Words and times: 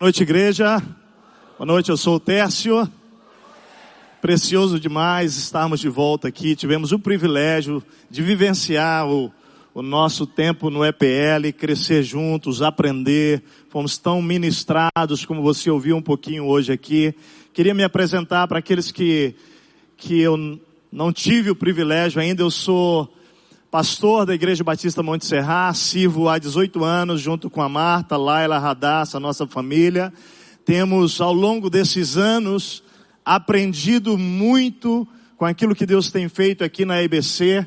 Boa 0.00 0.06
noite, 0.06 0.22
igreja. 0.22 0.80
Boa 1.58 1.66
noite, 1.66 1.90
eu 1.90 1.96
sou 1.96 2.14
o 2.14 2.20
Tércio. 2.20 2.88
Precioso 4.20 4.78
demais 4.78 5.36
estarmos 5.36 5.80
de 5.80 5.88
volta 5.88 6.28
aqui. 6.28 6.54
Tivemos 6.54 6.92
o 6.92 7.00
privilégio 7.00 7.82
de 8.08 8.22
vivenciar 8.22 9.08
o, 9.08 9.32
o 9.74 9.82
nosso 9.82 10.24
tempo 10.24 10.70
no 10.70 10.84
EPL, 10.84 11.52
crescer 11.58 12.04
juntos, 12.04 12.62
aprender. 12.62 13.42
Fomos 13.70 13.98
tão 13.98 14.22
ministrados 14.22 15.24
como 15.26 15.42
você 15.42 15.68
ouviu 15.68 15.96
um 15.96 16.02
pouquinho 16.02 16.44
hoje 16.44 16.70
aqui. 16.70 17.12
Queria 17.52 17.74
me 17.74 17.82
apresentar 17.82 18.46
para 18.46 18.60
aqueles 18.60 18.92
que, 18.92 19.34
que 19.96 20.20
eu 20.20 20.60
não 20.92 21.12
tive 21.12 21.50
o 21.50 21.56
privilégio 21.56 22.20
ainda. 22.20 22.40
Eu 22.40 22.52
sou 22.52 23.12
pastor 23.70 24.24
da 24.24 24.34
Igreja 24.34 24.64
Batista 24.64 25.02
Monte 25.02 25.26
Serra, 25.26 25.74
sirvo 25.74 26.28
há 26.28 26.38
18 26.38 26.82
anos 26.82 27.20
junto 27.20 27.50
com 27.50 27.60
a 27.60 27.68
Marta, 27.68 28.16
Laila, 28.16 28.58
Radassa, 28.58 29.20
nossa 29.20 29.46
família. 29.46 30.10
Temos 30.64 31.20
ao 31.20 31.34
longo 31.34 31.68
desses 31.68 32.16
anos 32.16 32.82
aprendido 33.22 34.16
muito 34.16 35.06
com 35.36 35.44
aquilo 35.44 35.74
que 35.74 35.84
Deus 35.84 36.10
tem 36.10 36.30
feito 36.30 36.64
aqui 36.64 36.86
na 36.86 37.02
EBC. 37.02 37.66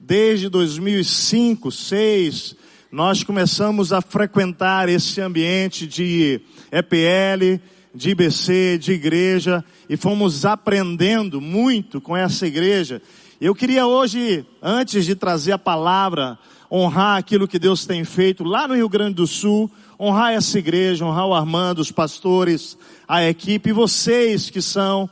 Desde 0.00 0.48
2005, 0.48 1.68
2006, 1.68 2.56
nós 2.90 3.22
começamos 3.22 3.92
a 3.92 4.00
frequentar 4.00 4.88
esse 4.88 5.20
ambiente 5.20 5.86
de 5.86 6.40
EPL, 6.72 7.62
de 7.94 8.10
IBC, 8.10 8.78
de 8.78 8.92
igreja, 8.92 9.62
e 9.86 9.98
fomos 9.98 10.46
aprendendo 10.46 11.42
muito 11.42 12.00
com 12.00 12.16
essa 12.16 12.46
igreja. 12.46 13.02
Eu 13.44 13.56
queria 13.56 13.88
hoje, 13.88 14.46
antes 14.62 15.04
de 15.04 15.16
trazer 15.16 15.50
a 15.50 15.58
palavra, 15.58 16.38
honrar 16.70 17.16
aquilo 17.16 17.48
que 17.48 17.58
Deus 17.58 17.84
tem 17.84 18.04
feito 18.04 18.44
lá 18.44 18.68
no 18.68 18.76
Rio 18.76 18.88
Grande 18.88 19.14
do 19.14 19.26
Sul, 19.26 19.68
honrar 19.98 20.32
essa 20.32 20.60
igreja, 20.60 21.04
honrar 21.04 21.26
o 21.26 21.34
Armando, 21.34 21.80
os 21.80 21.90
pastores, 21.90 22.78
a 23.08 23.28
equipe, 23.28 23.70
e 23.70 23.72
vocês 23.72 24.48
que 24.48 24.62
são 24.62 25.10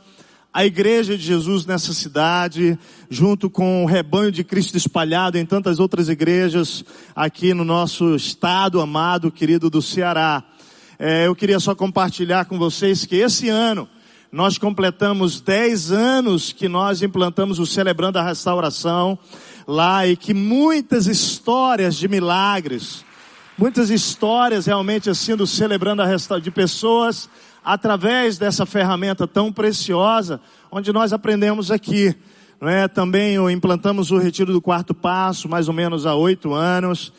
a 0.53 0.65
igreja 0.65 1.17
de 1.17 1.23
Jesus 1.25 1.65
nessa 1.65 1.93
cidade, 1.93 2.79
junto 3.09 3.49
com 3.49 3.83
o 3.83 3.85
rebanho 3.85 4.31
de 4.31 4.45
Cristo 4.45 4.77
espalhado 4.77 5.37
em 5.37 5.45
tantas 5.45 5.77
outras 5.77 6.07
igrejas 6.07 6.85
aqui 7.13 7.53
no 7.53 7.65
nosso 7.65 8.15
estado 8.15 8.79
amado, 8.79 9.29
querido 9.29 9.69
do 9.69 9.81
Ceará. 9.81 10.41
É, 10.97 11.27
eu 11.27 11.35
queria 11.35 11.59
só 11.59 11.75
compartilhar 11.75 12.45
com 12.45 12.57
vocês 12.57 13.03
que 13.05 13.17
esse 13.17 13.49
ano, 13.49 13.89
nós 14.31 14.57
completamos 14.57 15.41
10 15.41 15.91
anos 15.91 16.53
que 16.53 16.69
nós 16.69 17.01
implantamos 17.01 17.59
o 17.59 17.65
Celebrando 17.65 18.17
a 18.17 18.23
Restauração 18.23 19.19
lá 19.67 20.07
e 20.07 20.15
que 20.15 20.33
muitas 20.33 21.05
histórias 21.05 21.97
de 21.97 22.07
milagres, 22.07 23.03
muitas 23.57 23.89
histórias 23.89 24.65
realmente 24.65 25.09
assim 25.09 25.35
do 25.35 25.45
Celebrando 25.45 26.01
a 26.01 26.05
Restauração, 26.05 26.43
de 26.43 26.49
pessoas 26.49 27.29
através 27.63 28.37
dessa 28.37 28.65
ferramenta 28.65 29.27
tão 29.27 29.51
preciosa, 29.51 30.39
onde 30.71 30.93
nós 30.93 31.11
aprendemos 31.11 31.69
aqui. 31.69 32.15
É? 32.61 32.87
Também 32.87 33.35
implantamos 33.51 34.11
o 34.11 34.17
Retiro 34.17 34.53
do 34.53 34.61
Quarto 34.61 34.93
Passo, 34.93 35.49
mais 35.49 35.67
ou 35.67 35.73
menos 35.73 36.05
há 36.05 36.15
oito 36.15 36.53
anos. 36.53 37.11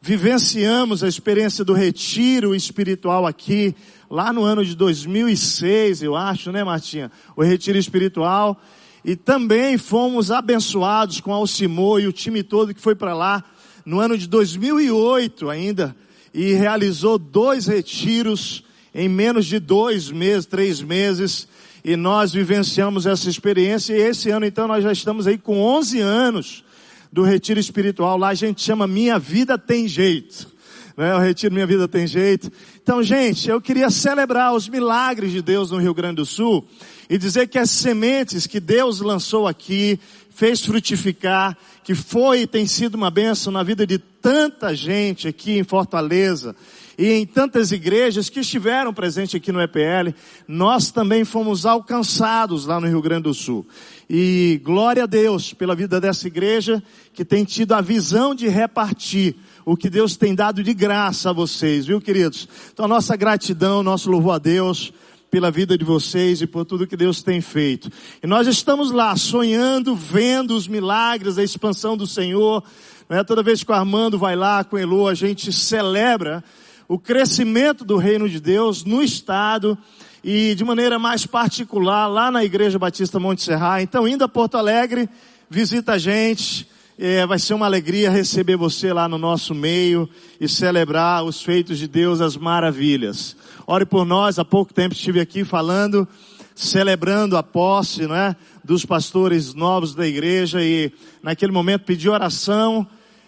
Vivenciamos 0.00 1.02
a 1.02 1.08
experiência 1.08 1.64
do 1.64 1.72
retiro 1.72 2.54
espiritual 2.54 3.26
aqui, 3.26 3.74
lá 4.10 4.32
no 4.32 4.42
ano 4.42 4.64
de 4.64 4.74
2006, 4.74 6.02
eu 6.02 6.16
acho, 6.16 6.50
né, 6.50 6.64
Martinha? 6.64 7.10
O 7.36 7.42
retiro 7.42 7.78
espiritual. 7.78 8.60
E 9.04 9.14
também 9.14 9.78
fomos 9.78 10.30
abençoados 10.30 11.20
com 11.20 11.32
Alcimor 11.32 12.00
e 12.00 12.06
o 12.06 12.12
time 12.12 12.42
todo 12.42 12.74
que 12.74 12.80
foi 12.80 12.94
para 12.94 13.14
lá 13.14 13.44
no 13.84 14.00
ano 14.00 14.18
de 14.18 14.26
2008 14.26 15.48
ainda 15.48 15.96
e 16.34 16.52
realizou 16.52 17.18
dois 17.18 17.66
retiros 17.66 18.64
em 18.94 19.08
menos 19.08 19.46
de 19.46 19.58
dois 19.58 20.10
meses, 20.10 20.46
três 20.46 20.80
meses. 20.80 21.48
E 21.84 21.96
nós 21.96 22.32
vivenciamos 22.32 23.06
essa 23.06 23.30
experiência 23.30 23.94
e 23.94 24.00
esse 24.00 24.30
ano 24.30 24.44
então 24.44 24.66
nós 24.66 24.82
já 24.82 24.92
estamos 24.92 25.26
aí 25.26 25.38
com 25.38 25.60
11 25.60 26.00
anos 26.00 26.64
do 27.12 27.22
retiro 27.22 27.58
espiritual. 27.58 28.18
Lá 28.18 28.28
a 28.28 28.34
gente 28.34 28.60
chama 28.60 28.86
Minha 28.86 29.18
Vida 29.18 29.56
Tem 29.56 29.88
Jeito. 29.88 30.57
Né? 30.98 31.14
O 31.14 31.20
retiro 31.20 31.54
Minha 31.54 31.64
Vida 31.64 31.86
Tem 31.86 32.08
Jeito. 32.08 32.50
Então, 32.82 33.00
gente, 33.04 33.48
eu 33.48 33.60
queria 33.60 33.88
celebrar 33.88 34.52
os 34.52 34.68
milagres 34.68 35.30
de 35.30 35.40
Deus 35.40 35.70
no 35.70 35.78
Rio 35.78 35.94
Grande 35.94 36.16
do 36.16 36.26
Sul 36.26 36.66
e 37.08 37.16
dizer 37.16 37.46
que 37.46 37.56
as 37.56 37.70
sementes 37.70 38.48
que 38.48 38.58
Deus 38.58 39.00
lançou 39.00 39.46
aqui, 39.46 40.00
fez 40.28 40.60
frutificar, 40.60 41.56
que 41.84 41.94
foi 41.94 42.40
e 42.40 42.46
tem 42.48 42.66
sido 42.66 42.96
uma 42.96 43.12
bênção 43.12 43.52
na 43.52 43.62
vida 43.62 43.86
de 43.86 43.96
tanta 43.96 44.74
gente 44.74 45.28
aqui 45.28 45.56
em 45.56 45.62
Fortaleza 45.62 46.56
e 46.98 47.12
em 47.12 47.24
tantas 47.24 47.70
igrejas 47.70 48.28
que 48.28 48.40
estiveram 48.40 48.92
presentes 48.92 49.36
aqui 49.36 49.52
no 49.52 49.62
EPL, 49.62 50.12
nós 50.48 50.90
também 50.90 51.24
fomos 51.24 51.64
alcançados 51.64 52.66
lá 52.66 52.80
no 52.80 52.88
Rio 52.88 53.00
Grande 53.00 53.22
do 53.22 53.34
Sul. 53.34 53.64
E 54.10 54.60
glória 54.64 55.04
a 55.04 55.06
Deus 55.06 55.54
pela 55.54 55.76
vida 55.76 56.00
dessa 56.00 56.26
igreja 56.26 56.82
que 57.14 57.24
tem 57.24 57.44
tido 57.44 57.72
a 57.74 57.80
visão 57.80 58.34
de 58.34 58.48
repartir 58.48 59.36
o 59.70 59.76
que 59.76 59.90
Deus 59.90 60.16
tem 60.16 60.34
dado 60.34 60.62
de 60.62 60.72
graça 60.72 61.28
a 61.28 61.32
vocês, 61.32 61.84
viu 61.84 62.00
queridos? 62.00 62.48
Então 62.72 62.86
a 62.86 62.88
nossa 62.88 63.14
gratidão, 63.16 63.82
nosso 63.82 64.10
louvor 64.10 64.36
a 64.36 64.38
Deus 64.38 64.94
pela 65.30 65.50
vida 65.50 65.76
de 65.76 65.84
vocês 65.84 66.40
e 66.40 66.46
por 66.46 66.64
tudo 66.64 66.86
que 66.86 66.96
Deus 66.96 67.22
tem 67.22 67.42
feito. 67.42 67.90
E 68.22 68.26
nós 68.26 68.46
estamos 68.46 68.90
lá 68.90 69.14
sonhando, 69.14 69.94
vendo 69.94 70.56
os 70.56 70.66
milagres, 70.66 71.36
a 71.36 71.44
expansão 71.44 71.98
do 71.98 72.06
Senhor. 72.06 72.64
Né? 73.10 73.22
Toda 73.22 73.42
vez 73.42 73.62
que 73.62 73.70
o 73.70 73.74
Armando 73.74 74.18
vai 74.18 74.34
lá 74.34 74.64
com 74.64 74.76
o 74.76 74.78
Elo, 74.78 75.06
a 75.06 75.12
gente 75.12 75.52
celebra 75.52 76.42
o 76.88 76.98
crescimento 76.98 77.84
do 77.84 77.98
reino 77.98 78.26
de 78.26 78.40
Deus 78.40 78.84
no 78.84 79.02
estado 79.02 79.76
e 80.24 80.54
de 80.54 80.64
maneira 80.64 80.98
mais 80.98 81.26
particular 81.26 82.06
lá 82.06 82.30
na 82.30 82.42
Igreja 82.42 82.78
Batista 82.78 83.20
Monte 83.20 83.42
Serra. 83.42 83.82
Então, 83.82 84.08
indo 84.08 84.24
a 84.24 84.28
Porto 84.28 84.56
Alegre, 84.56 85.10
visita 85.50 85.92
a 85.92 85.98
gente, 85.98 86.66
é, 86.98 87.24
vai 87.24 87.38
ser 87.38 87.54
uma 87.54 87.66
alegria 87.66 88.10
receber 88.10 88.56
você 88.56 88.92
lá 88.92 89.08
no 89.08 89.18
nosso 89.18 89.54
meio 89.54 90.08
e 90.40 90.48
celebrar 90.48 91.22
os 91.22 91.40
feitos 91.40 91.78
de 91.78 91.86
Deus, 91.86 92.20
as 92.20 92.36
maravilhas. 92.36 93.36
Ore 93.68 93.86
por 93.86 94.04
nós, 94.04 94.36
há 94.36 94.44
pouco 94.44 94.74
tempo 94.74 94.96
estive 94.96 95.20
aqui 95.20 95.44
falando, 95.44 96.08
celebrando 96.56 97.36
a 97.36 97.42
posse, 97.42 98.04
não 98.04 98.16
é? 98.16 98.34
Dos 98.64 98.84
pastores 98.84 99.54
novos 99.54 99.94
da 99.94 100.08
igreja 100.08 100.60
e 100.60 100.92
naquele 101.22 101.52
momento 101.52 101.84
pedi 101.84 102.08
oração 102.08 102.84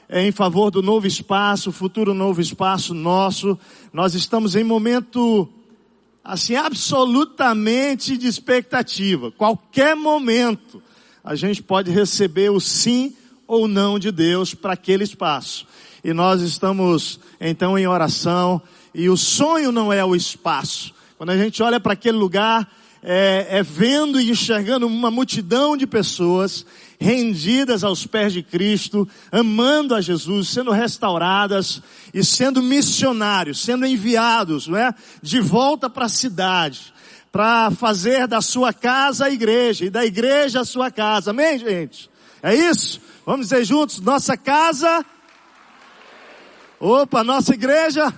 é, 0.08 0.26
em 0.26 0.32
favor 0.32 0.72
do 0.72 0.82
novo 0.82 1.06
espaço, 1.06 1.70
futuro 1.70 2.12
novo 2.12 2.40
espaço 2.40 2.92
nosso. 2.92 3.56
Nós 3.92 4.14
estamos 4.14 4.56
em 4.56 4.64
momento 4.64 5.48
assim 6.24 6.56
absolutamente 6.56 8.16
de 8.16 8.26
expectativa. 8.26 9.30
Qualquer 9.30 9.94
momento 9.94 10.82
a 11.22 11.36
gente 11.36 11.62
pode 11.62 11.92
receber 11.92 12.50
o 12.50 12.58
sim 12.58 13.14
ou 13.50 13.66
não 13.66 13.98
de 13.98 14.12
Deus 14.12 14.54
para 14.54 14.74
aquele 14.74 15.02
espaço. 15.02 15.66
E 16.04 16.12
nós 16.12 16.40
estamos 16.40 17.18
então 17.40 17.76
em 17.76 17.84
oração 17.84 18.62
e 18.94 19.10
o 19.10 19.16
sonho 19.16 19.72
não 19.72 19.92
é 19.92 20.04
o 20.04 20.14
espaço. 20.14 20.94
Quando 21.18 21.30
a 21.30 21.36
gente 21.36 21.60
olha 21.60 21.80
para 21.80 21.94
aquele 21.94 22.16
lugar, 22.16 22.70
é, 23.02 23.46
é, 23.50 23.62
vendo 23.62 24.20
e 24.20 24.30
enxergando 24.30 24.86
uma 24.86 25.10
multidão 25.10 25.76
de 25.76 25.84
pessoas 25.84 26.64
rendidas 26.98 27.82
aos 27.82 28.06
pés 28.06 28.32
de 28.32 28.42
Cristo, 28.42 29.08
amando 29.32 29.96
a 29.96 30.00
Jesus, 30.00 30.48
sendo 30.48 30.70
restauradas 30.70 31.82
e 32.14 32.22
sendo 32.22 32.62
missionários, 32.62 33.62
sendo 33.62 33.84
enviados, 33.84 34.68
não 34.68 34.78
é? 34.78 34.94
De 35.20 35.40
volta 35.40 35.90
para 35.90 36.04
a 36.04 36.10
cidade, 36.10 36.92
para 37.32 37.72
fazer 37.72 38.28
da 38.28 38.40
sua 38.40 38.72
casa 38.72 39.24
a 39.24 39.30
igreja 39.30 39.86
e 39.86 39.90
da 39.90 40.04
igreja 40.06 40.60
a 40.60 40.64
sua 40.64 40.90
casa. 40.90 41.30
Amém, 41.30 41.58
gente? 41.58 42.08
É 42.42 42.54
isso? 42.54 43.00
Vamos 43.30 43.46
dizer 43.46 43.64
juntos, 43.64 44.00
nossa 44.00 44.36
casa. 44.36 45.06
Opa, 46.80 47.22
nossa 47.22 47.54
igreja. 47.54 48.12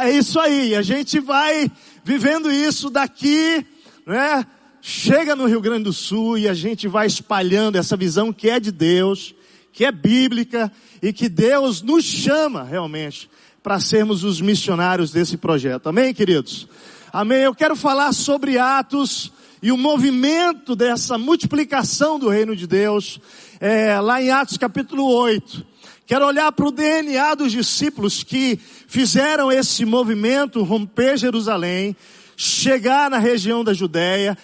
É 0.00 0.10
isso 0.10 0.40
aí. 0.40 0.74
A 0.74 0.80
gente 0.80 1.20
vai 1.20 1.70
vivendo 2.02 2.50
isso 2.50 2.88
daqui, 2.88 3.62
né? 4.06 4.46
Chega 4.80 5.36
no 5.36 5.44
Rio 5.44 5.60
Grande 5.60 5.84
do 5.84 5.92
Sul 5.92 6.38
e 6.38 6.48
a 6.48 6.54
gente 6.54 6.88
vai 6.88 7.06
espalhando 7.06 7.76
essa 7.76 7.94
visão 7.94 8.32
que 8.32 8.48
é 8.48 8.58
de 8.58 8.72
Deus, 8.72 9.34
que 9.70 9.84
é 9.84 9.92
bíblica 9.92 10.72
e 11.02 11.12
que 11.12 11.28
Deus 11.28 11.82
nos 11.82 12.02
chama 12.02 12.64
realmente 12.64 13.30
para 13.62 13.78
sermos 13.78 14.24
os 14.24 14.40
missionários 14.40 15.12
desse 15.12 15.36
projeto. 15.36 15.90
Amém, 15.90 16.14
queridos? 16.14 16.66
Amém. 17.12 17.40
Eu 17.40 17.54
quero 17.54 17.76
falar 17.76 18.14
sobre 18.14 18.56
Atos 18.56 19.30
e 19.62 19.70
o 19.70 19.76
movimento 19.76 20.74
dessa 20.74 21.18
multiplicação 21.18 22.18
do 22.18 22.30
reino 22.30 22.56
de 22.56 22.66
Deus 22.66 23.20
é, 23.60 24.00
lá 24.00 24.22
em 24.22 24.30
Atos 24.30 24.56
capítulo 24.56 25.04
8. 25.04 25.66
Quero 26.06 26.26
olhar 26.26 26.50
para 26.50 26.66
o 26.66 26.72
DNA 26.72 27.34
dos 27.34 27.52
discípulos 27.52 28.22
que 28.24 28.58
fizeram 28.88 29.52
esse 29.52 29.84
movimento 29.84 30.62
romper 30.62 31.18
Jerusalém, 31.18 31.94
chegar 32.36 33.10
na 33.10 33.18
região 33.18 33.62
da 33.62 33.74
Judéia, 33.74 34.36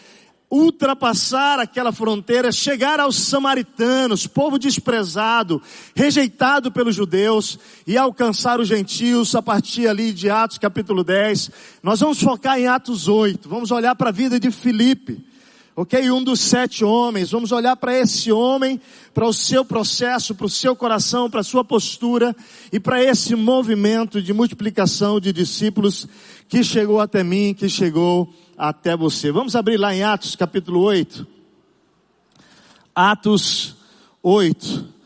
ultrapassar 0.51 1.59
aquela 1.59 1.91
fronteira, 1.91 2.53
chegar 2.53 3.01
aos 3.01 3.17
samaritanos, 3.17 4.27
povo 4.27 4.59
desprezado, 4.59 5.61
rejeitado 5.95 6.71
pelos 6.71 6.95
judeus, 6.95 7.59
e 7.87 7.97
alcançar 7.97 8.61
os 8.61 8.69
gentios 8.69 9.35
a 9.35 9.41
partir 9.41 9.89
ali 9.89 10.13
de 10.13 10.29
Atos 10.29 10.59
capítulo 10.59 11.03
10. 11.03 11.51
Nós 11.83 11.99
vamos 11.99 12.23
focar 12.23 12.61
em 12.61 12.69
Atos 12.69 13.09
8, 13.09 13.49
vamos 13.49 13.71
olhar 13.71 13.97
para 13.97 14.11
a 14.11 14.13
vida 14.13 14.39
de 14.39 14.51
Filipe. 14.51 15.25
Ok? 15.79 16.11
Um 16.11 16.25
dos 16.25 16.41
sete 16.41 16.83
homens. 16.83 17.31
Vamos 17.31 17.53
olhar 17.53 17.77
para 17.77 17.95
esse 17.95 18.33
homem, 18.33 18.81
para 19.13 19.27
o 19.27 19.33
seu 19.33 19.63
processo, 19.63 20.35
para 20.35 20.47
o 20.47 20.49
seu 20.49 20.75
coração, 20.75 21.29
para 21.29 21.41
a 21.41 21.45
sua 21.45 21.63
postura 21.63 22.35
e 22.73 22.81
para 22.81 23.05
esse 23.05 23.37
movimento 23.37 24.23
de 24.23 24.33
multiplicação 24.33 25.21
de 25.21 25.35
discípulos 25.35 26.09
que 26.49 26.65
chegou 26.65 26.99
até 26.99 27.23
mim, 27.23 27.53
que 27.53 27.69
chegou 27.69 28.33
até 28.57 28.97
você. 28.97 29.31
Vamos 29.31 29.55
abrir 29.55 29.77
lá 29.77 29.95
em 29.95 30.03
Atos 30.03 30.35
capítulo 30.35 30.81
8. 30.81 31.27
Atos 32.95 33.77
8. 34.23 34.97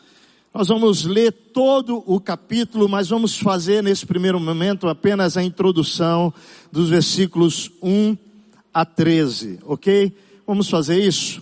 Nós 0.55 0.69
vamos 0.69 1.05
ler 1.05 1.33
todo 1.33 2.01
o 2.07 2.21
capítulo, 2.21 2.89
mas 2.89 3.09
vamos 3.09 3.37
fazer 3.37 3.83
nesse 3.83 4.07
primeiro 4.07 4.39
momento 4.39 4.87
apenas 4.87 5.37
a 5.37 5.43
introdução 5.43 6.33
dos 6.71 6.91
versículos 6.91 7.73
1 7.83 8.17
a 8.73 8.85
13, 8.85 9.59
ok? 9.65 10.15
Vamos 10.51 10.69
fazer 10.69 11.01
isso? 11.01 11.41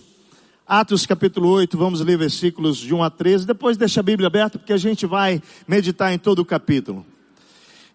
Atos 0.67 1.03
capítulo 1.03 1.49
8, 1.49 1.75
vamos 1.75 1.99
ler 1.99 2.15
versículos 2.15 2.77
de 2.77 2.93
1 2.93 3.01
a 3.01 3.09
13, 3.09 3.47
depois 3.47 3.75
deixa 3.75 4.01
a 4.01 4.03
Bíblia 4.03 4.27
aberta 4.27 4.59
porque 4.59 4.71
a 4.71 4.77
gente 4.77 5.07
vai 5.07 5.41
meditar 5.67 6.13
em 6.13 6.19
todo 6.19 6.43
o 6.43 6.45
capítulo. 6.45 7.03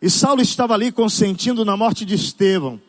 E 0.02 0.10
Saulo 0.10 0.42
estava 0.42 0.74
ali 0.74 0.90
consentindo 0.90 1.64
na 1.64 1.76
morte 1.76 2.04
de 2.04 2.16
Estevão. 2.16 2.80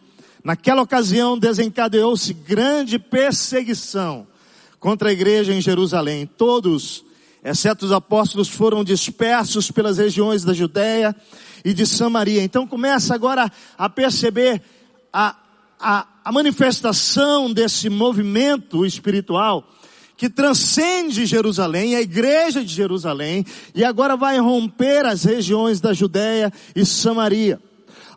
Naquela 0.44 0.82
ocasião 0.82 1.38
desencadeou-se 1.38 2.34
grande 2.34 2.98
perseguição 2.98 4.26
contra 4.80 5.10
a 5.10 5.14
igreja 5.14 5.54
em 5.54 5.62
Jerusalém. 5.62 6.26
Todos, 6.26 7.06
exceto 7.44 7.86
os 7.86 7.92
apóstolos, 7.92 8.50
foram 8.50 8.84
dispersos 8.84 9.70
pelas 9.70 10.00
regiões 10.00 10.44
da 10.44 10.52
Judéia 10.52 11.16
e 11.64 11.76
de 11.76 11.86
Samaria. 11.86 12.42
Então 12.42 12.66
começa 12.66 13.14
agora 13.14 13.52
a 13.78 13.88
perceber 13.88 14.64
a, 15.14 15.36
a, 15.80 16.08
a 16.26 16.32
manifestação 16.32 17.54
desse 17.54 17.88
movimento 17.88 18.84
espiritual 18.84 19.70
que 20.18 20.28
transcende 20.28 21.24
Jerusalém, 21.26 21.96
a 21.96 22.02
igreja 22.02 22.64
de 22.64 22.74
Jerusalém, 22.74 23.46
e 23.76 23.84
agora 23.84 24.18
vai 24.18 24.40
romper 24.40 25.06
as 25.06 25.24
regiões 25.24 25.80
da 25.80 25.94
Judéia 25.94 26.52
e 26.76 26.84
Samaria. 26.84 27.62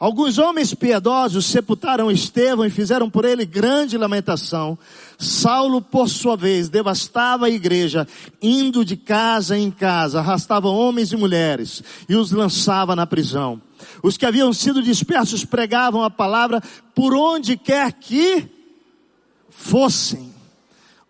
Alguns 0.00 0.38
homens 0.38 0.72
piedosos 0.74 1.46
sepultaram 1.46 2.10
Estevão 2.10 2.64
e 2.64 2.70
fizeram 2.70 3.10
por 3.10 3.24
ele 3.24 3.44
grande 3.44 3.98
lamentação. 3.98 4.78
Saulo, 5.18 5.82
por 5.82 6.08
sua 6.08 6.36
vez, 6.36 6.68
devastava 6.68 7.46
a 7.46 7.50
igreja, 7.50 8.06
indo 8.40 8.84
de 8.84 8.96
casa 8.96 9.58
em 9.58 9.70
casa, 9.70 10.20
arrastava 10.20 10.68
homens 10.68 11.10
e 11.12 11.16
mulheres 11.16 11.82
e 12.08 12.14
os 12.14 12.30
lançava 12.30 12.94
na 12.94 13.06
prisão. 13.06 13.60
Os 14.02 14.16
que 14.16 14.26
haviam 14.26 14.52
sido 14.52 14.82
dispersos 14.82 15.44
pregavam 15.44 16.04
a 16.04 16.10
palavra 16.10 16.62
por 16.94 17.14
onde 17.14 17.56
quer 17.56 17.92
que 17.92 18.48
fossem. 19.50 20.32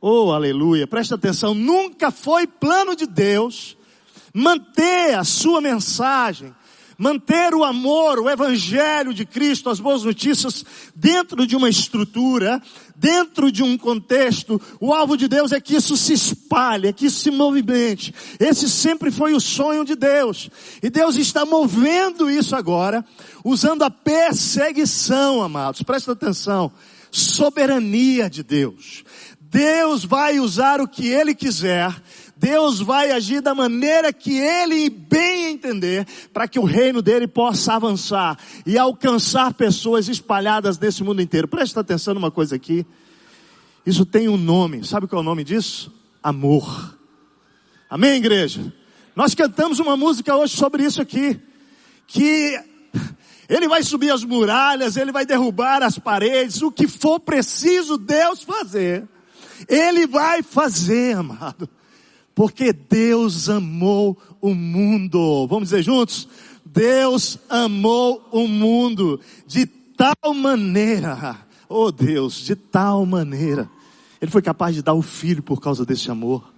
Oh, 0.00 0.30
aleluia. 0.32 0.86
Presta 0.86 1.16
atenção. 1.16 1.54
Nunca 1.54 2.10
foi 2.10 2.46
plano 2.46 2.94
de 2.94 3.06
Deus 3.06 3.76
manter 4.32 5.14
a 5.14 5.24
sua 5.24 5.60
mensagem, 5.60 6.54
manter 6.98 7.54
o 7.54 7.62
amor, 7.62 8.18
o 8.18 8.28
evangelho 8.28 9.14
de 9.14 9.24
Cristo, 9.24 9.70
as 9.70 9.78
boas 9.78 10.02
notícias 10.02 10.64
dentro 10.96 11.46
de 11.46 11.54
uma 11.54 11.68
estrutura, 11.68 12.60
dentro 12.96 13.52
de 13.52 13.62
um 13.62 13.78
contexto. 13.78 14.60
O 14.80 14.92
alvo 14.92 15.16
de 15.16 15.28
Deus 15.28 15.52
é 15.52 15.60
que 15.60 15.76
isso 15.76 15.96
se 15.96 16.12
espalhe, 16.12 16.88
é 16.88 16.92
que 16.92 17.06
isso 17.06 17.20
se 17.20 17.30
movimente. 17.30 18.12
Esse 18.40 18.68
sempre 18.68 19.12
foi 19.12 19.32
o 19.32 19.40
sonho 19.40 19.84
de 19.84 19.94
Deus. 19.94 20.50
E 20.82 20.90
Deus 20.90 21.14
está 21.14 21.46
movendo 21.46 22.28
isso 22.28 22.56
agora, 22.56 23.04
usando 23.44 23.84
a 23.84 23.90
perseguição, 23.90 25.40
amados. 25.40 25.82
Presta 25.82 26.10
atenção. 26.10 26.72
Soberania 27.12 28.28
de 28.28 28.42
Deus. 28.42 29.04
Deus 29.40 30.04
vai 30.04 30.40
usar 30.40 30.80
o 30.80 30.88
que 30.88 31.06
Ele 31.06 31.34
quiser 31.34 31.94
Deus 32.38 32.80
vai 32.80 33.10
agir 33.10 33.40
da 33.40 33.52
maneira 33.52 34.12
que 34.12 34.38
Ele 34.38 34.88
bem 34.88 35.46
entender, 35.46 36.06
para 36.32 36.46
que 36.46 36.58
o 36.58 36.64
reino 36.64 37.02
dele 37.02 37.26
possa 37.26 37.74
avançar 37.74 38.38
e 38.64 38.78
alcançar 38.78 39.52
pessoas 39.54 40.08
espalhadas 40.08 40.78
nesse 40.78 41.02
mundo 41.02 41.20
inteiro. 41.20 41.48
Presta 41.48 41.80
atenção 41.80 42.14
numa 42.14 42.30
coisa 42.30 42.54
aqui. 42.54 42.86
Isso 43.84 44.06
tem 44.06 44.28
um 44.28 44.36
nome. 44.36 44.84
Sabe 44.84 45.08
qual 45.08 45.20
é 45.20 45.22
o 45.22 45.24
nome 45.24 45.42
disso? 45.42 45.92
Amor. 46.22 46.96
Amém, 47.90 48.16
igreja? 48.16 48.72
Nós 49.16 49.34
cantamos 49.34 49.80
uma 49.80 49.96
música 49.96 50.36
hoje 50.36 50.56
sobre 50.56 50.84
isso 50.84 51.02
aqui. 51.02 51.40
Que 52.06 52.56
ele 53.48 53.66
vai 53.66 53.82
subir 53.82 54.10
as 54.10 54.22
muralhas, 54.22 54.96
ele 54.96 55.10
vai 55.10 55.26
derrubar 55.26 55.82
as 55.82 55.98
paredes, 55.98 56.62
o 56.62 56.70
que 56.70 56.86
for 56.86 57.18
preciso 57.18 57.98
Deus 57.98 58.44
fazer. 58.44 59.08
Ele 59.66 60.06
vai 60.06 60.40
fazer, 60.42 61.16
amado. 61.16 61.68
Porque 62.38 62.72
Deus 62.72 63.48
amou 63.48 64.16
o 64.40 64.54
mundo. 64.54 65.44
Vamos 65.48 65.70
dizer 65.70 65.82
juntos? 65.82 66.28
Deus 66.64 67.36
amou 67.50 68.28
o 68.30 68.46
mundo 68.46 69.18
de 69.44 69.66
tal 69.66 70.32
maneira. 70.32 71.36
Oh 71.68 71.90
Deus, 71.90 72.34
de 72.34 72.54
tal 72.54 73.04
maneira. 73.04 73.68
Ele 74.22 74.30
foi 74.30 74.40
capaz 74.40 74.76
de 74.76 74.82
dar 74.82 74.94
o 74.94 75.02
filho 75.02 75.42
por 75.42 75.60
causa 75.60 75.84
desse 75.84 76.12
amor. 76.12 76.48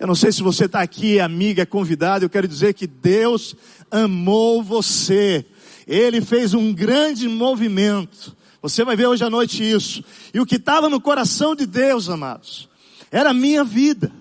Eu 0.00 0.08
não 0.08 0.16
sei 0.16 0.32
se 0.32 0.42
você 0.42 0.64
está 0.64 0.80
aqui, 0.80 1.20
amiga, 1.20 1.64
convidado, 1.64 2.24
eu 2.24 2.28
quero 2.28 2.48
dizer 2.48 2.74
que 2.74 2.88
Deus 2.88 3.54
amou 3.88 4.64
você. 4.64 5.46
Ele 5.86 6.20
fez 6.20 6.54
um 6.54 6.72
grande 6.72 7.28
movimento. 7.28 8.36
Você 8.60 8.84
vai 8.84 8.96
ver 8.96 9.06
hoje 9.06 9.22
à 9.22 9.30
noite 9.30 9.62
isso. 9.62 10.02
E 10.34 10.40
o 10.40 10.44
que 10.44 10.56
estava 10.56 10.88
no 10.88 11.00
coração 11.00 11.54
de 11.54 11.66
Deus, 11.66 12.08
amados, 12.08 12.68
era 13.12 13.30
a 13.30 13.34
minha 13.34 13.62
vida. 13.62 14.18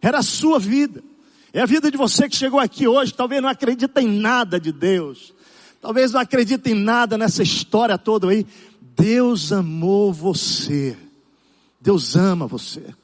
Era 0.00 0.18
a 0.18 0.22
sua 0.22 0.58
vida. 0.58 1.02
É 1.52 1.60
a 1.60 1.66
vida 1.66 1.90
de 1.90 1.96
você 1.96 2.28
que 2.28 2.36
chegou 2.36 2.60
aqui 2.60 2.86
hoje, 2.86 3.12
talvez 3.12 3.42
não 3.42 3.48
acredita 3.48 4.00
em 4.00 4.08
nada 4.08 4.60
de 4.60 4.72
Deus. 4.72 5.34
Talvez 5.80 6.12
não 6.12 6.20
acredita 6.20 6.70
em 6.70 6.74
nada 6.74 7.18
nessa 7.18 7.42
história 7.42 7.98
toda 7.98 8.28
aí. 8.28 8.46
Deus 8.80 9.50
amou 9.50 10.12
você. 10.12 10.96
Deus 11.80 12.14
ama 12.14 12.46
você. 12.46 12.94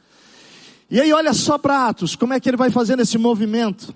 E 0.88 1.00
aí 1.00 1.12
olha 1.12 1.32
só 1.32 1.58
para 1.58 1.88
Atos, 1.88 2.14
como 2.14 2.34
é 2.34 2.38
que 2.38 2.48
ele 2.48 2.56
vai 2.56 2.70
fazendo 2.70 3.00
esse 3.00 3.18
movimento. 3.18 3.94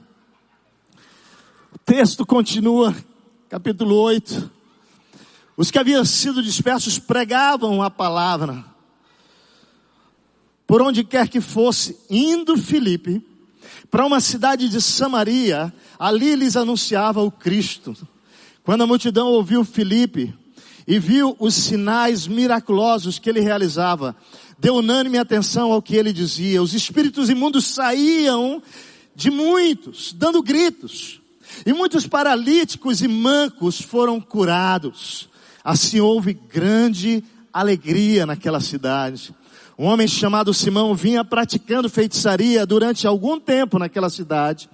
O 1.72 1.78
texto 1.78 2.26
continua, 2.26 2.94
capítulo 3.48 3.94
8. 3.96 4.50
Os 5.56 5.70
que 5.70 5.78
haviam 5.78 6.04
sido 6.04 6.42
dispersos 6.42 6.98
pregavam 6.98 7.82
a 7.82 7.90
palavra 7.90 8.64
por 10.70 10.80
onde 10.82 11.02
quer 11.02 11.26
que 11.26 11.40
fosse, 11.40 11.96
indo 12.08 12.56
Filipe 12.56 13.20
para 13.90 14.06
uma 14.06 14.20
cidade 14.20 14.68
de 14.68 14.80
Samaria, 14.80 15.74
ali 15.98 16.36
lhes 16.36 16.54
anunciava 16.54 17.20
o 17.20 17.28
Cristo. 17.28 17.96
Quando 18.62 18.82
a 18.82 18.86
multidão 18.86 19.26
ouviu 19.26 19.64
Filipe 19.64 20.32
e 20.86 20.96
viu 21.00 21.34
os 21.40 21.54
sinais 21.54 22.28
miraculosos 22.28 23.18
que 23.18 23.28
ele 23.28 23.40
realizava, 23.40 24.14
deu 24.60 24.76
unânime 24.76 25.18
atenção 25.18 25.72
ao 25.72 25.82
que 25.82 25.96
ele 25.96 26.12
dizia. 26.12 26.62
Os 26.62 26.72
espíritos 26.72 27.28
imundos 27.28 27.66
saíam 27.66 28.62
de 29.12 29.28
muitos, 29.28 30.12
dando 30.12 30.40
gritos. 30.40 31.20
E 31.66 31.72
muitos 31.72 32.06
paralíticos 32.06 33.02
e 33.02 33.08
mancos 33.08 33.80
foram 33.80 34.20
curados. 34.20 35.28
Assim 35.64 35.98
houve 35.98 36.32
grande 36.32 37.24
alegria 37.52 38.24
naquela 38.24 38.60
cidade. 38.60 39.34
Um 39.80 39.86
homem 39.86 40.06
chamado 40.06 40.52
Simão 40.52 40.94
vinha 40.94 41.24
praticando 41.24 41.88
feitiçaria 41.88 42.66
durante 42.66 43.06
algum 43.06 43.40
tempo 43.40 43.78
naquela 43.78 44.10
cidade, 44.10 44.68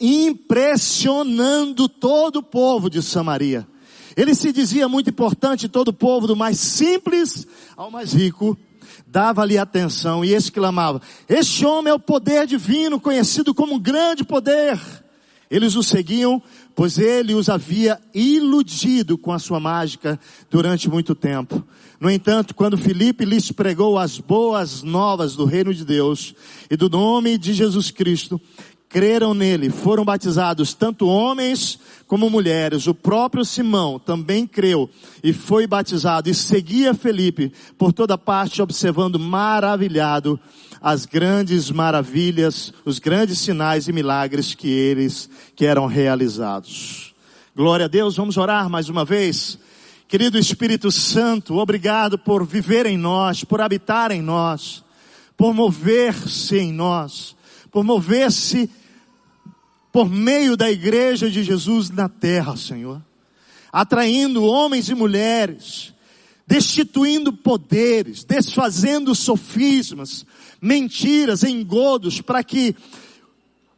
impressionando 0.00 1.86
todo 1.86 2.36
o 2.36 2.42
povo 2.42 2.88
de 2.88 3.02
Samaria. 3.02 3.68
Ele 4.16 4.34
se 4.34 4.50
dizia 4.50 4.88
muito 4.88 5.10
importante, 5.10 5.68
todo 5.68 5.88
o 5.88 5.92
povo, 5.92 6.26
do 6.26 6.34
mais 6.34 6.58
simples 6.58 7.46
ao 7.76 7.90
mais 7.90 8.14
rico, 8.14 8.56
dava-lhe 9.06 9.58
atenção 9.58 10.24
e 10.24 10.32
exclamava: 10.32 11.02
Este 11.28 11.66
homem 11.66 11.90
é 11.90 11.94
o 11.94 12.00
poder 12.00 12.46
divino, 12.46 12.98
conhecido 12.98 13.52
como 13.52 13.74
um 13.74 13.78
grande 13.78 14.24
poder. 14.24 14.80
Eles 15.50 15.74
o 15.74 15.82
seguiam, 15.82 16.40
pois 16.76 16.96
ele 16.96 17.34
os 17.34 17.48
havia 17.48 17.98
iludido 18.14 19.18
com 19.18 19.32
a 19.32 19.38
sua 19.38 19.58
mágica 19.58 20.18
durante 20.48 20.88
muito 20.88 21.12
tempo. 21.12 21.64
No 21.98 22.08
entanto, 22.08 22.54
quando 22.54 22.78
Filipe 22.78 23.24
lhes 23.24 23.50
pregou 23.50 23.98
as 23.98 24.18
boas 24.18 24.82
novas 24.82 25.34
do 25.34 25.44
reino 25.44 25.74
de 25.74 25.84
Deus 25.84 26.34
e 26.70 26.76
do 26.76 26.88
nome 26.88 27.36
de 27.36 27.52
Jesus 27.52 27.90
Cristo, 27.90 28.40
creram 28.88 29.34
nele, 29.34 29.70
foram 29.70 30.04
batizados 30.04 30.72
tanto 30.72 31.06
homens 31.06 31.78
como 32.06 32.30
mulheres. 32.30 32.86
O 32.86 32.94
próprio 32.94 33.44
Simão 33.44 33.98
também 33.98 34.46
creu 34.46 34.88
e 35.22 35.32
foi 35.32 35.66
batizado 35.66 36.28
e 36.30 36.34
seguia 36.34 36.94
Felipe 36.94 37.52
por 37.76 37.92
toda 37.92 38.16
parte, 38.16 38.62
observando 38.62 39.18
maravilhado 39.18 40.38
as 40.80 41.04
grandes 41.04 41.70
maravilhas, 41.70 42.72
os 42.84 42.98
grandes 42.98 43.38
sinais 43.38 43.86
e 43.86 43.92
milagres 43.92 44.54
que 44.54 44.68
eles 44.68 45.28
que 45.54 45.66
eram 45.66 45.86
realizados. 45.86 47.14
Glória 47.54 47.84
a 47.84 47.88
Deus, 47.88 48.16
vamos 48.16 48.36
orar 48.36 48.70
mais 48.70 48.88
uma 48.88 49.04
vez. 49.04 49.58
Querido 50.08 50.38
Espírito 50.38 50.90
Santo, 50.90 51.58
obrigado 51.58 52.18
por 52.18 52.44
viver 52.44 52.86
em 52.86 52.96
nós, 52.96 53.44
por 53.44 53.60
habitar 53.60 54.10
em 54.10 54.22
nós, 54.22 54.82
por 55.36 55.54
mover-se 55.54 56.58
em 56.58 56.72
nós, 56.72 57.36
por 57.70 57.84
mover-se 57.84 58.70
por 59.92 60.08
meio 60.08 60.56
da 60.56 60.70
igreja 60.70 61.30
de 61.30 61.42
Jesus 61.42 61.90
na 61.90 62.08
terra, 62.08 62.56
Senhor. 62.56 63.02
Atraindo 63.72 64.44
homens 64.44 64.88
e 64.88 64.94
mulheres, 64.94 65.92
destituindo 66.50 67.32
poderes, 67.32 68.24
desfazendo 68.24 69.14
sofismas, 69.14 70.26
mentiras, 70.60 71.44
engodos, 71.44 72.20
para 72.20 72.42
que 72.42 72.74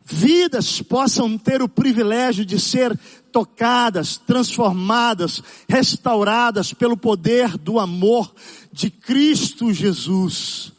vidas 0.02 0.80
possam 0.80 1.36
ter 1.36 1.60
o 1.60 1.68
privilégio 1.68 2.46
de 2.46 2.58
ser 2.58 2.98
tocadas, 3.30 4.16
transformadas, 4.16 5.42
restauradas 5.68 6.72
pelo 6.72 6.96
poder 6.96 7.58
do 7.58 7.78
amor 7.78 8.34
de 8.72 8.88
Cristo 8.88 9.70
Jesus. 9.70 10.72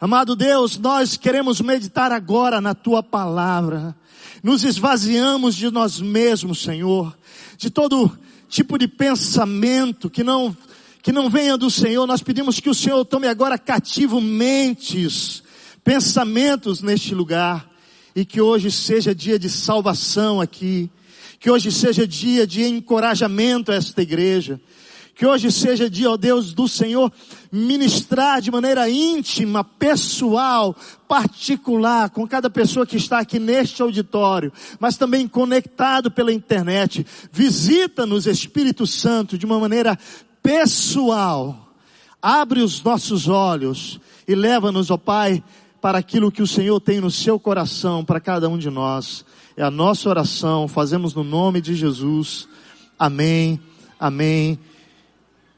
Amado 0.00 0.34
Deus, 0.34 0.78
nós 0.78 1.18
queremos 1.18 1.60
meditar 1.60 2.10
agora 2.10 2.58
na 2.58 2.74
tua 2.74 3.02
palavra 3.02 3.94
nos 4.42 4.62
esvaziamos 4.62 5.56
de 5.56 5.70
nós 5.70 6.00
mesmos, 6.00 6.62
Senhor, 6.62 7.16
de 7.56 7.70
todo 7.70 8.16
tipo 8.48 8.78
de 8.78 8.88
pensamento 8.88 10.08
que 10.08 10.22
não 10.22 10.56
que 11.08 11.12
não 11.12 11.30
venha 11.30 11.56
do 11.56 11.70
Senhor. 11.70 12.06
Nós 12.06 12.22
pedimos 12.22 12.60
que 12.60 12.68
o 12.68 12.74
Senhor 12.74 13.02
tome 13.02 13.26
agora 13.26 13.56
cativo 13.56 14.20
mentes, 14.20 15.42
pensamentos 15.82 16.82
neste 16.82 17.14
lugar 17.14 17.66
e 18.14 18.26
que 18.26 18.42
hoje 18.42 18.70
seja 18.70 19.14
dia 19.14 19.38
de 19.38 19.48
salvação 19.48 20.38
aqui, 20.38 20.90
que 21.40 21.50
hoje 21.50 21.72
seja 21.72 22.06
dia 22.06 22.46
de 22.46 22.62
encorajamento 22.62 23.72
a 23.72 23.76
esta 23.76 24.02
igreja, 24.02 24.60
que 25.14 25.24
hoje 25.24 25.50
seja 25.50 25.88
dia, 25.88 26.10
ó 26.10 26.16
Deus, 26.18 26.52
do 26.52 26.68
Senhor 26.68 27.10
ministrar 27.50 28.42
de 28.42 28.50
maneira 28.50 28.88
íntima, 28.90 29.64
pessoal, 29.64 30.76
particular, 31.08 32.10
com 32.10 32.28
cada 32.28 32.50
pessoa 32.50 32.86
que 32.86 32.98
está 32.98 33.18
aqui 33.18 33.38
neste 33.38 33.80
auditório, 33.80 34.52
mas 34.78 34.98
também 34.98 35.26
conectado 35.26 36.10
pela 36.10 36.32
internet. 36.32 37.06
Visita-nos, 37.32 38.26
Espírito 38.26 38.86
Santo, 38.86 39.38
de 39.38 39.46
uma 39.46 39.58
maneira 39.58 39.98
pessoal. 40.42 41.68
Abre 42.20 42.60
os 42.60 42.82
nossos 42.82 43.28
olhos 43.28 44.00
e 44.26 44.34
leva-nos, 44.34 44.90
ó 44.90 44.96
Pai, 44.96 45.42
para 45.80 45.98
aquilo 45.98 46.32
que 46.32 46.42
o 46.42 46.46
Senhor 46.46 46.80
tem 46.80 47.00
no 47.00 47.10
seu 47.10 47.38
coração 47.38 48.04
para 48.04 48.20
cada 48.20 48.48
um 48.48 48.58
de 48.58 48.70
nós. 48.70 49.24
É 49.56 49.62
a 49.62 49.70
nossa 49.70 50.08
oração, 50.08 50.68
fazemos 50.68 51.14
no 51.14 51.24
nome 51.24 51.60
de 51.60 51.74
Jesus. 51.74 52.48
Amém, 52.98 53.60
amém 53.98 54.58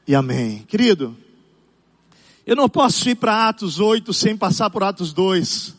e 0.07 0.15
amém. 0.15 0.65
Querido, 0.67 1.15
eu 2.45 2.55
não 2.55 2.69
posso 2.69 3.09
ir 3.09 3.15
para 3.15 3.49
Atos 3.49 3.79
8 3.79 4.13
sem 4.13 4.35
passar 4.35 4.69
por 4.69 4.83
Atos 4.83 5.13
2. 5.13 5.75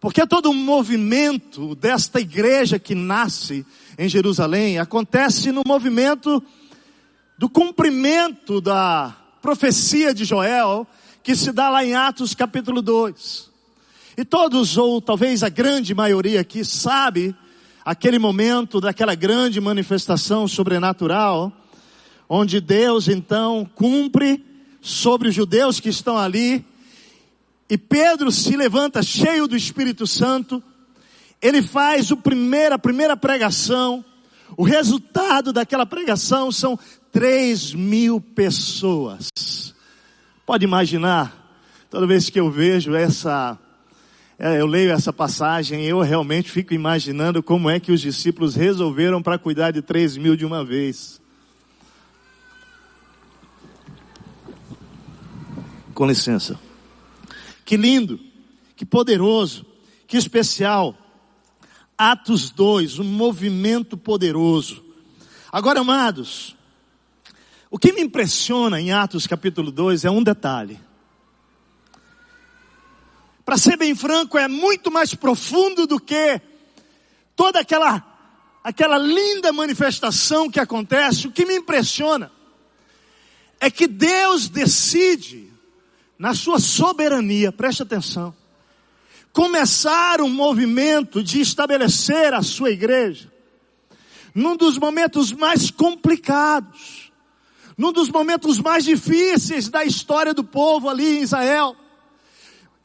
Porque 0.00 0.26
todo 0.26 0.50
o 0.50 0.54
movimento 0.54 1.74
desta 1.74 2.20
igreja 2.20 2.78
que 2.78 2.94
nasce 2.94 3.64
em 3.98 4.08
Jerusalém 4.08 4.78
acontece 4.78 5.50
no 5.50 5.62
movimento 5.66 6.42
do 7.36 7.48
cumprimento 7.48 8.60
da 8.60 9.14
profecia 9.42 10.14
de 10.14 10.24
Joel, 10.24 10.86
que 11.22 11.34
se 11.34 11.52
dá 11.52 11.68
lá 11.68 11.84
em 11.84 11.94
Atos 11.94 12.34
capítulo 12.34 12.80
2. 12.80 13.50
E 14.16 14.24
todos, 14.24 14.76
ou 14.76 15.00
talvez 15.00 15.42
a 15.42 15.48
grande 15.48 15.94
maioria 15.94 16.40
aqui, 16.40 16.64
sabe 16.64 17.34
aquele 17.84 18.18
momento 18.18 18.80
daquela 18.80 19.14
grande 19.14 19.60
manifestação 19.60 20.46
sobrenatural 20.46 21.52
onde 22.28 22.60
Deus 22.60 23.08
então 23.08 23.68
cumpre 23.74 24.44
sobre 24.80 25.28
os 25.28 25.34
judeus 25.34 25.80
que 25.80 25.88
estão 25.88 26.18
ali, 26.18 26.64
e 27.68 27.78
Pedro 27.78 28.30
se 28.30 28.56
levanta 28.56 29.02
cheio 29.02 29.46
do 29.46 29.56
Espírito 29.56 30.06
Santo, 30.06 30.62
ele 31.40 31.62
faz 31.62 32.10
o 32.10 32.16
primeiro, 32.16 32.74
a 32.74 32.78
primeira 32.78 33.16
pregação, 33.16 34.04
o 34.56 34.62
resultado 34.62 35.52
daquela 35.52 35.86
pregação 35.86 36.52
são 36.52 36.78
três 37.14 37.72
mil 37.72 38.20
pessoas. 38.20 39.28
Pode 40.44 40.64
imaginar, 40.64 41.56
toda 41.88 42.08
vez 42.08 42.28
que 42.28 42.40
eu 42.40 42.50
vejo 42.50 42.92
essa, 42.92 43.56
é, 44.36 44.60
eu 44.60 44.66
leio 44.66 44.90
essa 44.90 45.12
passagem, 45.12 45.84
eu 45.84 46.00
realmente 46.00 46.50
fico 46.50 46.74
imaginando 46.74 47.40
como 47.40 47.70
é 47.70 47.78
que 47.78 47.92
os 47.92 48.00
discípulos 48.00 48.56
resolveram 48.56 49.22
para 49.22 49.38
cuidar 49.38 49.70
de 49.70 49.80
três 49.80 50.16
mil 50.16 50.34
de 50.34 50.44
uma 50.44 50.64
vez. 50.64 51.20
Com 55.94 56.08
licença. 56.08 56.58
Que 57.64 57.76
lindo, 57.76 58.18
que 58.74 58.84
poderoso, 58.84 59.64
que 60.08 60.16
especial. 60.16 60.98
Atos 61.96 62.50
2, 62.50 62.98
um 62.98 63.04
movimento 63.04 63.96
poderoso. 63.96 64.84
Agora, 65.52 65.78
amados, 65.78 66.53
o 67.74 67.78
que 67.78 67.92
me 67.92 68.02
impressiona 68.02 68.80
em 68.80 68.92
Atos 68.92 69.26
capítulo 69.26 69.72
2 69.72 70.04
é 70.04 70.10
um 70.10 70.22
detalhe. 70.22 70.78
Para 73.44 73.58
ser 73.58 73.76
bem 73.76 73.96
franco, 73.96 74.38
é 74.38 74.46
muito 74.46 74.92
mais 74.92 75.12
profundo 75.12 75.84
do 75.84 75.98
que 75.98 76.40
toda 77.34 77.58
aquela 77.58 78.00
aquela 78.62 78.96
linda 78.96 79.52
manifestação 79.52 80.48
que 80.48 80.60
acontece. 80.60 81.26
O 81.26 81.32
que 81.32 81.44
me 81.44 81.56
impressiona 81.56 82.30
é 83.58 83.68
que 83.68 83.88
Deus 83.88 84.48
decide 84.48 85.52
na 86.16 86.32
sua 86.32 86.60
soberania, 86.60 87.50
preste 87.50 87.82
atenção, 87.82 88.32
começar 89.32 90.20
um 90.20 90.30
movimento 90.30 91.24
de 91.24 91.40
estabelecer 91.40 92.34
a 92.34 92.40
sua 92.40 92.70
igreja, 92.70 93.32
num 94.32 94.56
dos 94.56 94.78
momentos 94.78 95.32
mais 95.32 95.72
complicados, 95.72 97.03
num 97.76 97.92
dos 97.92 98.08
momentos 98.08 98.58
mais 98.58 98.84
difíceis 98.84 99.68
da 99.68 99.84
história 99.84 100.32
do 100.32 100.44
povo 100.44 100.88
ali 100.88 101.18
em 101.18 101.22
Israel. 101.22 101.76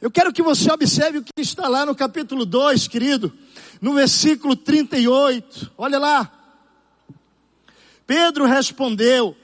Eu 0.01 0.09
quero 0.09 0.31
que 0.31 0.41
você 0.41 0.71
observe 0.71 1.17
o 1.19 1.23
que 1.23 1.31
está 1.39 1.67
lá 1.67 1.85
no 1.85 1.93
capítulo 1.93 2.45
2, 2.45 2.87
querido, 2.87 3.33
no 3.81 3.93
versículo 3.93 4.55
38. 4.55 5.71
Olha 5.77 5.99
lá. 5.99 6.31
Pedro 8.07 8.45
respondeu: 8.45 9.35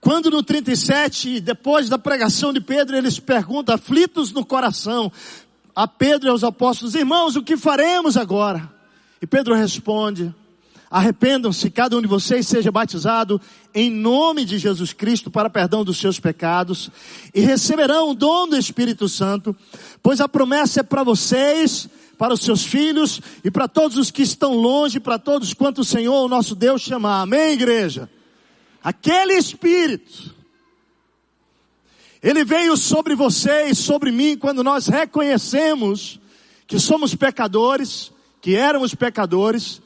quando 0.00 0.30
no 0.30 0.42
37, 0.42 1.40
depois 1.40 1.88
da 1.88 1.98
pregação 1.98 2.52
de 2.52 2.60
Pedro, 2.60 2.96
eles 2.96 3.18
perguntam, 3.18 3.74
aflitos 3.74 4.32
no 4.32 4.44
coração, 4.44 5.12
a 5.74 5.88
Pedro 5.88 6.28
e 6.28 6.30
aos 6.30 6.44
apóstolos, 6.44 6.94
irmãos, 6.94 7.36
o 7.36 7.42
que 7.42 7.56
faremos 7.56 8.16
agora? 8.16 8.72
E 9.20 9.26
Pedro 9.26 9.54
responde, 9.54 10.32
arrependam-se, 10.90 11.70
cada 11.70 11.96
um 11.96 12.02
de 12.02 12.08
vocês 12.08 12.46
seja 12.46 12.72
batizado 12.72 13.40
em 13.74 13.90
nome 13.90 14.44
de 14.44 14.58
Jesus 14.58 14.92
Cristo 14.92 15.30
para 15.30 15.50
perdão 15.50 15.84
dos 15.84 15.98
seus 15.98 16.18
pecados 16.18 16.90
e 17.34 17.40
receberão 17.40 18.10
o 18.10 18.14
dom 18.14 18.48
do 18.48 18.56
Espírito 18.56 19.08
Santo, 19.08 19.54
pois 20.02 20.20
a 20.20 20.28
promessa 20.28 20.80
é 20.80 20.82
para 20.82 21.02
vocês, 21.02 21.88
para 22.16 22.32
os 22.34 22.40
seus 22.40 22.64
filhos 22.64 23.20
e 23.44 23.50
para 23.50 23.68
todos 23.68 23.96
os 23.96 24.10
que 24.10 24.22
estão 24.22 24.54
longe, 24.54 24.98
para 24.98 25.18
todos 25.18 25.52
quanto 25.54 25.82
o 25.82 25.84
Senhor, 25.84 26.24
o 26.24 26.28
nosso 26.28 26.54
Deus, 26.54 26.82
chamar. 26.82 27.22
Amém, 27.22 27.52
igreja? 27.52 28.10
Aquele 28.82 29.34
Espírito, 29.34 30.34
ele 32.22 32.44
veio 32.44 32.76
sobre 32.76 33.14
você 33.14 33.66
e 33.66 33.74
sobre 33.74 34.10
mim 34.10 34.36
quando 34.36 34.64
nós 34.64 34.86
reconhecemos 34.86 36.18
que 36.66 36.78
somos 36.78 37.14
pecadores, 37.14 38.10
que 38.40 38.54
éramos 38.54 38.94
pecadores, 38.94 39.80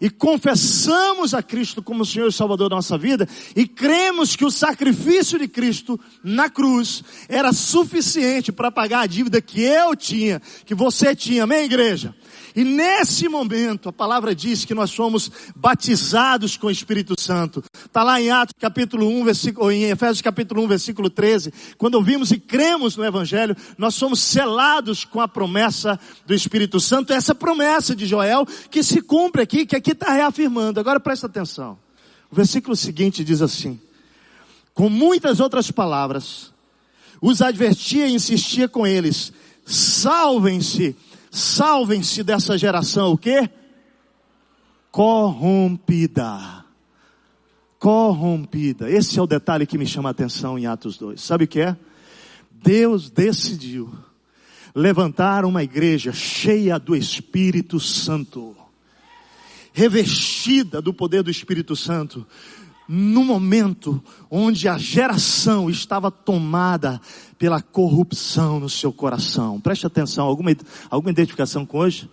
e 0.00 0.08
confessamos 0.08 1.34
a 1.34 1.42
Cristo 1.42 1.82
como 1.82 2.06
Senhor 2.06 2.28
e 2.28 2.32
Salvador 2.32 2.70
da 2.70 2.76
nossa 2.76 2.96
vida 2.96 3.28
e 3.54 3.66
cremos 3.66 4.34
que 4.34 4.44
o 4.44 4.50
sacrifício 4.50 5.38
de 5.38 5.46
Cristo 5.46 6.00
na 6.24 6.48
cruz 6.48 7.04
era 7.28 7.52
suficiente 7.52 8.50
para 8.50 8.70
pagar 8.70 9.00
a 9.00 9.06
dívida 9.06 9.42
que 9.42 9.60
eu 9.60 9.94
tinha, 9.94 10.40
que 10.64 10.74
você 10.74 11.14
tinha, 11.14 11.44
amém 11.44 11.64
igreja? 11.64 12.14
E 12.54 12.64
nesse 12.64 13.28
momento, 13.28 13.88
a 13.88 13.92
palavra 13.92 14.34
diz 14.34 14.64
que 14.64 14.74
nós 14.74 14.90
somos 14.90 15.30
batizados 15.54 16.56
com 16.56 16.66
o 16.66 16.70
Espírito 16.70 17.14
Santo. 17.20 17.62
Está 17.84 18.02
lá 18.02 18.20
em 18.20 18.30
Atos 18.30 18.54
capítulo 18.58 19.08
1, 19.08 19.24
versículo, 19.24 19.70
em 19.70 19.84
Efésios 19.84 20.20
capítulo 20.20 20.62
1, 20.64 20.68
versículo 20.68 21.10
13. 21.10 21.52
Quando 21.78 21.94
ouvimos 21.94 22.30
e 22.30 22.38
cremos 22.38 22.96
no 22.96 23.04
Evangelho, 23.04 23.56
nós 23.78 23.94
somos 23.94 24.20
selados 24.20 25.04
com 25.04 25.20
a 25.20 25.28
promessa 25.28 25.98
do 26.26 26.34
Espírito 26.34 26.80
Santo. 26.80 27.12
Essa 27.12 27.34
promessa 27.34 27.94
de 27.94 28.06
Joel 28.06 28.46
que 28.70 28.82
se 28.82 29.00
cumpre 29.00 29.42
aqui, 29.42 29.64
que 29.64 29.76
aqui 29.76 29.92
está 29.92 30.12
reafirmando. 30.12 30.80
Agora 30.80 30.98
presta 30.98 31.26
atenção. 31.26 31.78
O 32.30 32.34
versículo 32.34 32.76
seguinte 32.76 33.24
diz 33.24 33.42
assim: 33.42 33.80
Com 34.72 34.88
muitas 34.88 35.40
outras 35.40 35.70
palavras, 35.70 36.52
os 37.20 37.42
advertia 37.42 38.06
e 38.06 38.14
insistia 38.14 38.68
com 38.68 38.86
eles: 38.86 39.32
salvem-se 39.64 40.96
Salvem-se 41.30 42.22
dessa 42.24 42.58
geração 42.58 43.12
o 43.12 43.18
quê? 43.18 43.48
Corrompida. 44.90 46.64
Corrompida. 47.78 48.90
Esse 48.90 49.18
é 49.18 49.22
o 49.22 49.26
detalhe 49.26 49.66
que 49.66 49.78
me 49.78 49.86
chama 49.86 50.08
a 50.08 50.12
atenção 50.12 50.58
em 50.58 50.66
Atos 50.66 50.98
2. 50.98 51.20
Sabe 51.20 51.44
o 51.44 51.48
que 51.48 51.60
é? 51.60 51.76
Deus 52.50 53.08
decidiu 53.08 53.90
levantar 54.74 55.44
uma 55.44 55.62
igreja 55.62 56.12
cheia 56.12 56.78
do 56.78 56.94
Espírito 56.94 57.80
Santo, 57.80 58.56
revestida 59.72 60.82
do 60.82 60.92
poder 60.92 61.22
do 61.22 61.30
Espírito 61.30 61.74
Santo, 61.74 62.26
no 62.92 63.22
momento 63.22 64.02
onde 64.28 64.68
a 64.68 64.76
geração 64.76 65.70
estava 65.70 66.10
tomada 66.10 67.00
pela 67.38 67.62
corrupção 67.62 68.58
no 68.58 68.68
seu 68.68 68.92
coração. 68.92 69.60
Preste 69.60 69.86
atenção, 69.86 70.26
alguma, 70.26 70.50
alguma 70.90 71.12
identificação 71.12 71.64
com 71.64 71.78
hoje? 71.78 72.10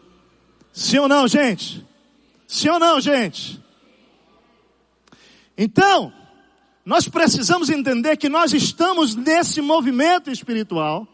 Sim 0.72 1.00
ou 1.00 1.07
não, 1.07 1.27
gente? 1.27 1.84
Sim 2.46 2.69
ou 2.69 2.79
não, 2.79 3.01
gente? 3.01 3.60
Então, 5.57 6.13
nós 6.86 7.07
precisamos 7.07 7.72
entender 7.72 8.15
que 8.15 8.29
nós 8.29 8.53
estamos 8.53 9.15
nesse 9.15 9.62
movimento 9.62 10.29
espiritual 10.29 11.07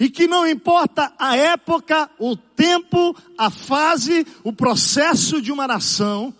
e 0.00 0.08
que 0.08 0.26
não 0.26 0.48
importa 0.48 1.12
a 1.18 1.36
época, 1.36 2.08
o 2.18 2.34
tempo, 2.34 3.14
a 3.36 3.50
fase, 3.50 4.26
o 4.42 4.50
processo 4.50 5.42
de 5.42 5.52
uma 5.52 5.66
nação, 5.66 6.32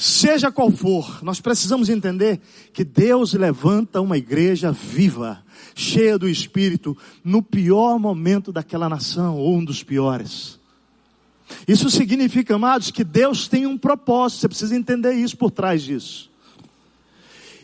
Seja 0.00 0.52
qual 0.52 0.70
for, 0.70 1.24
nós 1.24 1.40
precisamos 1.40 1.88
entender 1.88 2.40
que 2.72 2.84
Deus 2.84 3.32
levanta 3.32 4.00
uma 4.00 4.16
igreja 4.16 4.70
viva, 4.70 5.42
cheia 5.74 6.16
do 6.16 6.28
Espírito, 6.28 6.96
no 7.24 7.42
pior 7.42 7.98
momento 7.98 8.52
daquela 8.52 8.88
nação, 8.88 9.36
ou 9.36 9.56
um 9.56 9.64
dos 9.64 9.82
piores. 9.82 10.56
Isso 11.66 11.90
significa, 11.90 12.54
amados, 12.54 12.92
que 12.92 13.02
Deus 13.02 13.48
tem 13.48 13.66
um 13.66 13.76
propósito, 13.76 14.42
você 14.42 14.48
precisa 14.48 14.76
entender 14.76 15.14
isso 15.14 15.36
por 15.36 15.50
trás 15.50 15.82
disso. 15.82 16.30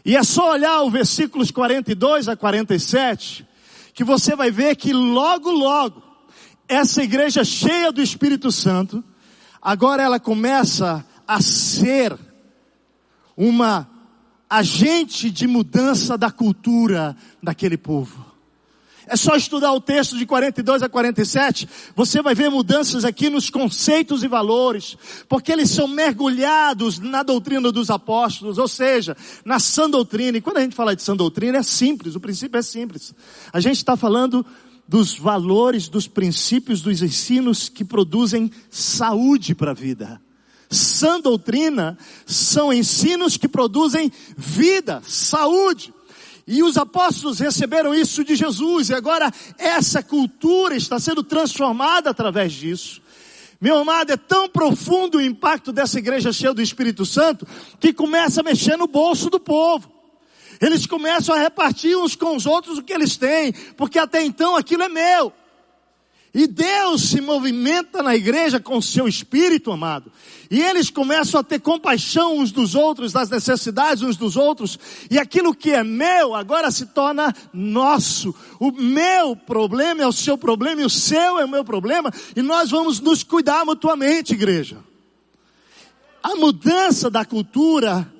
E 0.05 0.17
é 0.17 0.23
só 0.25 0.55
olhar 0.55 0.83
o 0.83 0.91
versículos 0.91 1.53
42 1.53 2.29
a 2.29 2.35
47, 2.35 3.47
que 3.95 4.03
você 4.03 4.35
vai 4.35 4.50
ver 4.50 4.75
que 4.75 4.93
logo, 4.93 5.53
logo, 5.53 6.03
essa 6.67 7.00
igreja 7.00 7.45
cheia 7.45 7.93
do 7.93 8.03
Espírito 8.03 8.50
Santo, 8.50 9.05
agora 9.62 10.03
ela 10.03 10.19
começa 10.19 10.97
a 10.97 11.05
ser 11.40 12.16
uma 13.37 13.88
agente 14.49 15.31
de 15.31 15.47
mudança 15.47 16.16
da 16.16 16.31
cultura 16.31 17.16
daquele 17.43 17.76
povo. 17.76 18.35
É 19.07 19.16
só 19.16 19.37
estudar 19.37 19.73
o 19.73 19.81
texto 19.81 20.16
de 20.16 20.25
42 20.25 20.83
a 20.83 20.88
47, 20.88 21.69
você 21.95 22.23
vai 22.23 22.35
ver 22.35 22.49
mudanças 22.50 23.04
aqui 23.04 23.28
nos 23.28 23.50
conceitos 23.50 24.23
e 24.23 24.28
valores, 24.28 24.97
porque 25.28 25.52
eles 25.52 25.71
são 25.71 25.87
mergulhados 25.87 26.99
na 26.99 27.23
doutrina 27.23 27.71
dos 27.71 27.90
apóstolos, 27.90 28.57
ou 28.57 28.66
seja, 28.66 29.14
na 29.45 29.59
sã 29.59 29.90
doutrina. 29.90 30.38
E 30.38 30.40
quando 30.40 30.57
a 30.57 30.62
gente 30.62 30.75
fala 30.75 30.97
de 30.97 31.02
sã 31.02 31.14
doutrina, 31.14 31.59
é 31.59 31.62
simples, 31.62 32.14
o 32.14 32.21
princípio 32.21 32.59
é 32.59 32.62
simples. 32.62 33.14
A 33.52 33.61
gente 33.61 33.76
está 33.76 33.95
falando 33.95 34.45
dos 34.88 35.19
valores, 35.19 35.88
dos 35.88 36.07
princípios, 36.07 36.81
dos 36.81 37.02
ensinos 37.02 37.69
que 37.69 37.85
produzem 37.85 38.50
saúde 38.71 39.54
para 39.54 39.73
a 39.73 39.75
vida. 39.75 40.21
Sã 40.75 41.21
doutrina 41.21 41.97
são 42.26 42.73
ensinos 42.73 43.37
que 43.37 43.49
produzem 43.49 44.12
vida, 44.37 45.02
saúde. 45.07 45.95
E 46.47 46.62
os 46.62 46.76
apóstolos 46.76 47.38
receberam 47.38 47.95
isso 47.95 48.23
de 48.23 48.37
Jesus, 48.37 48.90
e 48.90 48.95
agora 48.95 49.33
essa 49.57 50.02
cultura 50.02 50.76
está 50.76 50.99
sendo 50.99 51.23
transformada 51.23 52.11
através 52.11 52.52
disso. 52.52 53.00
Meu 53.59 53.78
amado, 53.78 54.12
é 54.12 54.16
tão 54.16 54.47
profundo 54.47 55.16
o 55.16 55.23
impacto 55.23 55.73
dessa 55.73 55.99
igreja 55.99 56.33
cheia 56.33 56.52
do 56.52 56.61
Espírito 56.61 57.07
Santo, 57.07 57.47
que 57.81 57.95
começa 57.95 58.40
a 58.40 58.45
mexer 58.45 58.76
no 58.76 58.87
bolso 58.87 59.31
do 59.31 59.40
povo. 59.40 59.90
Eles 60.61 60.87
começam 60.87 61.35
a 61.35 61.38
repartir 61.38 61.96
uns 61.96 62.14
com 62.14 62.37
os 62.37 62.44
outros 62.44 62.77
o 62.77 62.83
que 62.83 62.92
eles 62.92 63.16
têm, 63.16 63.53
porque 63.77 63.98
até 63.98 64.22
então 64.22 64.55
aquilo 64.55 64.83
é 64.83 64.88
meu. 64.88 65.33
E 66.35 66.49
Deus 66.49 67.11
se 67.11 67.20
movimenta 67.20 68.03
na 68.03 68.16
igreja 68.16 68.59
com 68.59 68.79
o 68.79 68.83
seu 68.83 69.07
espírito, 69.07 69.70
amado. 69.70 70.11
E 70.51 70.61
eles 70.61 70.90
começam 70.90 71.38
a 71.38 71.44
ter 71.44 71.61
compaixão 71.61 72.38
uns 72.38 72.51
dos 72.51 72.75
outros, 72.75 73.12
das 73.12 73.31
necessidades 73.31 74.03
uns 74.03 74.16
dos 74.16 74.37
outros. 74.37 74.77
E 75.09 75.16
aquilo 75.16 75.55
que 75.55 75.70
é 75.70 75.85
meu 75.85 76.35
agora 76.35 76.73
se 76.73 76.87
torna 76.87 77.33
nosso. 77.53 78.35
O 78.59 78.73
meu 78.73 79.37
problema 79.37 80.03
é 80.03 80.07
o 80.09 80.12
seu 80.12 80.37
problema 80.37 80.83
e 80.83 80.85
o 80.85 80.90
seu 80.90 81.38
é 81.38 81.44
o 81.44 81.49
meu 81.49 81.64
problema. 81.64 82.12
E 82.35 82.42
nós 82.42 82.68
vamos 82.68 82.99
nos 82.99 83.23
cuidar 83.23 83.64
mutuamente, 83.64 84.35
igreja. 84.35 84.79
A 86.20 86.35
mudança 86.35 87.09
da 87.09 87.25
cultura 87.25 88.12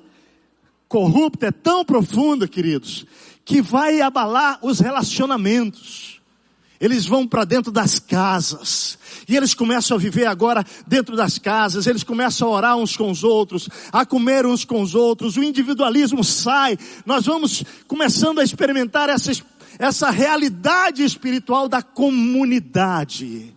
corrupta 0.87 1.47
é 1.47 1.51
tão 1.51 1.85
profunda, 1.85 2.47
queridos, 2.47 3.05
que 3.45 3.61
vai 3.61 4.01
abalar 4.01 4.61
os 4.63 4.79
relacionamentos 4.79 6.14
eles 6.85 7.07
vão 7.07 7.27
para 7.27 7.47
dentro 7.47 7.73
das 7.73 7.99
casas. 7.99 8.99
E 9.27 9.35
eles 9.35 9.55
começam 9.55 9.97
a 9.97 10.01
viver 10.01 10.27
agora 10.27 10.63
dentro 10.87 11.17
das 11.17 11.39
casas. 11.39 11.87
Eles 11.87 12.05
começam 12.05 12.47
a 12.47 12.51
orar 12.51 12.77
uns 12.77 12.95
com 12.95 13.11
os 13.11 13.25
outros, 13.25 13.71
a 13.91 14.05
comer 14.05 14.45
uns 14.45 14.67
com 14.67 14.83
os 14.83 14.95
outros. 14.95 15.39
O 15.39 15.43
individualismo 15.43 16.23
sai. 16.23 16.77
Nós 17.07 17.25
vamos 17.25 17.65
começando 17.89 18.39
a 18.39 18.45
experimentar 18.45 19.09
essa, 19.09 19.33
essa 19.79 20.11
realidade 20.11 21.03
espiritual 21.03 21.71
da 21.71 21.81
comunidade. 21.81 23.57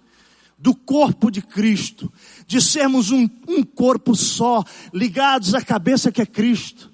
Do 0.57 0.73
corpo 0.73 1.29
de 1.29 1.41
Cristo. 1.41 2.09
De 2.47 2.61
sermos 2.61 3.11
um, 3.11 3.29
um 3.45 3.61
corpo 3.61 4.15
só, 4.15 4.63
ligados 4.93 5.53
à 5.53 5.61
cabeça 5.61 6.13
que 6.13 6.21
é 6.21 6.25
Cristo. 6.25 6.89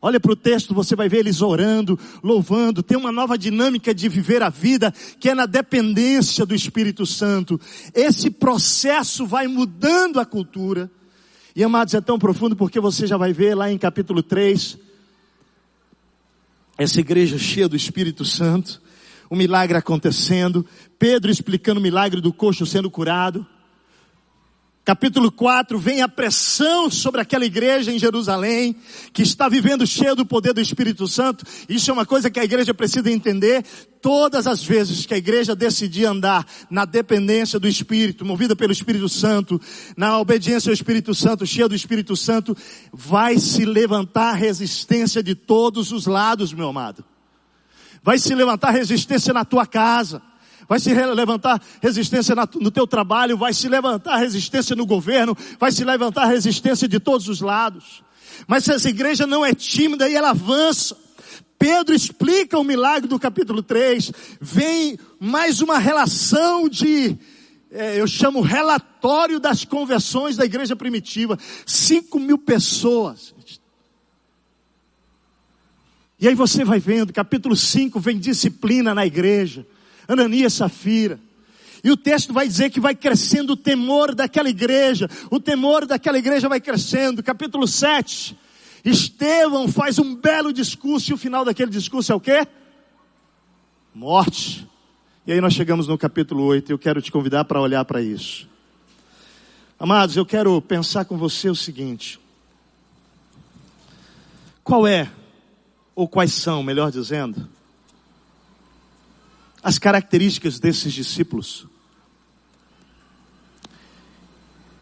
Olha 0.00 0.20
para 0.20 0.32
o 0.32 0.36
texto, 0.36 0.74
você 0.74 0.94
vai 0.94 1.08
ver 1.08 1.18
eles 1.18 1.40
orando, 1.40 1.98
louvando, 2.22 2.82
tem 2.82 2.98
uma 2.98 3.10
nova 3.10 3.38
dinâmica 3.38 3.94
de 3.94 4.08
viver 4.08 4.42
a 4.42 4.50
vida, 4.50 4.92
que 5.18 5.30
é 5.30 5.34
na 5.34 5.46
dependência 5.46 6.44
do 6.44 6.54
Espírito 6.54 7.06
Santo. 7.06 7.58
Esse 7.94 8.30
processo 8.30 9.26
vai 9.26 9.46
mudando 9.46 10.20
a 10.20 10.26
cultura. 10.26 10.90
E 11.54 11.64
amados, 11.64 11.94
é 11.94 12.00
tão 12.00 12.18
profundo 12.18 12.54
porque 12.54 12.78
você 12.78 13.06
já 13.06 13.16
vai 13.16 13.32
ver 13.32 13.54
lá 13.54 13.72
em 13.72 13.78
capítulo 13.78 14.22
3, 14.22 14.78
essa 16.76 17.00
igreja 17.00 17.38
cheia 17.38 17.66
do 17.66 17.74
Espírito 17.74 18.22
Santo, 18.22 18.82
o 19.30 19.34
milagre 19.34 19.78
acontecendo, 19.78 20.66
Pedro 20.98 21.30
explicando 21.30 21.80
o 21.80 21.82
milagre 21.82 22.20
do 22.20 22.32
coxo 22.32 22.66
sendo 22.66 22.90
curado. 22.90 23.46
Capítulo 24.86 25.32
4, 25.32 25.80
vem 25.80 26.00
a 26.00 26.08
pressão 26.08 26.88
sobre 26.88 27.20
aquela 27.20 27.44
igreja 27.44 27.90
em 27.90 27.98
Jerusalém, 27.98 28.76
que 29.12 29.20
está 29.20 29.48
vivendo 29.48 29.84
cheia 29.84 30.14
do 30.14 30.24
poder 30.24 30.52
do 30.52 30.60
Espírito 30.60 31.08
Santo. 31.08 31.44
Isso 31.68 31.90
é 31.90 31.92
uma 31.92 32.06
coisa 32.06 32.30
que 32.30 32.38
a 32.38 32.44
igreja 32.44 32.72
precisa 32.72 33.10
entender. 33.10 33.64
Todas 34.00 34.46
as 34.46 34.62
vezes 34.62 35.04
que 35.04 35.12
a 35.12 35.18
igreja 35.18 35.56
decidir 35.56 36.04
andar 36.04 36.46
na 36.70 36.84
dependência 36.84 37.58
do 37.58 37.66
Espírito, 37.66 38.24
movida 38.24 38.54
pelo 38.54 38.70
Espírito 38.70 39.08
Santo, 39.08 39.60
na 39.96 40.20
obediência 40.20 40.70
ao 40.70 40.74
Espírito 40.74 41.12
Santo, 41.16 41.44
cheia 41.44 41.68
do 41.68 41.74
Espírito 41.74 42.16
Santo, 42.16 42.56
vai 42.92 43.40
se 43.40 43.64
levantar 43.64 44.34
resistência 44.34 45.20
de 45.20 45.34
todos 45.34 45.90
os 45.90 46.06
lados, 46.06 46.52
meu 46.52 46.68
amado. 46.68 47.04
Vai 48.04 48.20
se 48.20 48.32
levantar 48.36 48.70
resistência 48.70 49.34
na 49.34 49.44
tua 49.44 49.66
casa 49.66 50.22
vai 50.68 50.80
se 50.80 50.92
levantar 50.92 51.60
resistência 51.80 52.34
no 52.34 52.70
teu 52.70 52.86
trabalho, 52.86 53.36
vai 53.36 53.52
se 53.52 53.68
levantar 53.68 54.16
resistência 54.16 54.74
no 54.74 54.86
governo, 54.86 55.36
vai 55.58 55.72
se 55.72 55.84
levantar 55.84 56.26
resistência 56.26 56.88
de 56.88 56.98
todos 56.98 57.28
os 57.28 57.40
lados. 57.40 58.02
Mas 58.46 58.68
essa 58.68 58.88
igreja 58.88 59.26
não 59.26 59.44
é 59.44 59.54
tímida 59.54 60.08
e 60.08 60.14
ela 60.14 60.30
avança. 60.30 60.96
Pedro 61.58 61.94
explica 61.94 62.58
o 62.58 62.64
milagre 62.64 63.08
do 63.08 63.18
capítulo 63.18 63.62
3, 63.62 64.12
vem 64.40 64.98
mais 65.18 65.60
uma 65.62 65.78
relação 65.78 66.68
de 66.68 67.16
é, 67.70 68.00
eu 68.00 68.06
chamo 68.06 68.40
relatório 68.40 69.40
das 69.40 69.64
conversões 69.64 70.36
da 70.36 70.44
igreja 70.44 70.74
primitiva. 70.74 71.38
Cinco 71.66 72.18
mil 72.18 72.38
pessoas. 72.38 73.34
E 76.18 76.26
aí 76.26 76.34
você 76.34 76.64
vai 76.64 76.80
vendo, 76.80 77.12
capítulo 77.12 77.54
5 77.54 78.00
vem 78.00 78.18
disciplina 78.18 78.94
na 78.94 79.04
igreja. 79.04 79.66
Ananias 80.08 80.54
Safira. 80.54 81.18
E 81.82 81.90
o 81.90 81.96
texto 81.96 82.32
vai 82.32 82.48
dizer 82.48 82.70
que 82.70 82.80
vai 82.80 82.94
crescendo 82.94 83.52
o 83.52 83.56
temor 83.56 84.14
daquela 84.14 84.48
igreja. 84.48 85.08
O 85.30 85.38
temor 85.38 85.86
daquela 85.86 86.18
igreja 86.18 86.48
vai 86.48 86.60
crescendo. 86.60 87.22
Capítulo 87.22 87.66
7. 87.66 88.36
Estevão 88.84 89.68
faz 89.68 89.98
um 89.98 90.14
belo 90.14 90.52
discurso 90.52 91.10
e 91.10 91.14
o 91.14 91.18
final 91.18 91.44
daquele 91.44 91.70
discurso 91.70 92.12
é 92.12 92.14
o 92.14 92.20
quê? 92.20 92.46
Morte. 93.94 94.66
E 95.26 95.32
aí 95.32 95.40
nós 95.40 95.54
chegamos 95.54 95.88
no 95.88 95.98
capítulo 95.98 96.44
8 96.44 96.70
e 96.70 96.72
eu 96.72 96.78
quero 96.78 97.02
te 97.02 97.10
convidar 97.10 97.44
para 97.44 97.60
olhar 97.60 97.84
para 97.84 98.00
isso. 98.00 98.48
Amados, 99.78 100.16
eu 100.16 100.24
quero 100.24 100.60
pensar 100.62 101.04
com 101.04 101.16
você 101.16 101.50
o 101.50 101.54
seguinte: 101.54 102.18
qual 104.62 104.86
é, 104.86 105.10
ou 105.94 106.08
quais 106.08 106.32
são, 106.32 106.62
melhor 106.62 106.90
dizendo, 106.90 107.48
as 109.66 109.80
características 109.80 110.60
desses 110.60 110.92
discípulos 110.92 111.66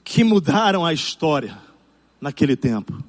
que 0.04 0.22
mudaram 0.22 0.84
a 0.84 0.92
história 0.92 1.56
naquele 2.20 2.54
tempo? 2.54 3.02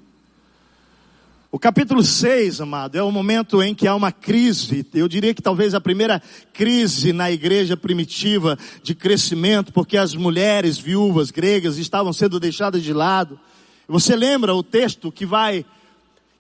O 1.51 1.59
capítulo 1.59 2.01
6, 2.01 2.61
amado, 2.61 2.97
é 2.97 3.03
o 3.03 3.11
momento 3.11 3.61
em 3.61 3.75
que 3.75 3.89
há 3.89 3.93
uma 3.93 4.09
crise, 4.09 4.87
eu 4.93 5.09
diria 5.09 5.33
que 5.33 5.41
talvez 5.41 5.73
a 5.73 5.81
primeira 5.81 6.21
crise 6.53 7.11
na 7.11 7.29
igreja 7.29 7.75
primitiva 7.75 8.57
de 8.81 8.95
crescimento, 8.95 9.73
porque 9.73 9.97
as 9.97 10.15
mulheres 10.15 10.77
viúvas 10.77 11.29
gregas 11.29 11.77
estavam 11.77 12.13
sendo 12.13 12.39
deixadas 12.39 12.83
de 12.83 12.93
lado. 12.93 13.37
Você 13.85 14.15
lembra 14.15 14.55
o 14.55 14.63
texto 14.63 15.11
que 15.11 15.25
vai 15.25 15.65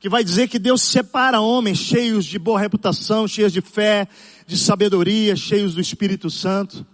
que 0.05 0.09
vai 0.09 0.23
dizer 0.23 0.47
que 0.47 0.59
Deus 0.59 0.83
separa 0.83 1.41
homens 1.41 1.79
cheios 1.79 2.25
de 2.25 2.37
boa 2.37 2.59
reputação, 2.59 3.27
cheios 3.27 3.51
de 3.51 3.59
fé, 3.59 4.07
de 4.45 4.57
sabedoria, 4.57 5.35
cheios 5.35 5.73
do 5.73 5.81
Espírito 5.81 6.29
Santo. 6.29 6.85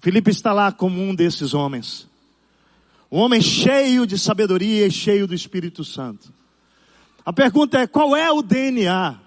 Filipe 0.00 0.30
está 0.30 0.52
lá 0.52 0.70
como 0.70 1.00
um 1.02 1.14
desses 1.14 1.54
homens. 1.54 2.06
Um 3.10 3.18
homem 3.18 3.40
cheio 3.40 4.06
de 4.06 4.18
sabedoria 4.18 4.86
e 4.86 4.90
cheio 4.90 5.26
do 5.26 5.34
Espírito 5.34 5.82
Santo. 5.84 6.32
A 7.24 7.32
pergunta 7.32 7.78
é: 7.78 7.86
qual 7.86 8.14
é 8.14 8.30
o 8.30 8.42
DNA 8.42 9.18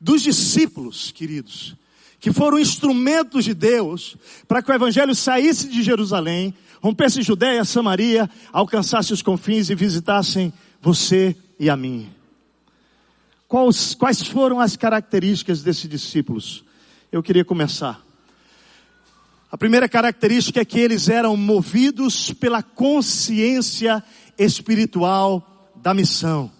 dos 0.00 0.22
discípulos, 0.22 1.12
queridos, 1.12 1.76
que 2.18 2.32
foram 2.32 2.58
instrumentos 2.58 3.44
de 3.44 3.54
Deus 3.54 4.16
para 4.48 4.62
que 4.62 4.70
o 4.70 4.74
Evangelho 4.74 5.14
saísse 5.14 5.68
de 5.68 5.82
Jerusalém, 5.82 6.54
rompesse 6.80 7.22
Judéia, 7.22 7.64
Samaria, 7.64 8.28
alcançasse 8.52 9.12
os 9.12 9.22
confins 9.22 9.70
e 9.70 9.74
visitassem 9.74 10.52
você 10.80 11.36
e 11.58 11.70
a 11.70 11.76
mim? 11.76 12.10
Quais, 13.46 13.94
quais 13.94 14.22
foram 14.22 14.58
as 14.58 14.76
características 14.76 15.62
desses 15.62 15.88
discípulos? 15.88 16.64
Eu 17.12 17.22
queria 17.22 17.44
começar. 17.44 18.02
A 19.50 19.58
primeira 19.58 19.86
característica 19.86 20.62
é 20.62 20.64
que 20.64 20.80
eles 20.80 21.10
eram 21.10 21.36
movidos 21.36 22.32
pela 22.32 22.62
consciência 22.62 24.02
espiritual 24.38 25.70
da 25.76 25.92
missão. 25.92 26.50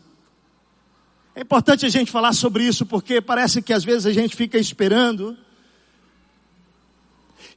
É 1.34 1.40
importante 1.40 1.86
a 1.86 1.88
gente 1.88 2.10
falar 2.10 2.34
sobre 2.34 2.64
isso 2.64 2.84
porque 2.84 3.22
parece 3.22 3.62
que 3.62 3.72
às 3.72 3.82
vezes 3.82 4.04
a 4.04 4.12
gente 4.12 4.36
fica 4.36 4.58
esperando 4.58 5.34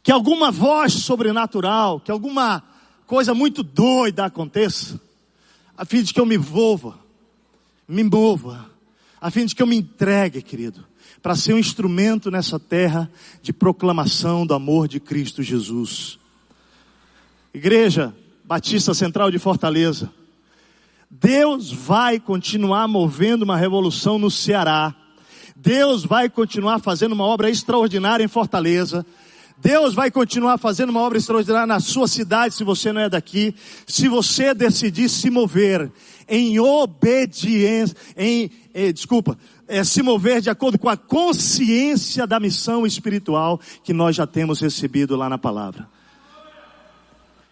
que 0.01 0.09
alguma 0.09 0.49
voz 0.49 0.93
sobrenatural, 0.93 1.99
que 1.99 2.11
alguma 2.11 2.63
coisa 3.05 3.33
muito 3.33 3.61
doida 3.61 4.23
aconteça, 4.23 5.01
a 5.77 5.83
fim 5.83 6.01
de 6.01 6.13
que 6.13 6.19
eu 6.21 6.25
me 6.25 6.35
envolva, 6.35 6.97
me 7.85 8.01
envolva, 8.01 8.71
a 9.19 9.29
fim 9.29 9.45
de 9.45 9.53
que 9.53 9.61
eu 9.61 9.67
me 9.67 9.75
entregue, 9.75 10.41
querido, 10.41 10.85
para 11.25 11.35
ser 11.35 11.53
um 11.53 11.57
instrumento 11.57 12.29
nessa 12.29 12.59
terra 12.59 13.09
de 13.41 13.51
proclamação 13.51 14.45
do 14.45 14.53
amor 14.53 14.87
de 14.87 14.99
Cristo 14.99 15.41
Jesus. 15.41 16.19
Igreja 17.51 18.13
Batista 18.43 18.93
Central 18.93 19.31
de 19.31 19.39
Fortaleza, 19.39 20.11
Deus 21.09 21.71
vai 21.71 22.19
continuar 22.19 22.87
movendo 22.87 23.41
uma 23.41 23.57
revolução 23.57 24.19
no 24.19 24.29
Ceará. 24.29 24.93
Deus 25.55 26.05
vai 26.05 26.29
continuar 26.29 26.77
fazendo 26.77 27.13
uma 27.13 27.25
obra 27.25 27.49
extraordinária 27.49 28.23
em 28.23 28.27
Fortaleza. 28.27 29.03
Deus 29.57 29.95
vai 29.95 30.11
continuar 30.11 30.59
fazendo 30.59 30.91
uma 30.91 31.01
obra 31.01 31.17
extraordinária 31.17 31.65
na 31.65 31.79
sua 31.79 32.07
cidade, 32.07 32.53
se 32.53 32.63
você 32.63 32.93
não 32.93 33.01
é 33.01 33.09
daqui. 33.09 33.55
Se 33.87 34.07
você 34.07 34.53
decidir 34.53 35.09
se 35.09 35.31
mover 35.31 35.91
em 36.27 36.59
obediência, 36.59 37.97
em, 38.15 38.51
eh, 38.75 38.91
desculpa, 38.91 39.37
é, 39.67 39.83
se 39.83 40.01
mover 40.01 40.41
de 40.41 40.49
acordo 40.49 40.77
com 40.77 40.89
a 40.89 40.97
consciência 40.97 42.25
da 42.25 42.39
missão 42.39 42.85
espiritual 42.85 43.59
que 43.83 43.93
nós 43.93 44.15
já 44.15 44.27
temos 44.27 44.59
recebido 44.59 45.15
lá 45.15 45.29
na 45.29 45.37
palavra. 45.37 45.87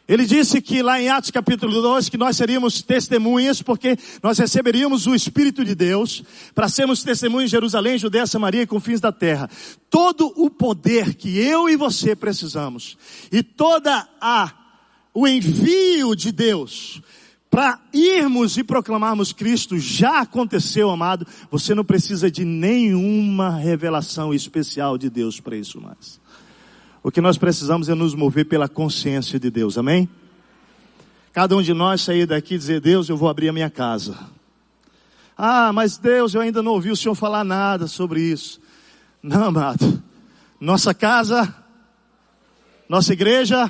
Ele 0.05 0.25
disse 0.25 0.61
que 0.61 0.81
lá 0.81 1.01
em 1.01 1.07
Atos 1.07 1.31
capítulo 1.31 1.81
2 1.81 2.09
que 2.09 2.17
nós 2.17 2.35
seríamos 2.35 2.81
testemunhas 2.81 3.61
porque 3.61 3.97
nós 4.21 4.37
receberíamos 4.37 5.07
o 5.07 5.15
Espírito 5.15 5.63
de 5.63 5.73
Deus 5.73 6.23
para 6.53 6.67
sermos 6.67 7.03
testemunhas 7.03 7.49
em 7.49 7.51
Jerusalém, 7.51 7.97
Judéia, 7.97 8.27
Samaria 8.27 8.63
e 8.63 8.67
confins 8.67 8.99
da 8.99 9.13
terra. 9.13 9.49
Todo 9.89 10.33
o 10.35 10.49
poder 10.49 11.15
que 11.15 11.39
eu 11.39 11.69
e 11.69 11.77
você 11.77 12.17
precisamos 12.17 12.97
e 13.31 13.41
toda 13.41 14.07
a 14.19 14.51
o 15.13 15.27
envio 15.27 16.15
de 16.15 16.31
Deus 16.31 17.01
para 17.53 17.79
irmos 17.93 18.57
e 18.57 18.63
proclamarmos 18.63 19.31
Cristo 19.31 19.77
já 19.77 20.21
aconteceu, 20.21 20.89
amado. 20.89 21.27
Você 21.51 21.75
não 21.75 21.85
precisa 21.85 22.31
de 22.31 22.43
nenhuma 22.43 23.51
revelação 23.51 24.33
especial 24.33 24.97
de 24.97 25.07
Deus 25.07 25.39
para 25.39 25.55
isso 25.55 25.79
mais. 25.79 26.19
O 27.03 27.11
que 27.11 27.21
nós 27.21 27.37
precisamos 27.37 27.89
é 27.89 27.93
nos 27.93 28.15
mover 28.15 28.45
pela 28.45 28.67
consciência 28.67 29.39
de 29.39 29.51
Deus, 29.51 29.77
amém? 29.77 30.09
Cada 31.31 31.55
um 31.55 31.61
de 31.61 31.75
nós 31.75 32.01
sair 32.01 32.25
daqui 32.25 32.55
e 32.55 32.57
dizer, 32.57 32.81
Deus, 32.81 33.07
eu 33.07 33.15
vou 33.15 33.29
abrir 33.29 33.49
a 33.49 33.53
minha 33.53 33.69
casa. 33.69 34.17
Ah, 35.37 35.71
mas 35.71 35.95
Deus, 35.95 36.33
eu 36.33 36.41
ainda 36.41 36.63
não 36.63 36.71
ouvi 36.71 36.89
o 36.89 36.95
Senhor 36.95 37.13
falar 37.13 37.43
nada 37.43 37.85
sobre 37.85 38.19
isso. 38.19 38.59
Não, 39.21 39.43
amado. 39.43 40.01
Nossa 40.59 40.91
casa, 40.91 41.53
nossa 42.89 43.13
igreja, 43.13 43.69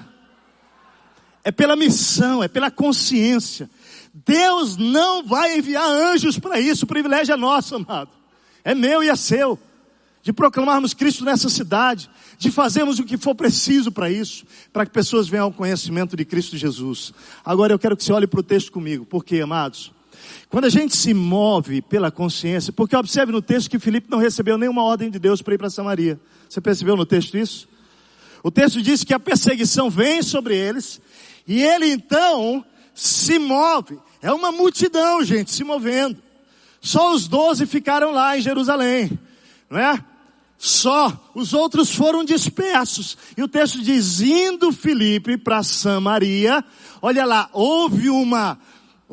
é 1.43 1.51
pela 1.51 1.75
missão, 1.75 2.41
é 2.41 2.47
pela 2.47 2.71
consciência. 2.71 3.69
Deus 4.13 4.77
não 4.77 5.23
vai 5.23 5.57
enviar 5.57 5.85
anjos 5.85 6.37
para 6.37 6.59
isso, 6.59 6.85
o 6.85 6.87
privilégio 6.87 7.33
é 7.33 7.37
nosso, 7.37 7.75
amado. 7.75 8.11
É 8.63 8.75
meu 8.75 9.03
e 9.03 9.09
é 9.09 9.15
seu 9.15 9.59
de 10.23 10.31
proclamarmos 10.31 10.93
Cristo 10.93 11.25
nessa 11.25 11.49
cidade, 11.49 12.09
de 12.37 12.49
fazermos 12.49 12.97
o 12.97 13.03
que 13.03 13.17
for 13.17 13.35
preciso 13.35 13.91
para 13.91 14.09
isso, 14.09 14.45
para 14.71 14.85
que 14.85 14.91
pessoas 14.91 15.27
venham 15.27 15.45
ao 15.45 15.51
conhecimento 15.51 16.15
de 16.15 16.23
Cristo 16.23 16.55
Jesus. 16.55 17.13
Agora 17.43 17.73
eu 17.73 17.77
quero 17.77 17.97
que 17.97 18.03
você 18.05 18.13
olhe 18.13 18.25
para 18.25 18.39
o 18.39 18.43
texto 18.43 18.71
comigo, 18.71 19.05
porque, 19.05 19.41
amados, 19.41 19.91
quando 20.49 20.63
a 20.63 20.69
gente 20.69 20.95
se 20.95 21.13
move 21.13 21.81
pela 21.81 22.09
consciência, 22.09 22.71
porque 22.71 22.95
observe 22.95 23.33
no 23.33 23.41
texto 23.41 23.69
que 23.69 23.77
Filipe 23.77 24.09
não 24.09 24.17
recebeu 24.17 24.57
nenhuma 24.57 24.83
ordem 24.83 25.11
de 25.11 25.19
Deus 25.19 25.41
para 25.41 25.55
ir 25.55 25.57
para 25.57 25.69
Samaria. 25.69 26.17
Você 26.47 26.61
percebeu 26.61 26.95
no 26.95 27.05
texto 27.05 27.37
isso? 27.37 27.67
O 28.41 28.49
texto 28.49 28.81
diz 28.81 29.03
que 29.03 29.13
a 29.13 29.19
perseguição 29.19 29.89
vem 29.89 30.21
sobre 30.21 30.55
eles, 30.55 31.01
e 31.45 31.61
ele 31.61 31.87
então 31.87 32.63
se 32.93 33.39
move. 33.39 33.99
É 34.21 34.31
uma 34.31 34.51
multidão, 34.51 35.23
gente, 35.23 35.51
se 35.51 35.63
movendo. 35.63 36.17
Só 36.81 37.13
os 37.13 37.27
doze 37.27 37.65
ficaram 37.65 38.11
lá 38.11 38.37
em 38.37 38.41
Jerusalém, 38.41 39.17
não 39.69 39.79
é? 39.79 40.03
só, 40.63 41.29
os 41.35 41.53
outros 41.53 41.93
foram 41.93 42.23
dispersos. 42.23 43.17
E 43.35 43.43
o 43.43 43.49
texto 43.49 43.81
diz, 43.81 44.21
indo 44.21 44.71
Filipe 44.71 45.37
para 45.37 45.61
Samaria, 45.61 46.63
olha 47.01 47.25
lá, 47.25 47.49
houve 47.51 48.09
uma 48.09 48.57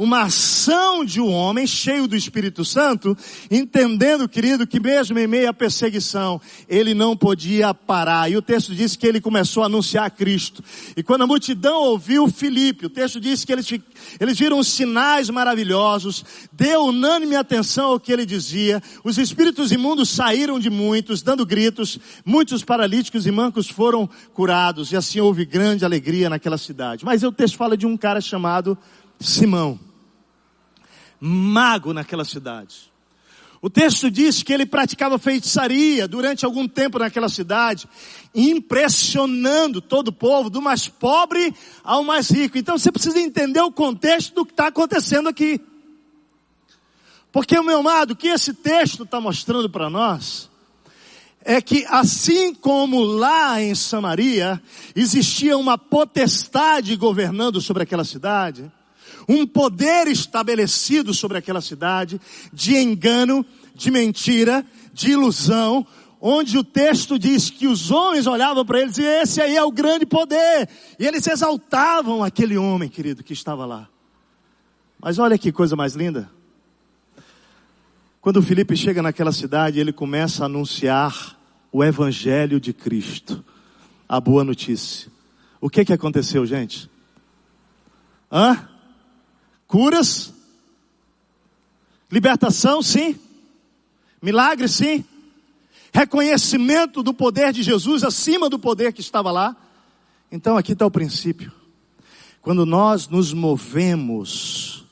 uma 0.01 0.23
ação 0.23 1.05
de 1.05 1.21
um 1.21 1.31
homem 1.31 1.67
cheio 1.67 2.09
do 2.09 2.17
Espírito 2.17 2.65
Santo, 2.65 3.15
entendendo, 3.51 4.27
querido, 4.27 4.67
que 4.67 4.81
mesmo 4.81 5.19
em 5.19 5.27
meio 5.27 5.51
à 5.51 5.53
perseguição, 5.53 6.41
ele 6.67 6.95
não 6.95 7.15
podia 7.15 7.75
parar. 7.75 8.31
E 8.31 8.35
o 8.35 8.41
texto 8.41 8.75
diz 8.75 8.97
que 8.97 9.07
ele 9.07 9.21
começou 9.21 9.63
a 9.63 9.67
anunciar 9.67 10.11
Cristo. 10.11 10.65
E 10.97 11.03
quando 11.03 11.21
a 11.21 11.27
multidão 11.27 11.83
ouviu 11.83 12.29
Filipe, 12.29 12.87
o 12.87 12.89
texto 12.89 13.21
diz 13.21 13.45
que 13.45 13.53
eles, 13.53 13.71
eles 14.19 14.39
viram 14.39 14.63
sinais 14.63 15.29
maravilhosos, 15.29 16.25
deu 16.51 16.85
unânime 16.85 17.37
atenção 17.37 17.89
ao 17.89 18.01
que 18.01 18.11
ele 18.11 18.25
dizia, 18.25 18.83
os 19.05 19.19
espíritos 19.19 19.71
imundos 19.71 20.09
saíram 20.09 20.59
de 20.59 20.71
muitos, 20.71 21.21
dando 21.21 21.45
gritos, 21.45 21.99
muitos 22.25 22.65
paralíticos 22.65 23.27
e 23.27 23.31
mancos 23.31 23.69
foram 23.69 24.09
curados, 24.33 24.93
e 24.93 24.97
assim 24.97 25.21
houve 25.21 25.45
grande 25.45 25.85
alegria 25.85 26.31
naquela 26.31 26.57
cidade. 26.57 27.05
Mas 27.05 27.23
o 27.23 27.31
texto 27.31 27.59
fala 27.59 27.77
de 27.77 27.87
um 27.87 27.99
cara 27.99 28.23
chamado 28.23 28.79
Simão 29.19 29.90
mago 31.21 31.93
naquela 31.93 32.25
cidade. 32.25 32.91
O 33.63 33.69
texto 33.69 34.11
diz 34.11 34.43
que 34.43 34.55
ele 34.55 34.65
praticava 34.65 35.19
feitiçaria 35.19 36.09
durante 36.09 36.47
algum 36.47 36.67
tempo 36.67 36.99
naquela 36.99 37.29
cidade, 37.29 37.87
impressionando 38.35 39.83
todo 39.83 40.09
o 40.09 40.13
povo, 40.13 40.49
do 40.49 40.63
mais 40.63 40.89
pobre 40.89 41.55
ao 41.85 42.03
mais 42.03 42.31
rico. 42.31 42.57
Então 42.57 42.79
você 42.79 42.91
precisa 42.91 43.21
entender 43.21 43.61
o 43.61 43.71
contexto 43.71 44.35
do 44.35 44.47
que 44.47 44.53
está 44.53 44.69
acontecendo 44.69 45.29
aqui. 45.29 45.61
Porque, 47.31 47.61
meu 47.61 47.81
amado, 47.81 48.13
o 48.13 48.17
que 48.17 48.29
esse 48.29 48.55
texto 48.55 49.03
está 49.03 49.21
mostrando 49.21 49.69
para 49.69 49.91
nós 49.91 50.49
é 51.45 51.61
que 51.61 51.85
assim 51.89 52.55
como 52.55 53.03
lá 53.03 53.61
em 53.63 53.75
Samaria 53.75 54.61
existia 54.97 55.57
uma 55.57 55.77
potestade 55.77 56.97
governando 56.97 57.61
sobre 57.61 57.83
aquela 57.83 58.05
cidade, 58.05 58.71
um 59.31 59.47
poder 59.47 60.09
estabelecido 60.09 61.15
sobre 61.15 61.39
aquela 61.39 61.61
cidade, 61.61 62.21
de 62.53 62.77
engano, 62.77 63.47
de 63.77 63.89
mentira, 63.89 64.67
de 64.93 65.13
ilusão, 65.13 65.87
onde 66.21 66.59
o 66.59 66.65
texto 66.65 67.17
diz 67.17 67.49
que 67.49 67.69
os 67.69 67.93
homens 67.93 68.27
olhavam 68.27 68.65
para 68.67 68.81
eles 68.81 68.99
e 68.99 69.05
esse 69.05 69.41
aí 69.41 69.57
é 69.57 69.63
o 69.63 69.71
grande 69.71 70.05
poder. 70.05 70.69
E 70.99 71.07
eles 71.07 71.29
exaltavam 71.29 72.25
aquele 72.25 72.57
homem, 72.57 72.89
querido, 72.89 73.23
que 73.23 73.33
estava 73.33 73.65
lá. 73.65 73.89
Mas 75.01 75.21
olha 75.21 75.39
que 75.39 75.53
coisa 75.53 75.77
mais 75.77 75.95
linda. 75.95 76.29
Quando 78.21 78.43
Felipe 78.43 78.77
chega 78.77 79.01
naquela 79.01 79.31
cidade, 79.31 79.79
ele 79.79 79.93
começa 79.93 80.43
a 80.43 80.47
anunciar 80.47 81.39
o 81.71 81.85
evangelho 81.85 82.59
de 82.59 82.73
Cristo, 82.73 83.45
a 84.09 84.21
boa 84.21 84.43
notícia. 84.43 85.09
O 85.61 85.71
que 85.71 85.85
que 85.85 85.93
aconteceu, 85.93 86.45
gente? 86.45 86.91
Hã? 88.31 88.69
Curas? 89.71 90.35
Libertação, 92.11 92.83
sim. 92.83 93.17
Milagre, 94.21 94.67
sim. 94.67 95.05
Reconhecimento 95.95 97.05
do 97.05 97.15
poder 97.15 97.53
de 97.53 97.63
Jesus 97.63 98.03
acima 98.03 98.51
do 98.51 98.59
poder 98.59 98.93
que 98.93 99.01
estava 99.01 99.31
lá. 99.31 99.55
Então 100.31 100.57
aqui 100.57 100.73
está 100.73 100.85
o 100.85 100.91
princípio. 100.91 101.53
Quando 102.43 102.67
nós 102.67 103.07
nos 103.07 103.33
movemos 103.33 104.85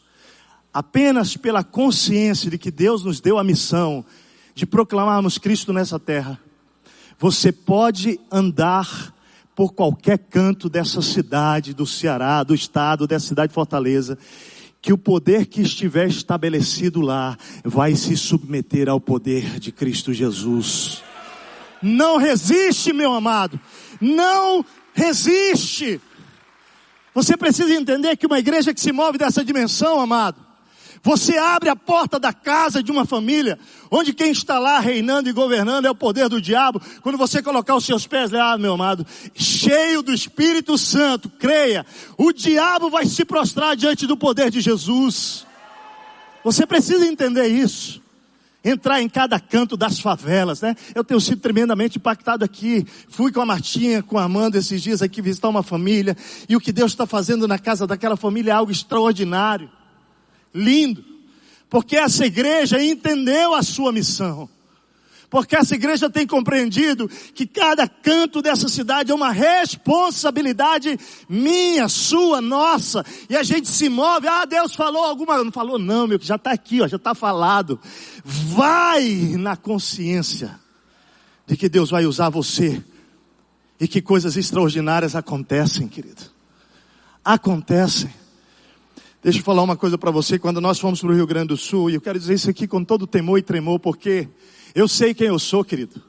apenas 0.72 1.36
pela 1.36 1.64
consciência 1.64 2.48
de 2.48 2.56
que 2.56 2.70
Deus 2.70 3.02
nos 3.02 3.20
deu 3.20 3.36
a 3.36 3.42
missão 3.42 4.04
de 4.54 4.64
proclamarmos 4.64 5.38
Cristo 5.38 5.72
nessa 5.72 5.98
terra, 5.98 6.38
você 7.18 7.50
pode 7.50 8.20
andar 8.30 9.12
por 9.56 9.72
qualquer 9.72 10.18
canto 10.18 10.68
dessa 10.68 11.02
cidade, 11.02 11.74
do 11.74 11.84
Ceará, 11.84 12.44
do 12.44 12.54
estado, 12.54 13.08
dessa 13.08 13.26
cidade 13.26 13.48
de 13.48 13.54
Fortaleza, 13.54 14.16
que 14.80 14.92
o 14.92 14.98
poder 14.98 15.46
que 15.46 15.62
estiver 15.62 16.08
estabelecido 16.08 17.00
lá 17.00 17.36
vai 17.64 17.94
se 17.94 18.16
submeter 18.16 18.88
ao 18.88 19.00
poder 19.00 19.58
de 19.58 19.72
Cristo 19.72 20.12
Jesus. 20.12 21.02
Não 21.82 22.16
resiste, 22.16 22.92
meu 22.92 23.12
amado. 23.12 23.58
Não 24.00 24.64
resiste. 24.94 26.00
Você 27.14 27.36
precisa 27.36 27.74
entender 27.74 28.16
que 28.16 28.26
uma 28.26 28.38
igreja 28.38 28.72
que 28.72 28.80
se 28.80 28.92
move 28.92 29.18
dessa 29.18 29.44
dimensão, 29.44 30.00
amado, 30.00 30.47
você 31.02 31.36
abre 31.36 31.68
a 31.68 31.76
porta 31.76 32.18
da 32.18 32.32
casa 32.32 32.82
de 32.82 32.90
uma 32.90 33.04
família, 33.04 33.58
onde 33.90 34.12
quem 34.12 34.30
está 34.30 34.58
lá 34.58 34.78
reinando 34.80 35.28
e 35.28 35.32
governando 35.32 35.86
é 35.86 35.90
o 35.90 35.94
poder 35.94 36.28
do 36.28 36.40
diabo. 36.40 36.80
Quando 37.02 37.18
você 37.18 37.42
colocar 37.42 37.76
os 37.76 37.84
seus 37.84 38.06
pés 38.06 38.30
lá, 38.30 38.56
meu 38.58 38.74
amado, 38.74 39.06
cheio 39.34 40.02
do 40.02 40.12
Espírito 40.12 40.76
Santo, 40.76 41.28
creia, 41.28 41.86
o 42.16 42.32
diabo 42.32 42.90
vai 42.90 43.06
se 43.06 43.24
prostrar 43.24 43.76
diante 43.76 44.06
do 44.06 44.16
poder 44.16 44.50
de 44.50 44.60
Jesus. 44.60 45.46
Você 46.44 46.66
precisa 46.66 47.06
entender 47.06 47.46
isso. 47.46 48.02
Entrar 48.64 49.00
em 49.00 49.08
cada 49.08 49.38
canto 49.38 49.76
das 49.76 50.00
favelas, 50.00 50.60
né? 50.60 50.74
Eu 50.92 51.04
tenho 51.04 51.20
sido 51.20 51.40
tremendamente 51.40 51.96
impactado 51.96 52.44
aqui. 52.44 52.84
Fui 53.08 53.30
com 53.30 53.40
a 53.40 53.46
Martinha, 53.46 54.02
com 54.02 54.18
a 54.18 54.24
Amanda 54.24 54.58
esses 54.58 54.82
dias 54.82 55.00
aqui 55.00 55.22
visitar 55.22 55.48
uma 55.48 55.62
família. 55.62 56.16
E 56.48 56.56
o 56.56 56.60
que 56.60 56.72
Deus 56.72 56.90
está 56.90 57.06
fazendo 57.06 57.46
na 57.46 57.58
casa 57.58 57.86
daquela 57.86 58.16
família 58.16 58.50
é 58.50 58.54
algo 58.54 58.72
extraordinário 58.72 59.70
lindo. 60.54 61.04
Porque 61.68 61.96
essa 61.96 62.24
igreja 62.24 62.82
entendeu 62.82 63.54
a 63.54 63.62
sua 63.62 63.92
missão. 63.92 64.48
Porque 65.30 65.54
essa 65.54 65.74
igreja 65.74 66.08
tem 66.08 66.26
compreendido 66.26 67.06
que 67.34 67.46
cada 67.46 67.86
canto 67.86 68.40
dessa 68.40 68.66
cidade 68.66 69.12
é 69.12 69.14
uma 69.14 69.30
responsabilidade 69.30 70.98
minha, 71.28 71.86
sua, 71.86 72.40
nossa. 72.40 73.04
E 73.28 73.36
a 73.36 73.42
gente 73.42 73.68
se 73.68 73.90
move, 73.90 74.26
ah, 74.26 74.46
Deus 74.46 74.74
falou 74.74 75.04
alguma, 75.04 75.44
não 75.44 75.52
falou 75.52 75.78
não, 75.78 76.06
meu, 76.06 76.18
já 76.20 76.36
está 76.36 76.52
aqui, 76.52 76.80
ó, 76.80 76.88
já 76.88 76.96
está 76.96 77.14
falado. 77.14 77.78
Vai 78.24 79.34
na 79.36 79.54
consciência 79.54 80.58
de 81.46 81.56
que 81.58 81.68
Deus 81.68 81.90
vai 81.90 82.06
usar 82.06 82.30
você 82.30 82.82
e 83.78 83.86
que 83.86 84.00
coisas 84.00 84.34
extraordinárias 84.34 85.14
acontecem, 85.14 85.88
querido. 85.88 86.22
Acontecem. 87.22 88.10
Deixa 89.20 89.40
eu 89.40 89.42
falar 89.42 89.62
uma 89.64 89.76
coisa 89.76 89.98
para 89.98 90.12
você. 90.12 90.38
Quando 90.38 90.60
nós 90.60 90.78
fomos 90.78 91.00
para 91.00 91.10
o 91.10 91.14
Rio 91.14 91.26
Grande 91.26 91.48
do 91.48 91.56
Sul, 91.56 91.90
e 91.90 91.94
eu 91.94 92.00
quero 92.00 92.18
dizer 92.18 92.34
isso 92.34 92.48
aqui 92.48 92.68
com 92.68 92.84
todo 92.84 93.04
temor 93.04 93.36
e 93.36 93.42
tremor, 93.42 93.80
porque 93.80 94.28
eu 94.74 94.86
sei 94.86 95.12
quem 95.12 95.26
eu 95.26 95.38
sou, 95.40 95.64
querido. 95.64 96.00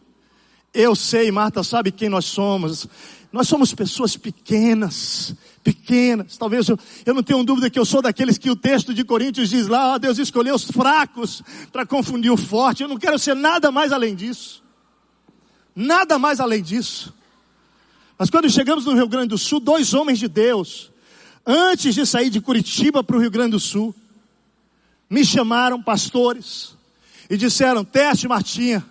Eu 0.72 0.95
sei, 0.95 1.32
Marta 1.32 1.63
sabe 1.63 1.91
quem 1.91 2.08
nós 2.08 2.26
somos. 2.26 2.88
Nós 3.32 3.48
somos 3.48 3.74
pessoas 3.74 4.15
pequenas, 4.15 5.36
pequenas. 5.63 6.38
Talvez 6.38 6.69
eu, 6.69 6.78
eu 7.04 7.15
não 7.15 7.24
tenho 7.24 7.43
dúvida 7.43 7.67
que 7.67 7.80
eu 7.80 7.86
sou 7.86 8.00
daqueles 8.00 8.38
que 8.38 8.52
o 8.52 8.56
texto 8.56 8.93
de 8.93 9.04
Coríntios 9.04 9.50
diz 9.50 9.67
lá, 9.67 9.95
oh, 9.95 10.00
Deus 10.00 10.19
escolheu 10.19 10.54
os 10.54 10.65
fracos 10.65 11.41
para 11.72 11.88
confundir 11.88 12.32
o 12.32 12.38
forte. 12.38 12.84
Eu 12.84 12.89
não 12.89 12.98
quero 12.98 13.17
ser 13.17 13.36
nada 13.36 13.72
mais 13.72 13.91
além 13.91 14.13
disso. 14.13 14.63
Nada 15.76 16.19
mais 16.19 16.39
além 16.39 16.62
disso. 16.62 17.12
Mas 18.19 18.30
quando 18.30 18.48
chegamos 18.52 18.86
no 18.86 18.93
Rio 18.93 19.08
Grande 19.08 19.30
do 19.30 19.38
Sul, 19.38 19.60
dois 19.60 19.95
homens 19.95 20.19
de 20.19 20.28
Deus, 20.28 20.88
antes 21.52 21.96
de 21.96 22.06
sair 22.06 22.30
de 22.30 22.40
Curitiba 22.40 23.04
para 23.04 23.18
o 23.18 23.20
Rio 23.20 23.32
Grande 23.32 23.52
do 23.52 23.60
Sul, 23.60 23.96
me 25.10 25.26
chamaram 25.26 25.82
pastores 25.82 26.76
e 27.28 27.36
disseram, 27.36 27.84
Teste 27.84 28.28
Martinha, 28.28 28.86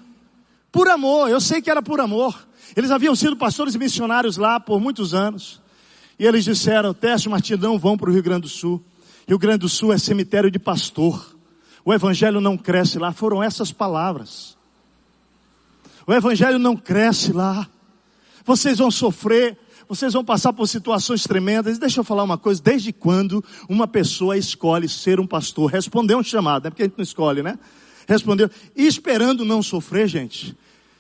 por 0.72 0.88
amor, 0.88 1.30
eu 1.30 1.40
sei 1.40 1.62
que 1.62 1.70
era 1.70 1.80
por 1.80 2.00
amor. 2.00 2.36
Eles 2.74 2.90
haviam 2.90 3.14
sido 3.14 3.36
pastores 3.36 3.76
e 3.76 3.78
missionários 3.78 4.36
lá 4.36 4.58
por 4.58 4.80
muitos 4.80 5.14
anos. 5.14 5.60
E 6.18 6.26
eles 6.26 6.44
disseram, 6.44 6.92
Teste 6.92 7.28
Martinha, 7.28 7.56
não 7.56 7.78
vão 7.78 7.96
para 7.96 8.10
o 8.10 8.12
Rio 8.12 8.24
Grande 8.24 8.42
do 8.42 8.48
Sul. 8.48 8.82
Rio 9.26 9.38
Grande 9.38 9.58
do 9.58 9.68
Sul 9.68 9.92
é 9.92 9.98
cemitério 9.98 10.50
de 10.50 10.58
pastor. 10.58 11.36
O 11.84 11.94
evangelho 11.94 12.40
não 12.40 12.58
cresce 12.58 12.98
lá. 12.98 13.12
Foram 13.12 13.40
essas 13.40 13.70
palavras. 13.70 14.56
O 16.06 16.12
evangelho 16.12 16.58
não 16.58 16.76
cresce 16.76 17.32
lá. 17.32 17.68
Vocês 18.44 18.78
vão 18.78 18.90
sofrer 18.90 19.56
vocês 19.88 20.12
vão 20.12 20.24
passar 20.24 20.52
por 20.52 20.66
situações 20.66 21.22
tremendas. 21.22 21.78
Deixa 21.78 22.00
eu 22.00 22.04
falar 22.04 22.22
uma 22.22 22.36
coisa: 22.36 22.62
desde 22.62 22.92
quando 22.92 23.42
uma 23.68 23.88
pessoa 23.88 24.36
escolhe 24.36 24.88
ser 24.88 25.18
um 25.18 25.26
pastor? 25.26 25.70
Respondeu 25.70 26.18
um 26.18 26.22
chamado, 26.22 26.66
é 26.66 26.70
porque 26.70 26.82
a 26.82 26.86
gente 26.86 26.98
não 26.98 27.02
escolhe, 27.02 27.42
né? 27.42 27.58
Respondeu, 28.06 28.50
esperando 28.76 29.44
não 29.44 29.62
sofrer, 29.62 30.08
gente. 30.08 30.56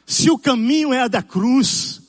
Se 0.06 0.30
o 0.30 0.38
caminho 0.38 0.92
é 0.92 1.02
a 1.02 1.08
da 1.08 1.22
cruz, 1.22 2.00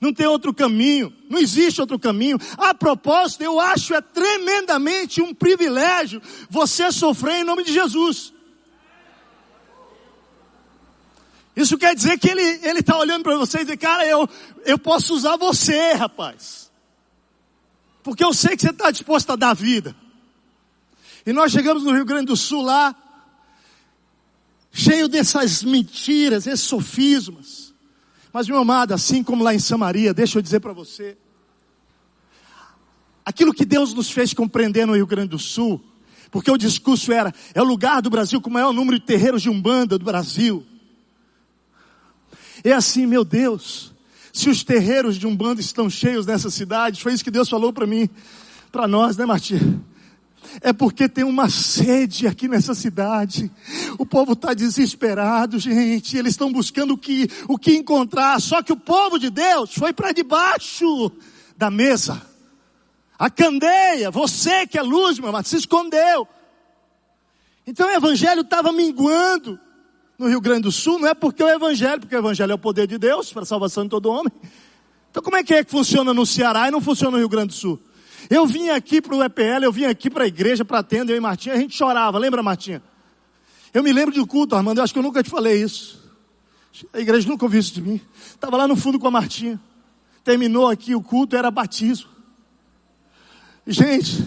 não 0.00 0.12
tem 0.12 0.26
outro 0.26 0.52
caminho, 0.52 1.12
não 1.28 1.38
existe 1.38 1.80
outro 1.80 1.98
caminho. 1.98 2.38
A 2.58 2.74
propósito, 2.74 3.42
eu 3.42 3.58
acho 3.58 3.94
é 3.94 4.00
tremendamente 4.00 5.22
um 5.22 5.34
privilégio 5.34 6.20
você 6.50 6.92
sofrer 6.92 7.40
em 7.40 7.44
nome 7.44 7.64
de 7.64 7.72
Jesus. 7.72 8.32
Isso 11.56 11.78
quer 11.78 11.94
dizer 11.94 12.18
que 12.18 12.28
ele 12.28 12.42
ele 12.62 12.80
está 12.80 12.98
olhando 12.98 13.22
para 13.22 13.36
você 13.38 13.60
e 13.60 13.64
diz, 13.64 13.76
cara, 13.76 14.06
eu 14.06 14.28
eu 14.66 14.78
posso 14.78 15.14
usar 15.14 15.36
você, 15.38 15.92
rapaz, 15.92 16.70
porque 18.02 18.22
eu 18.22 18.34
sei 18.34 18.54
que 18.54 18.62
você 18.62 18.70
está 18.70 18.90
disposto 18.90 19.30
a 19.30 19.36
dar 19.36 19.54
vida. 19.54 19.96
E 21.24 21.32
nós 21.32 21.50
chegamos 21.50 21.82
no 21.82 21.92
Rio 21.92 22.04
Grande 22.04 22.26
do 22.26 22.36
Sul 22.36 22.62
lá, 22.62 22.94
cheio 24.70 25.08
dessas 25.08 25.64
mentiras, 25.64 26.46
esses 26.46 26.66
sofismas. 26.66 27.74
Mas 28.32 28.46
meu 28.46 28.58
amado, 28.58 28.92
assim 28.92 29.24
como 29.24 29.42
lá 29.42 29.54
em 29.54 29.58
Samaria, 29.58 30.12
deixa 30.12 30.38
eu 30.38 30.42
dizer 30.42 30.60
para 30.60 30.74
você, 30.74 31.16
aquilo 33.24 33.54
que 33.54 33.64
Deus 33.64 33.94
nos 33.94 34.10
fez 34.10 34.34
compreender 34.34 34.86
no 34.86 34.94
Rio 34.94 35.06
Grande 35.06 35.30
do 35.30 35.38
Sul, 35.38 35.82
porque 36.30 36.50
o 36.50 36.58
discurso 36.58 37.12
era, 37.12 37.34
é 37.54 37.62
o 37.62 37.64
lugar 37.64 38.02
do 38.02 38.10
Brasil 38.10 38.40
com 38.40 38.50
o 38.50 38.52
maior 38.52 38.72
número 38.72 38.98
de 38.98 39.06
terreiros 39.06 39.40
de 39.42 39.48
Umbanda 39.48 39.98
do 39.98 40.04
Brasil. 40.04 40.64
É 42.64 42.72
assim, 42.72 43.06
meu 43.06 43.24
Deus. 43.24 43.92
Se 44.32 44.50
os 44.50 44.62
terreiros 44.62 45.16
de 45.16 45.26
Umbanda 45.26 45.60
estão 45.60 45.88
cheios 45.88 46.26
nessa 46.26 46.50
cidade, 46.50 47.02
foi 47.02 47.12
isso 47.12 47.24
que 47.24 47.30
Deus 47.30 47.48
falou 47.48 47.72
para 47.72 47.86
mim, 47.86 48.08
para 48.70 48.86
nós, 48.86 49.16
né, 49.16 49.24
Martim? 49.24 49.82
É 50.60 50.72
porque 50.72 51.08
tem 51.08 51.24
uma 51.24 51.48
sede 51.48 52.26
aqui 52.26 52.48
nessa 52.48 52.74
cidade. 52.74 53.50
O 53.98 54.06
povo 54.06 54.32
está 54.32 54.54
desesperado, 54.54 55.58
gente. 55.58 56.16
Eles 56.16 56.32
estão 56.32 56.52
buscando 56.52 56.94
o 56.94 56.98
que, 56.98 57.28
o 57.48 57.58
que 57.58 57.76
encontrar. 57.76 58.40
Só 58.40 58.62
que 58.62 58.72
o 58.72 58.76
povo 58.76 59.18
de 59.18 59.30
Deus 59.30 59.74
foi 59.74 59.92
para 59.92 60.12
debaixo 60.12 61.10
da 61.56 61.70
mesa. 61.70 62.22
A 63.18 63.30
candeia, 63.30 64.10
você 64.10 64.66
que 64.66 64.78
é 64.78 64.82
luz, 64.82 65.18
meu 65.18 65.30
amado, 65.30 65.48
se 65.48 65.56
escondeu. 65.56 66.28
Então 67.66 67.88
o 67.88 67.92
evangelho 67.92 68.42
estava 68.42 68.70
minguando 68.72 69.58
no 70.18 70.28
Rio 70.28 70.40
Grande 70.40 70.62
do 70.62 70.72
Sul, 70.72 70.98
não 70.98 71.08
é 71.08 71.14
porque 71.14 71.42
é 71.42 71.46
o 71.46 71.48
Evangelho, 71.50 72.00
porque 72.00 72.14
o 72.14 72.18
Evangelho 72.18 72.52
é 72.52 72.54
o 72.54 72.58
poder 72.58 72.86
de 72.86 72.98
Deus 72.98 73.32
para 73.32 73.42
a 73.42 73.46
salvação 73.46 73.84
de 73.84 73.90
todo 73.90 74.10
homem. 74.10 74.32
Então 75.10 75.22
como 75.22 75.36
é 75.36 75.42
que 75.42 75.54
é 75.54 75.64
que 75.64 75.70
funciona 75.70 76.12
no 76.12 76.24
Ceará 76.26 76.68
e 76.68 76.70
não 76.70 76.80
funciona 76.80 77.12
no 77.12 77.18
Rio 77.18 77.28
Grande 77.28 77.48
do 77.48 77.54
Sul? 77.54 77.80
Eu 78.28 78.46
vim 78.46 78.70
aqui 78.70 79.00
para 79.00 79.14
o 79.14 79.22
EPL, 79.22 79.64
eu 79.64 79.72
vim 79.72 79.84
aqui 79.84 80.10
para 80.10 80.24
a 80.24 80.26
igreja, 80.26 80.64
para 80.64 80.80
a 80.80 80.82
tenda, 80.82 81.12
eu 81.12 81.16
e 81.16 81.20
Martinha, 81.20 81.54
a 81.54 81.58
gente 81.58 81.76
chorava, 81.76 82.18
lembra 82.18 82.42
Martinha? 82.42 82.82
Eu 83.72 83.82
me 83.82 83.92
lembro 83.92 84.12
de 84.12 84.20
um 84.20 84.26
culto, 84.26 84.56
Armando, 84.56 84.78
eu 84.78 84.84
acho 84.84 84.92
que 84.92 84.98
eu 84.98 85.02
nunca 85.02 85.22
te 85.22 85.30
falei 85.30 85.62
isso. 85.62 86.02
A 86.92 87.00
igreja 87.00 87.28
nunca 87.28 87.44
ouviu 87.44 87.60
isso 87.60 87.72
de 87.74 87.80
mim. 87.80 88.00
Estava 88.28 88.56
lá 88.56 88.66
no 88.66 88.76
fundo 88.76 88.98
com 88.98 89.06
a 89.06 89.10
Martinha. 89.10 89.60
Terminou 90.24 90.68
aqui 90.68 90.94
o 90.94 91.02
culto, 91.02 91.36
era 91.36 91.50
batismo. 91.50 92.08
Gente, 93.66 94.24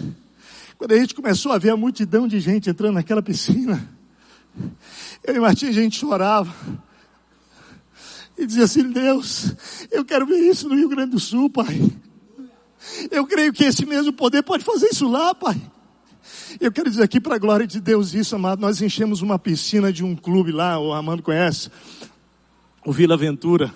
quando 0.78 0.92
a 0.92 0.98
gente 0.98 1.14
começou 1.14 1.52
a 1.52 1.58
ver 1.58 1.70
a 1.70 1.76
multidão 1.76 2.26
de 2.26 2.40
gente 2.40 2.70
entrando 2.70 2.94
naquela 2.94 3.22
piscina, 3.22 3.88
eu 5.24 5.36
e 5.36 5.40
Martinha 5.40 5.70
a 5.70 5.74
gente 5.74 5.98
chorava. 5.98 6.52
E 8.36 8.46
dizia 8.46 8.64
assim, 8.64 8.90
Deus, 8.90 9.54
eu 9.90 10.04
quero 10.04 10.26
ver 10.26 10.38
isso 10.38 10.68
no 10.68 10.74
Rio 10.74 10.88
Grande 10.88 11.10
do 11.10 11.20
Sul, 11.20 11.50
Pai. 11.50 11.92
Eu 13.10 13.26
creio 13.26 13.52
que 13.52 13.64
esse 13.64 13.84
mesmo 13.84 14.12
poder 14.12 14.42
pode 14.42 14.64
fazer 14.64 14.88
isso 14.88 15.08
lá, 15.08 15.34
Pai. 15.34 15.60
Eu 16.58 16.72
quero 16.72 16.88
dizer 16.88 17.02
aqui 17.02 17.20
para 17.20 17.36
a 17.36 17.38
glória 17.38 17.66
de 17.66 17.80
Deus 17.80 18.14
isso, 18.14 18.34
amado. 18.34 18.60
Nós 18.60 18.80
enchemos 18.80 19.22
uma 19.22 19.38
piscina 19.38 19.92
de 19.92 20.02
um 20.02 20.16
clube 20.16 20.52
lá, 20.52 20.78
o 20.78 20.92
Armando 20.92 21.22
conhece, 21.22 21.70
o 22.84 22.92
Vila 22.92 23.14
Aventura, 23.14 23.72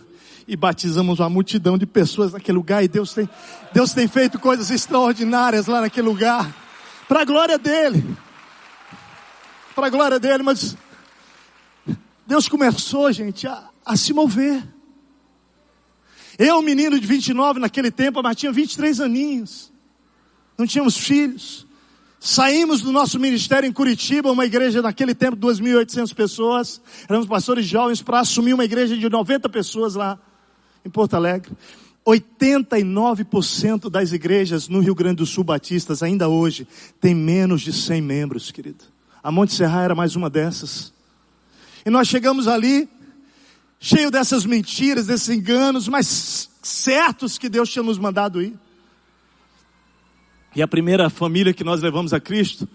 e 0.49 0.57
batizamos 0.57 1.21
uma 1.21 1.29
multidão 1.29 1.77
de 1.77 1.87
pessoas 1.87 2.33
naquele 2.33 2.57
lugar. 2.57 2.83
E 2.83 2.89
Deus 2.89 3.13
tem, 3.13 3.29
Deus 3.73 3.93
tem 3.93 4.09
feito 4.09 4.39
coisas 4.39 4.71
extraordinárias 4.71 5.67
lá 5.67 5.83
naquele 5.83 6.09
lugar, 6.09 6.55
para 7.07 7.21
a 7.21 7.25
glória 7.25 7.59
dele. 7.59 8.05
Para 9.75 9.89
a 9.89 9.91
glória 9.91 10.21
dele, 10.21 10.43
mas 10.43 10.77
Deus 12.27 12.49
começou, 12.49 13.11
gente, 13.13 13.47
a, 13.47 13.69
a 13.85 13.97
se 13.97 14.13
mover. 14.13 14.63
Eu, 16.39 16.63
menino 16.63 16.99
de 16.99 17.07
29 17.07 17.61
naquele 17.61 17.91
tempo, 17.91 18.23
mas 18.23 18.37
tinha 18.37 18.53
23 18.53 19.01
aninhos. 19.01 19.73
Não 20.57 20.67
tínhamos 20.67 20.97
filhos. 20.97 21.67
Saímos 22.19 22.81
do 22.81 22.91
nosso 22.91 23.21
ministério 23.21 23.69
em 23.69 23.73
Curitiba, 23.73 24.33
uma 24.33 24.47
igreja 24.47 24.81
naquele 24.81 25.15
tempo, 25.15 25.37
2.800 25.37 26.15
pessoas. 26.15 26.81
Éramos 27.09 27.27
pastores 27.27 27.67
jovens 27.67 28.01
para 28.01 28.21
assumir 28.21 28.55
uma 28.55 28.65
igreja 28.65 28.97
de 28.97 29.09
90 29.09 29.49
pessoas 29.49 29.95
lá 29.95 30.19
em 30.85 30.89
Porto 30.91 31.15
Alegre. 31.15 31.53
89% 32.07 33.91
das 33.91 34.13
igrejas 34.13 34.69
no 34.69 34.81
Rio 34.81 34.95
Grande 34.95 35.17
do 35.17 35.27
Sul 35.27 35.45
batistas 35.45 36.03
ainda 36.03 36.29
hoje 36.29 36.67
tem 37.01 37.15
menos 37.15 37.63
de 37.63 37.73
100 37.73 38.01
membros, 38.01 38.51
querido. 38.51 38.94
A 39.25 39.33
Monte 39.33 39.55
Serra 39.55 39.83
era 39.83 39.95
mais 39.95 40.15
uma 40.17 40.29
dessas. 40.29 40.93
E 41.87 41.89
nós 41.89 42.07
chegamos 42.07 42.47
ali 42.47 42.87
cheio 43.81 44.11
dessas 44.11 44.45
mentiras, 44.45 45.07
desses 45.07 45.31
enganos, 45.31 45.89
mas 45.89 46.51
certos 46.63 47.39
que 47.39 47.49
Deus 47.49 47.71
tinha 47.71 47.83
nos 47.83 47.97
mandado 47.97 48.43
ir. 48.43 48.55
E 50.55 50.61
a 50.61 50.69
primeira 50.69 51.09
família 51.09 51.55
que 51.55 51.65
nós 51.65 51.81
levamos 51.81 52.13
a 52.13 52.21
Cristo 52.21 52.69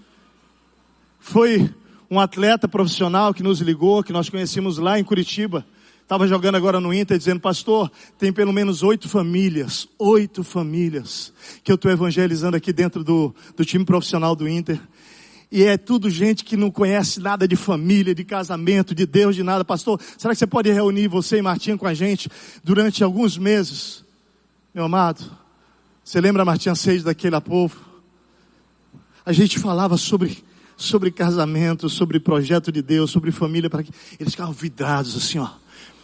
foi 1.20 1.72
um 2.10 2.20
atleta 2.20 2.68
profissional 2.68 3.32
que 3.32 3.44
nos 3.44 3.62
ligou, 3.62 4.04
que 4.04 4.12
nós 4.12 4.28
conhecemos 4.28 4.80
lá 4.80 5.00
em 5.00 5.04
Curitiba. 5.04 5.64
Estava 6.02 6.28
jogando 6.28 6.56
agora 6.56 6.80
no 6.80 6.92
Inter, 6.92 7.20
dizendo, 7.20 7.40
pastor, 7.40 7.92
tem 8.18 8.34
pelo 8.34 8.52
menos 8.52 8.82
oito 8.82 9.08
famílias, 9.08 9.88
oito 10.00 10.44
famílias, 10.44 11.32
que 11.64 11.72
eu 11.72 11.76
estou 11.76 11.92
evangelizando 11.92 12.58
aqui 12.58 12.74
dentro 12.74 13.04
do, 13.04 13.36
do 13.56 13.64
time 13.64 13.86
profissional 13.86 14.36
do 14.36 14.50
Inter. 14.50 14.82
E 15.52 15.64
é 15.64 15.78
tudo 15.78 16.10
gente 16.10 16.46
que 16.46 16.56
não 16.56 16.70
conhece 16.70 17.20
nada 17.20 17.48
de 17.48 17.56
família, 17.56 18.14
de 18.14 18.24
casamento, 18.24 18.94
de 18.94 19.06
Deus, 19.06 19.36
de 19.36 19.42
nada. 19.42 19.66
Pastor, 19.66 20.00
será 20.18 20.34
que 20.34 20.40
você 20.40 20.46
pode 20.46 20.72
reunir 20.72 21.08
você 21.08 21.38
e 21.38 21.42
Martinha 21.42 21.78
com 21.78 21.88
a 21.88 21.94
gente 21.94 22.30
durante 22.64 23.04
alguns 23.04 23.38
meses? 23.38 24.06
Meu 24.74 24.86
amado, 24.86 25.24
você 26.04 26.22
lembra 26.22 26.46
Martinha 26.46 26.76
Seis 26.76 27.04
daquele 27.04 27.40
povo? 27.42 27.80
A 29.26 29.34
gente 29.34 29.58
falava 29.58 29.98
sobre, 29.98 30.38
sobre 30.78 31.10
casamento, 31.10 31.90
sobre 31.90 32.20
projeto 32.20 32.72
de 32.72 32.84
Deus, 32.84 33.10
sobre 33.10 33.32
família, 33.32 33.70
para 33.70 33.82
que 33.82 33.92
eles 34.20 34.34
ficavam 34.34 34.54
vidrados 34.54 35.16
assim, 35.16 35.40
ó. 35.40 35.50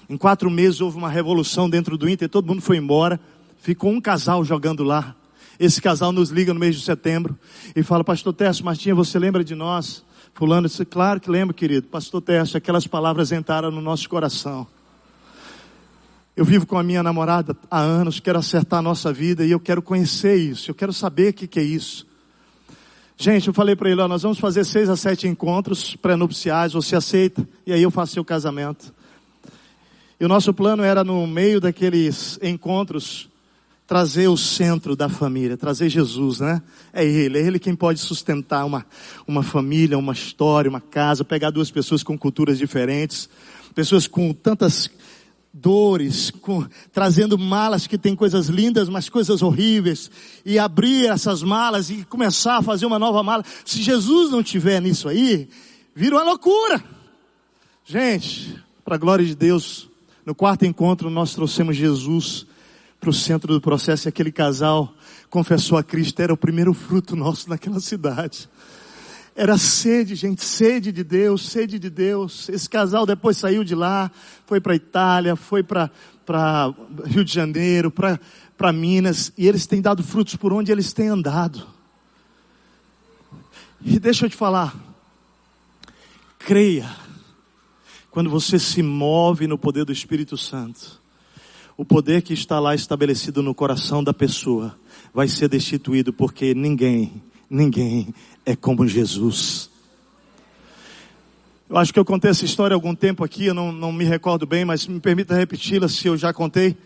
Em 0.10 0.18
quatro 0.18 0.50
meses 0.50 0.82
houve 0.82 0.98
uma 0.98 1.10
revolução 1.10 1.70
dentro 1.70 1.98
do 1.98 2.10
Inter, 2.10 2.30
todo 2.30 2.48
mundo 2.48 2.62
foi 2.62 2.78
embora. 2.78 3.20
Ficou 3.60 3.92
um 3.92 4.02
casal 4.02 4.44
jogando 4.44 4.84
lá. 4.84 5.16
Esse 5.60 5.82
casal 5.82 6.12
nos 6.12 6.30
liga 6.30 6.54
no 6.54 6.60
mês 6.60 6.76
de 6.76 6.82
setembro 6.82 7.38
e 7.76 7.84
fala, 7.84 8.04
pastor 8.04 8.34
Tércio 8.34 8.66
Martinha, 8.66 8.94
você 8.94 9.18
lembra 9.18 9.44
de 9.44 9.56
nós? 9.56 10.04
Fulano 10.34 10.68
disse, 10.68 10.84
claro 10.84 11.20
que 11.20 11.30
lembro, 11.30 11.54
querido. 11.54 11.88
Pastor 11.88 12.22
Tércio, 12.22 12.58
aquelas 12.58 12.86
palavras 12.86 13.32
entraram 13.32 13.72
no 13.72 13.82
nosso 13.82 14.10
coração. 14.10 14.68
Eu 16.36 16.44
vivo 16.44 16.66
com 16.66 16.78
a 16.78 16.84
minha 16.84 17.02
namorada 17.02 17.56
há 17.72 17.80
anos, 17.80 18.20
quero 18.20 18.38
acertar 18.38 18.80
a 18.80 18.82
nossa 18.82 19.14
vida 19.14 19.46
e 19.46 19.52
eu 19.52 19.60
quero 19.60 19.82
conhecer 19.82 20.36
isso, 20.36 20.70
eu 20.70 20.76
quero 20.76 20.92
saber 20.92 21.30
o 21.30 21.34
que, 21.34 21.48
que 21.48 21.60
é 21.60 21.64
isso. 21.64 22.06
Gente, 23.16 23.48
eu 23.48 23.54
falei 23.54 23.78
para 23.78 23.90
ele, 23.90 24.02
ó, 24.02 24.10
nós 24.10 24.24
vamos 24.24 24.38
fazer 24.38 24.66
seis 24.66 24.90
a 24.90 24.98
sete 24.98 25.26
encontros 25.26 25.96
pré-nupciais, 25.96 26.74
você 26.74 26.98
aceita? 26.98 27.48
E 27.66 27.72
aí 27.72 27.82
eu 27.82 27.90
faço 27.90 28.12
seu 28.12 28.26
casamento. 28.26 28.94
E 30.20 30.26
o 30.26 30.28
nosso 30.28 30.54
plano 30.54 30.84
era 30.84 31.06
no 31.06 31.26
meio 31.26 31.62
daqueles 31.62 32.38
encontros, 32.44 33.30
trazer 33.88 34.28
o 34.28 34.38
centro 34.38 34.96
da 34.96 35.08
família, 35.08 35.56
trazer 35.56 35.90
Jesus, 35.90 36.40
né? 36.40 36.62
É 36.92 37.06
Ele, 37.06 37.38
é 37.38 37.42
Ele 37.42 37.60
quem 37.60 37.76
pode 37.76 38.00
sustentar 38.00 38.66
uma, 38.66 38.86
uma 39.28 39.44
família, 39.44 39.98
uma 39.98 40.14
história, 40.14 40.70
uma 40.70 40.82
casa, 40.82 41.24
pegar 41.24 41.52
duas 41.52 41.70
pessoas 41.70 42.02
com 42.02 42.18
culturas 42.18 42.58
diferentes, 42.58 43.30
pessoas 43.76 44.08
com 44.08 44.34
tantas 44.34 44.90
dores, 45.54 46.32
com, 46.32 46.66
trazendo 46.92 47.38
malas 47.38 47.88
que 47.88 47.98
têm 47.98 48.16
coisas 48.16 48.48
lindas, 48.48 48.90
mas 48.90 49.08
coisas 49.08 49.42
horríveis, 49.42 50.10
e 50.44 50.60
abrir 50.60 51.08
essas 51.08 51.44
malas 51.44 51.90
e 51.90 52.04
começar 52.04 52.58
a 52.58 52.62
fazer 52.62 52.86
uma 52.86 53.00
nova 53.00 53.24
mala. 53.24 53.44
Se 53.64 53.82
Jesus 53.82 54.32
não 54.32 54.44
tiver 54.44 54.82
nisso 54.82 55.08
aí, 55.08 55.48
vira 55.96 56.16
uma 56.16 56.24
loucura. 56.24 56.84
Gente, 57.86 58.60
para 58.84 58.96
a 58.96 58.98
glória 58.98 59.24
de 59.24 59.36
Deus, 59.36 59.88
no 60.26 60.34
quarto 60.34 60.66
encontro 60.66 61.10
nós 61.10 61.36
trouxemos 61.36 61.78
Jesus 61.78 62.48
para 63.06 63.12
o 63.12 63.14
centro 63.14 63.54
do 63.54 63.62
processo 63.62 64.08
e 64.08 64.10
aquele 64.10 64.32
casal 64.32 64.92
confessou 65.30 65.78
a 65.78 65.84
Cristo, 65.84 66.20
era 66.24 66.34
o 66.34 66.38
primeiro 66.38 66.74
fruto 66.74 67.16
nosso 67.16 67.48
naquela 67.48 67.80
cidade. 67.80 68.50
Era 69.36 69.60
sede, 69.60 70.16
gente, 70.16 70.44
sede 70.44 70.92
de 70.92 71.04
Deus, 71.04 71.48
sede 71.48 71.78
de 71.78 71.88
Deus. 71.88 72.50
Esse 72.50 72.68
casal 72.68 73.06
depois 73.06 73.38
saiu 73.38 73.64
de 73.64 73.76
lá, 73.76 74.10
foi 74.48 74.60
para 74.60 74.74
Itália, 74.74 75.36
foi 75.36 75.62
para 75.62 75.92
Rio 77.06 77.24
de 77.24 77.32
Janeiro, 77.32 77.92
para 77.92 78.74
Minas, 78.74 79.32
e 79.38 79.48
eles 79.48 79.68
têm 79.68 79.84
dado 79.84 80.02
frutos 80.02 80.36
por 80.36 80.52
onde 80.52 80.72
eles 80.72 80.92
têm 80.92 81.10
andado. 81.10 81.64
E 83.82 84.00
deixa 84.00 84.26
eu 84.26 84.30
te 84.32 84.36
falar, 84.36 84.76
creia, 86.40 86.90
quando 88.10 88.32
você 88.32 88.58
se 88.58 88.82
move 88.82 89.46
no 89.46 89.60
poder 89.60 89.86
do 89.86 89.92
Espírito 89.92 90.36
Santo, 90.36 91.05
o 91.78 91.84
poder 91.84 92.22
que 92.22 92.34
está 92.34 92.60
lá 92.60 92.74
estabelecido 92.74 93.44
no 93.44 93.54
coração 93.54 94.04
da 94.04 94.14
pessoa 94.14 94.78
vai 95.14 95.28
ser 95.28 95.50
destituído 95.50 96.14
porque 96.14 96.54
ninguém, 96.54 97.22
ninguém 97.50 98.14
é 98.46 98.56
como 98.56 98.88
Jesus. 98.88 99.70
Eu 101.70 101.78
acho 101.78 101.92
que 101.92 102.00
eu 102.00 102.06
contei 102.06 102.32
essa 102.32 102.46
história 102.46 102.74
há 102.74 102.78
algum 102.78 102.96
tempo 102.96 103.24
aqui, 103.24 103.48
eu 103.48 103.54
não, 103.54 103.72
não 103.72 103.92
me 103.92 104.06
recordo 104.06 104.46
bem, 104.46 104.64
mas 104.64 104.88
me 104.88 105.00
permita 105.00 105.36
repeti-la 105.36 105.90
se 105.90 106.08
eu 106.08 106.16
já 106.16 106.32
contei. 106.32 106.78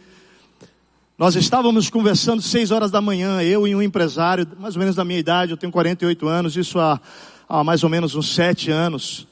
Nós 1.17 1.35
estávamos 1.35 1.89
conversando 1.89 2.41
seis 2.41 2.71
horas 2.71 2.89
da 2.89 3.01
manhã, 3.01 3.43
eu 3.43 3.67
e 3.67 3.75
um 3.75 3.81
empresário, 3.81 4.47
mais 4.57 4.75
ou 4.75 4.79
menos 4.79 4.95
da 4.95 5.03
minha 5.03 5.19
idade, 5.19 5.51
eu 5.51 5.57
tenho 5.57 5.71
48 5.71 6.27
anos, 6.27 6.55
isso 6.55 6.79
há, 6.79 6.99
há 7.47 7.63
mais 7.63 7.83
ou 7.83 7.89
menos 7.89 8.15
uns 8.15 8.33
sete 8.33 8.71
anos. 8.71 9.27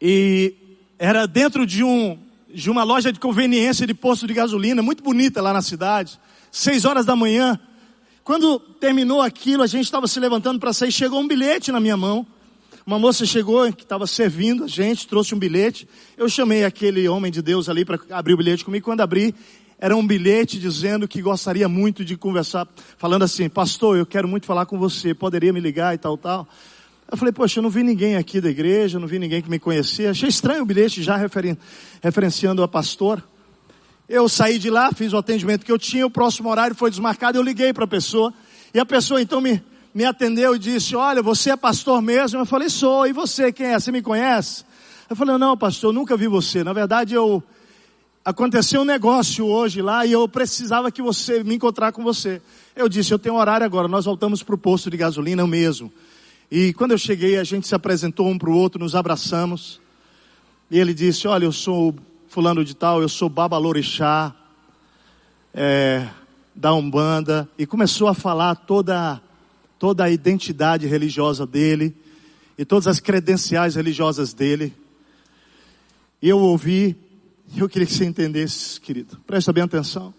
E 0.00 0.54
era 0.98 1.26
dentro 1.26 1.66
de 1.66 1.84
um, 1.84 2.18
de 2.54 2.70
uma 2.70 2.84
loja 2.84 3.12
de 3.12 3.18
conveniência 3.18 3.86
de 3.86 3.92
posto 3.92 4.26
de 4.26 4.32
gasolina, 4.32 4.82
muito 4.82 5.02
bonita 5.02 5.42
lá 5.42 5.52
na 5.52 5.60
cidade, 5.60 6.18
seis 6.50 6.84
horas 6.84 7.04
da 7.04 7.16
manhã. 7.16 7.58
Quando 8.22 8.58
terminou 8.58 9.20
aquilo, 9.20 9.62
a 9.62 9.66
gente 9.66 9.84
estava 9.84 10.06
se 10.06 10.18
levantando 10.20 10.60
para 10.60 10.72
sair, 10.72 10.92
chegou 10.92 11.20
um 11.20 11.28
bilhete 11.28 11.72
na 11.72 11.80
minha 11.80 11.96
mão. 11.96 12.26
Uma 12.86 12.98
moça 12.98 13.26
chegou 13.26 13.70
que 13.72 13.82
estava 13.82 14.06
servindo 14.06 14.64
a 14.64 14.68
gente, 14.68 15.06
trouxe 15.06 15.34
um 15.34 15.38
bilhete. 15.38 15.88
Eu 16.16 16.28
chamei 16.28 16.64
aquele 16.64 17.08
homem 17.08 17.32
de 17.32 17.42
Deus 17.42 17.68
ali 17.68 17.84
para 17.84 17.98
abrir 18.10 18.34
o 18.34 18.36
bilhete 18.36 18.64
comigo. 18.64 18.84
Quando 18.84 19.00
abri, 19.00 19.34
era 19.78 19.96
um 19.96 20.06
bilhete 20.06 20.58
dizendo 20.58 21.08
que 21.08 21.20
gostaria 21.20 21.68
muito 21.68 22.04
de 22.04 22.16
conversar, 22.16 22.68
falando 22.96 23.22
assim: 23.22 23.48
Pastor, 23.48 23.96
eu 23.96 24.06
quero 24.06 24.28
muito 24.28 24.46
falar 24.46 24.66
com 24.66 24.78
você, 24.78 25.14
poderia 25.14 25.52
me 25.52 25.60
ligar 25.60 25.94
e 25.94 25.98
tal, 25.98 26.16
tal. 26.16 26.46
Eu 27.10 27.16
falei, 27.16 27.32
poxa, 27.32 27.58
eu 27.58 27.62
não 27.62 27.70
vi 27.70 27.82
ninguém 27.82 28.16
aqui 28.16 28.40
da 28.40 28.48
igreja, 28.48 28.98
não 28.98 29.06
vi 29.06 29.18
ninguém 29.18 29.42
que 29.42 29.50
me 29.50 29.58
conhecia. 29.58 30.10
Achei 30.10 30.28
estranho 30.28 30.62
o 30.62 30.66
bilhete 30.66 31.02
já 31.02 31.16
referen 31.16 31.56
referenciando 32.02 32.62
a 32.62 32.68
pastor. 32.68 33.22
Eu 34.08 34.28
saí 34.28 34.58
de 34.58 34.68
lá, 34.70 34.90
fiz 34.92 35.12
o 35.12 35.16
atendimento 35.16 35.64
que 35.64 35.72
eu 35.72 35.78
tinha, 35.78 36.06
o 36.06 36.10
próximo 36.10 36.50
horário 36.50 36.74
foi 36.74 36.90
desmarcado, 36.90 37.38
eu 37.38 37.42
liguei 37.42 37.72
para 37.72 37.84
a 37.84 37.88
pessoa. 37.88 38.32
E 38.72 38.78
a 38.78 38.84
pessoa 38.84 39.20
então 39.20 39.40
me, 39.40 39.62
me 39.94 40.04
atendeu 40.04 40.56
e 40.56 40.58
disse, 40.58 40.96
olha, 40.96 41.22
você 41.22 41.50
é 41.50 41.56
pastor 41.56 42.02
mesmo? 42.02 42.40
Eu 42.40 42.46
falei, 42.46 42.68
sou, 42.68 43.06
e 43.06 43.12
você 43.12 43.52
quem 43.52 43.66
é? 43.66 43.78
Você 43.78 43.92
me 43.92 44.02
conhece? 44.02 44.64
Eu 45.08 45.14
falei, 45.14 45.36
não, 45.38 45.56
pastor, 45.56 45.90
eu 45.90 45.94
nunca 45.94 46.16
vi 46.16 46.26
você. 46.26 46.64
Na 46.64 46.72
verdade, 46.72 47.14
eu 47.14 47.42
aconteceu 48.24 48.80
um 48.80 48.84
negócio 48.84 49.44
hoje 49.46 49.82
lá 49.82 50.06
e 50.06 50.12
eu 50.12 50.26
precisava 50.26 50.90
que 50.90 51.02
você 51.02 51.44
me 51.44 51.54
encontrar 51.54 51.92
com 51.92 52.02
você. 52.02 52.40
Eu 52.74 52.88
disse, 52.88 53.12
eu 53.12 53.18
tenho 53.18 53.34
horário 53.36 53.66
agora, 53.66 53.86
nós 53.86 54.06
voltamos 54.06 54.42
para 54.42 54.54
o 54.54 54.58
posto 54.58 54.90
de 54.90 54.96
gasolina 54.96 55.46
mesmo. 55.46 55.92
E 56.50 56.72
quando 56.74 56.92
eu 56.92 56.98
cheguei, 56.98 57.38
a 57.38 57.44
gente 57.44 57.66
se 57.66 57.74
apresentou 57.74 58.28
um 58.28 58.38
para 58.38 58.50
o 58.50 58.56
outro, 58.56 58.78
nos 58.78 58.94
abraçamos. 58.94 59.80
E 60.70 60.78
ele 60.78 60.92
disse, 60.92 61.26
olha, 61.26 61.44
eu 61.44 61.52
sou 61.52 61.94
fulano 62.28 62.64
de 62.64 62.74
tal, 62.74 63.00
eu 63.00 63.08
sou 63.08 63.28
Babalorixá, 63.28 64.34
é, 65.52 66.08
da 66.54 66.74
Umbanda. 66.74 67.48
E 67.58 67.66
começou 67.66 68.08
a 68.08 68.14
falar 68.14 68.54
toda, 68.54 69.20
toda 69.78 70.04
a 70.04 70.10
identidade 70.10 70.86
religiosa 70.86 71.46
dele 71.46 71.94
e 72.58 72.64
todas 72.64 72.86
as 72.86 73.00
credenciais 73.00 73.74
religiosas 73.74 74.34
dele. 74.34 74.72
E 76.20 76.28
eu 76.28 76.38
ouvi, 76.38 76.96
e 77.54 77.60
eu 77.60 77.68
queria 77.68 77.86
que 77.86 77.94
você 77.94 78.04
entendesse, 78.04 78.80
querido. 78.80 79.18
Presta 79.26 79.52
bem 79.52 79.62
atenção. 79.62 80.14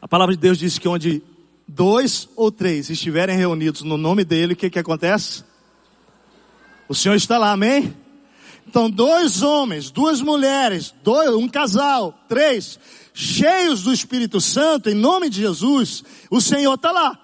A 0.00 0.08
palavra 0.08 0.34
de 0.34 0.40
Deus 0.40 0.58
diz 0.58 0.78
que 0.78 0.86
onde 0.86 1.22
dois 1.66 2.28
ou 2.36 2.50
três 2.52 2.90
estiverem 2.90 3.36
reunidos 3.36 3.82
no 3.82 3.96
nome 3.96 4.24
dele, 4.24 4.52
o 4.52 4.56
que 4.56 4.70
que 4.70 4.78
acontece? 4.78 5.44
O 6.88 6.94
Senhor 6.94 7.14
está 7.14 7.38
lá, 7.38 7.52
amém? 7.52 7.96
Então, 8.66 8.90
dois 8.90 9.42
homens, 9.42 9.90
duas 9.90 10.20
mulheres, 10.20 10.94
dois, 11.02 11.30
um 11.30 11.48
casal, 11.48 12.18
três, 12.28 12.78
cheios 13.12 13.82
do 13.82 13.92
Espírito 13.92 14.40
Santo, 14.40 14.90
em 14.90 14.94
nome 14.94 15.28
de 15.28 15.40
Jesus, 15.40 16.02
o 16.30 16.40
Senhor 16.40 16.74
está 16.74 16.90
lá. 16.90 17.18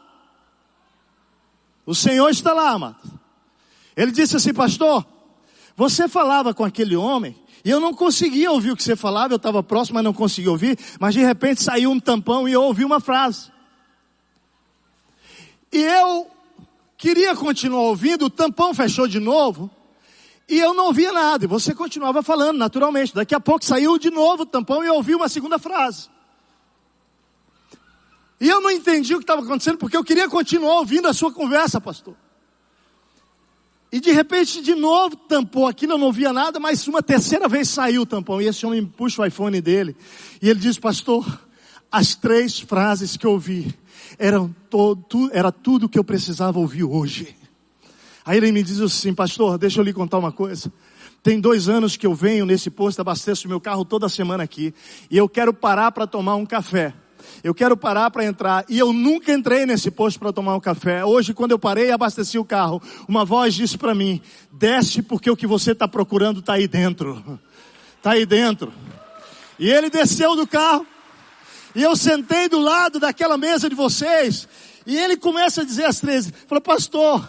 O 1.85 1.95
Senhor 1.95 2.29
está 2.29 2.53
lá, 2.53 2.71
amado. 2.71 3.21
Ele 3.97 4.13
disse 4.13 4.37
assim, 4.37 4.55
pastor, 4.55 5.05
você 5.77 6.09
falava 6.09 6.55
com 6.55 6.65
aquele 6.65 6.95
homem 6.95 7.37
e 7.65 7.71
eu 7.71 7.81
não 7.81 7.93
conseguia 7.93 8.51
ouvir 8.51 8.71
o 8.71 8.77
que 8.77 8.83
você 8.83 8.95
falava, 8.95 9.35
eu 9.35 9.37
estava 9.37 9.63
próximo, 9.63 9.97
mas 9.97 10.05
não 10.05 10.13
conseguia 10.13 10.51
ouvir. 10.51 10.79
Mas 10.99 11.15
de 11.15 11.21
repente 11.21 11.63
saiu 11.63 11.91
um 11.91 11.99
tampão 11.99 12.49
e 12.49 12.53
eu 12.53 12.63
ouvi 12.63 12.85
uma 12.85 13.01
frase. 13.01 13.51
E 15.73 15.83
eu 15.83 16.29
queria 16.97 17.35
continuar 17.35 17.83
ouvindo, 17.83 18.27
o 18.27 18.31
tampão 18.31 18.75
fechou 18.75 19.07
de 19.07 19.21
novo. 19.21 19.71
E 20.49 20.59
eu 20.59 20.75
não 20.75 20.87
ouvia 20.87 21.13
nada. 21.13 21.45
E 21.45 21.49
você 21.49 21.73
continuava 21.73 22.23
falando 22.23 22.59
naturalmente. 22.59 23.15
Daqui 23.15 23.35
a 23.35 23.41
pouco 23.41 23.65
saiu 23.65 23.97
de 23.99 24.11
novo 24.11 24.43
o 24.43 24.47
tampão 24.47 24.83
e 24.83 24.89
eu 24.89 24.95
ouvi 24.95 25.15
uma 25.15 25.29
segunda 25.29 25.59
frase. 25.61 26.09
E 28.41 28.49
eu 28.49 28.61
não 28.61 28.71
entendi 28.71 29.15
o 29.15 29.19
que 29.19 29.23
estava 29.23 29.43
acontecendo 29.43 29.79
porque 29.79 29.97
eu 29.97 30.03
queria 30.03 30.29
continuar 30.29 30.79
ouvindo 30.79 31.07
a 31.07 31.13
sua 31.13 31.31
conversa, 31.31 31.81
pastor. 31.81 32.17
E 33.93 34.01
de 34.01 34.11
repente, 34.13 34.61
de 34.61 34.75
novo, 34.75 35.17
tampou 35.17 35.67
aquilo, 35.67 35.93
eu 35.93 35.99
não 35.99 36.13
via 36.13 36.33
nada, 36.33 36.59
mas 36.59 36.87
uma 36.87 37.03
terceira 37.03 37.49
vez 37.49 37.69
saiu 37.69 38.03
o 38.03 38.07
tampão. 38.07 38.41
E 38.41 38.47
esse 38.47 38.65
homem 38.65 38.85
puxa 38.85 39.23
o 39.23 39.27
iPhone 39.27 39.61
dele. 39.61 39.97
E 40.43 40.49
ele 40.49 40.59
diz, 40.59 40.79
pastor, 40.79 41.27
as 41.91 42.15
três 42.15 42.59
frases 42.59 43.17
que 43.17 43.27
eu 43.27 43.33
ouvi 43.33 43.73
eram 44.19 44.55
todo, 44.69 45.31
era 45.33 45.51
tudo 45.51 45.89
que 45.89 45.99
eu 45.99 46.05
precisava 46.05 46.59
ouvir 46.59 46.85
hoje. 46.85 47.37
Aí 48.25 48.37
ele 48.37 48.53
me 48.53 48.63
diz 48.63 48.81
assim, 48.81 49.15
pastor, 49.15 49.59
deixa 49.59 49.81
eu 49.81 49.85
lhe 49.85 49.93
contar 49.93 50.19
uma 50.19 50.33
coisa. 50.33 50.73
Tem 51.23 51.41
dois 51.41 51.69
anos 51.69 51.97
que 51.97 52.07
eu 52.07 52.15
venho 52.15 52.47
nesse 52.47 52.71
posto, 52.71 53.01
abasteço 53.01 53.49
meu 53.49 53.61
carro 53.61 53.85
toda 53.85 54.09
semana 54.09 54.43
aqui. 54.43 54.75
E 55.11 55.17
eu 55.17 55.29
quero 55.29 55.53
parar 55.53 55.93
para 55.93 56.07
tomar 56.07 56.37
um 56.37 56.47
café. 56.47 56.95
Eu 57.45 57.55
quero 57.55 57.77
parar 57.77 58.11
para 58.11 58.25
entrar. 58.25 58.65
E 58.69 58.79
eu 58.79 58.93
nunca 58.93 59.33
entrei 59.33 59.67
nesse 59.67 59.91
posto 59.91 60.19
para 60.19 60.33
tomar 60.33 60.55
um 60.55 60.61
café. 60.61 61.05
Hoje, 61.05 61.35
quando 61.35 61.51
eu 61.53 61.59
parei 61.59 61.89
e 61.89 61.93
abasteci 61.93 62.39
o 62.39 62.45
carro, 62.45 62.81
uma 63.07 63.25
voz 63.25 63.55
disse 63.55 63.77
para 63.77 63.95
mim: 63.95 64.21
desce 64.53 65.03
porque 65.03 65.31
o 65.31 65.37
que 65.37 65.47
você 65.47 65.73
está 65.73 65.87
procurando 65.87 66.41
está 66.41 66.55
aí 66.55 66.67
dentro. 66.67 67.23
Está 67.97 68.13
aí 68.13 68.25
dentro. 68.25 68.73
E 69.59 69.69
ele 69.69 69.91
desceu 69.91 70.35
do 70.35 70.47
carro. 70.47 70.87
E 71.75 71.83
eu 71.83 71.95
sentei 71.97 72.49
do 72.49 72.59
lado 72.59 72.99
daquela 72.99 73.37
mesa 73.37 73.69
de 73.69 73.75
vocês. 73.75 74.49
E 74.87 74.97
ele 74.97 75.17
começa 75.17 75.63
a 75.63 75.65
dizer 75.65 75.85
às 75.85 76.01
13: 76.01 76.33
falou, 76.47 76.63
pastor, 76.63 77.29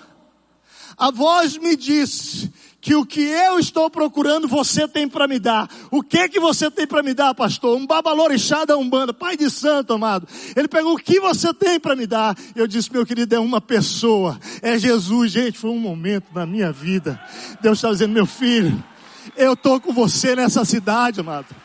a 0.98 1.12
voz 1.12 1.58
me 1.58 1.76
disse 1.76 2.52
que 2.82 2.96
o 2.96 3.06
que 3.06 3.22
eu 3.22 3.60
estou 3.60 3.90
procurando 3.92 4.48
você 4.48 4.88
tem 4.88 5.08
para 5.08 5.28
me 5.28 5.38
dar. 5.38 5.70
O 5.92 6.02
que 6.02 6.28
que 6.28 6.40
você 6.40 6.70
tem 6.72 6.88
para 6.88 7.04
me 7.04 7.14
dar, 7.14 7.36
pastor? 7.36 7.78
Um 7.78 7.86
babalorixá 7.86 8.66
da 8.66 8.76
Umbanda, 8.76 9.14
pai 9.14 9.38
de 9.38 9.50
santo, 9.52 9.94
amado. 9.94 10.28
Ele 10.56 10.68
pegou 10.68 10.96
o 10.96 10.98
que 10.98 11.20
você 11.20 11.54
tem 11.54 11.80
para 11.80 11.96
me 11.96 12.08
dar. 12.08 12.36
Eu 12.56 12.66
disse, 12.66 12.92
meu 12.92 13.06
querido, 13.06 13.36
é 13.36 13.40
uma 13.40 13.62
pessoa. 13.62 14.40
É 14.64 14.80
Jesus, 14.80 15.32
gente, 15.32 15.60
foi 15.60 15.70
um 15.70 15.80
momento 15.80 16.26
na 16.34 16.46
minha 16.46 16.72
vida. 16.72 17.22
Deus 17.62 17.78
está 17.78 17.92
dizendo, 17.92 18.14
meu 18.14 18.26
filho, 18.26 18.84
eu 19.38 19.56
tô 19.56 19.80
com 19.80 19.94
você 19.94 20.36
nessa 20.36 20.66
cidade, 20.66 21.20
amado. 21.20 21.56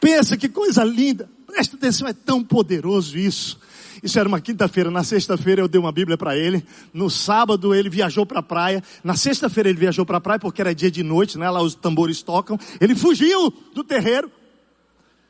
Pensa 0.00 0.36
que 0.36 0.48
coisa 0.48 0.84
linda. 0.84 1.28
Presta 1.46 1.76
atenção, 1.76 2.06
é 2.06 2.12
tão 2.12 2.42
poderoso 2.42 3.18
isso. 3.18 3.58
Isso 4.02 4.18
era 4.18 4.28
uma 4.28 4.40
quinta-feira. 4.40 4.90
Na 4.90 5.02
sexta-feira 5.02 5.60
eu 5.60 5.68
dei 5.68 5.80
uma 5.80 5.90
Bíblia 5.90 6.16
para 6.16 6.36
ele. 6.36 6.64
No 6.92 7.10
sábado 7.10 7.74
ele 7.74 7.88
viajou 7.88 8.24
para 8.24 8.40
a 8.40 8.42
praia. 8.42 8.82
Na 9.02 9.16
sexta-feira 9.16 9.68
ele 9.68 9.78
viajou 9.78 10.06
para 10.06 10.18
a 10.18 10.20
praia 10.20 10.38
porque 10.38 10.60
era 10.60 10.74
dia 10.74 10.90
de 10.90 11.02
noite, 11.02 11.36
né? 11.38 11.50
Lá 11.50 11.60
os 11.60 11.74
tambores 11.74 12.22
tocam. 12.22 12.58
Ele 12.80 12.94
fugiu 12.94 13.52
do 13.74 13.82
terreiro. 13.82 14.30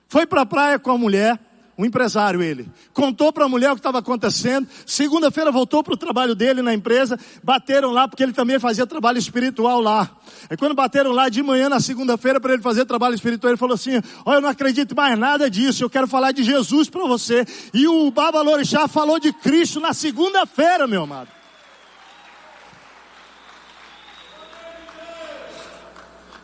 Foi 0.08 0.26
para 0.26 0.42
a 0.42 0.46
praia 0.46 0.78
com 0.78 0.90
a 0.90 0.98
mulher 0.98 1.38
um 1.78 1.84
empresário 1.84 2.42
ele, 2.42 2.68
contou 2.92 3.32
para 3.32 3.44
a 3.44 3.48
mulher 3.48 3.70
o 3.70 3.74
que 3.74 3.78
estava 3.78 4.00
acontecendo, 4.00 4.66
segunda-feira 4.84 5.52
voltou 5.52 5.80
para 5.84 5.94
o 5.94 5.96
trabalho 5.96 6.34
dele 6.34 6.60
na 6.60 6.74
empresa, 6.74 7.16
bateram 7.42 7.92
lá 7.92 8.08
porque 8.08 8.20
ele 8.20 8.32
também 8.32 8.58
fazia 8.58 8.84
trabalho 8.84 9.16
espiritual 9.16 9.80
lá. 9.80 10.10
E 10.50 10.56
quando 10.56 10.74
bateram 10.74 11.12
lá 11.12 11.28
de 11.28 11.40
manhã 11.40 11.68
na 11.68 11.78
segunda-feira 11.78 12.40
para 12.40 12.52
ele 12.52 12.62
fazer 12.62 12.84
trabalho 12.84 13.14
espiritual, 13.14 13.52
ele 13.52 13.56
falou 13.56 13.76
assim, 13.76 14.02
olha 14.26 14.38
eu 14.38 14.40
não 14.40 14.48
acredito 14.48 14.96
mais 14.96 15.16
nada 15.16 15.48
disso, 15.48 15.84
eu 15.84 15.88
quero 15.88 16.08
falar 16.08 16.32
de 16.32 16.42
Jesus 16.42 16.90
para 16.90 17.06
você. 17.06 17.46
E 17.72 17.86
o 17.86 18.10
Baba 18.10 18.42
Lorixá 18.42 18.88
falou 18.88 19.20
de 19.20 19.32
Cristo 19.32 19.78
na 19.78 19.92
segunda-feira, 19.92 20.88
meu 20.88 21.04
amado. 21.04 21.28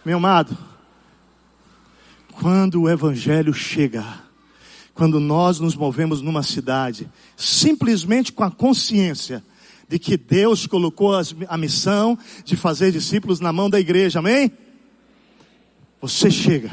Meu 0.05 0.18
amado, 0.18 0.57
quando 2.32 2.82
o 2.82 2.91
evangelho 2.91 3.55
chega, 3.55 4.24
quando 4.95 5.19
nós 5.19 5.59
nos 5.59 5.75
movemos 5.75 6.23
numa 6.23 6.43
cidade, 6.43 7.11
simplesmente 7.37 8.33
com 8.33 8.45
a 8.45 8.51
consciência 8.51 9.45
de 9.89 9.99
que 9.99 10.17
Deus 10.17 10.67
colocou 10.67 11.13
a 11.49 11.59
missão 11.59 12.17
de 12.45 12.57
fazer 12.57 12.93
discípulos 12.93 13.41
na 13.41 13.53
mão 13.53 13.69
da 13.69 13.79
igreja, 13.79 14.21
amém? 14.21 14.51
Você 16.01 16.31
chega 16.31 16.71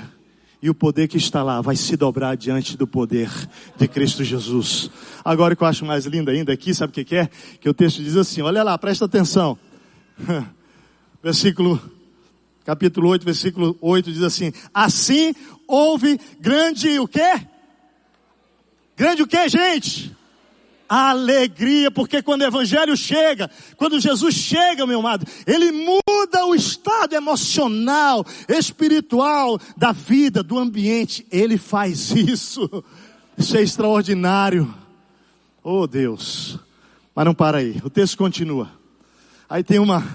e 0.61 0.69
o 0.69 0.75
poder 0.75 1.07
que 1.07 1.17
está 1.17 1.41
lá 1.41 1.59
vai 1.59 1.75
se 1.75 1.97
dobrar 1.97 2.37
diante 2.37 2.77
do 2.77 2.85
poder 2.85 3.29
de 3.75 3.87
Cristo 3.87 4.23
Jesus. 4.23 4.91
Agora 5.25 5.53
o 5.53 5.57
que 5.57 5.63
eu 5.63 5.67
acho 5.67 5.83
mais 5.85 6.05
lindo 6.05 6.29
ainda 6.29 6.53
aqui, 6.53 6.73
sabe 6.73 6.91
o 6.91 7.05
que 7.05 7.15
é? 7.15 7.27
Que 7.59 7.67
o 7.67 7.73
texto 7.73 8.03
diz 8.03 8.15
assim, 8.15 8.41
olha 8.41 8.61
lá, 8.61 8.77
presta 8.77 9.05
atenção. 9.05 9.57
Versículo, 11.23 11.81
capítulo 12.65 13.09
8, 13.09 13.23
versículo 13.23 13.77
8 13.79 14.11
diz 14.11 14.23
assim, 14.23 14.51
assim 14.73 15.35
houve 15.67 16.19
grande 16.39 16.97
o 16.97 17.07
quê? 17.07 17.50
Grande 19.01 19.23
o 19.23 19.27
que, 19.27 19.49
gente? 19.49 20.15
alegria, 20.87 21.89
porque 21.89 22.21
quando 22.21 22.41
o 22.41 22.45
Evangelho 22.45 22.95
chega, 22.95 23.49
quando 23.77 23.99
Jesus 23.99 24.35
chega, 24.35 24.85
meu 24.85 24.99
amado, 24.99 25.25
ele 25.47 25.71
muda 25.71 26.45
o 26.45 26.53
estado 26.53 27.13
emocional, 27.13 28.23
espiritual 28.47 29.57
da 29.75 29.91
vida, 29.91 30.43
do 30.43 30.59
ambiente. 30.59 31.25
Ele 31.31 31.57
faz 31.57 32.11
isso. 32.11 32.83
Isso 33.35 33.57
é 33.57 33.61
extraordinário. 33.63 34.71
Oh 35.63 35.87
Deus. 35.87 36.59
Mas 37.15 37.25
não 37.25 37.33
para 37.33 37.59
aí. 37.59 37.81
O 37.83 37.89
texto 37.89 38.17
continua. 38.17 38.69
Aí 39.49 39.63
tem 39.63 39.79
uma 39.79 40.05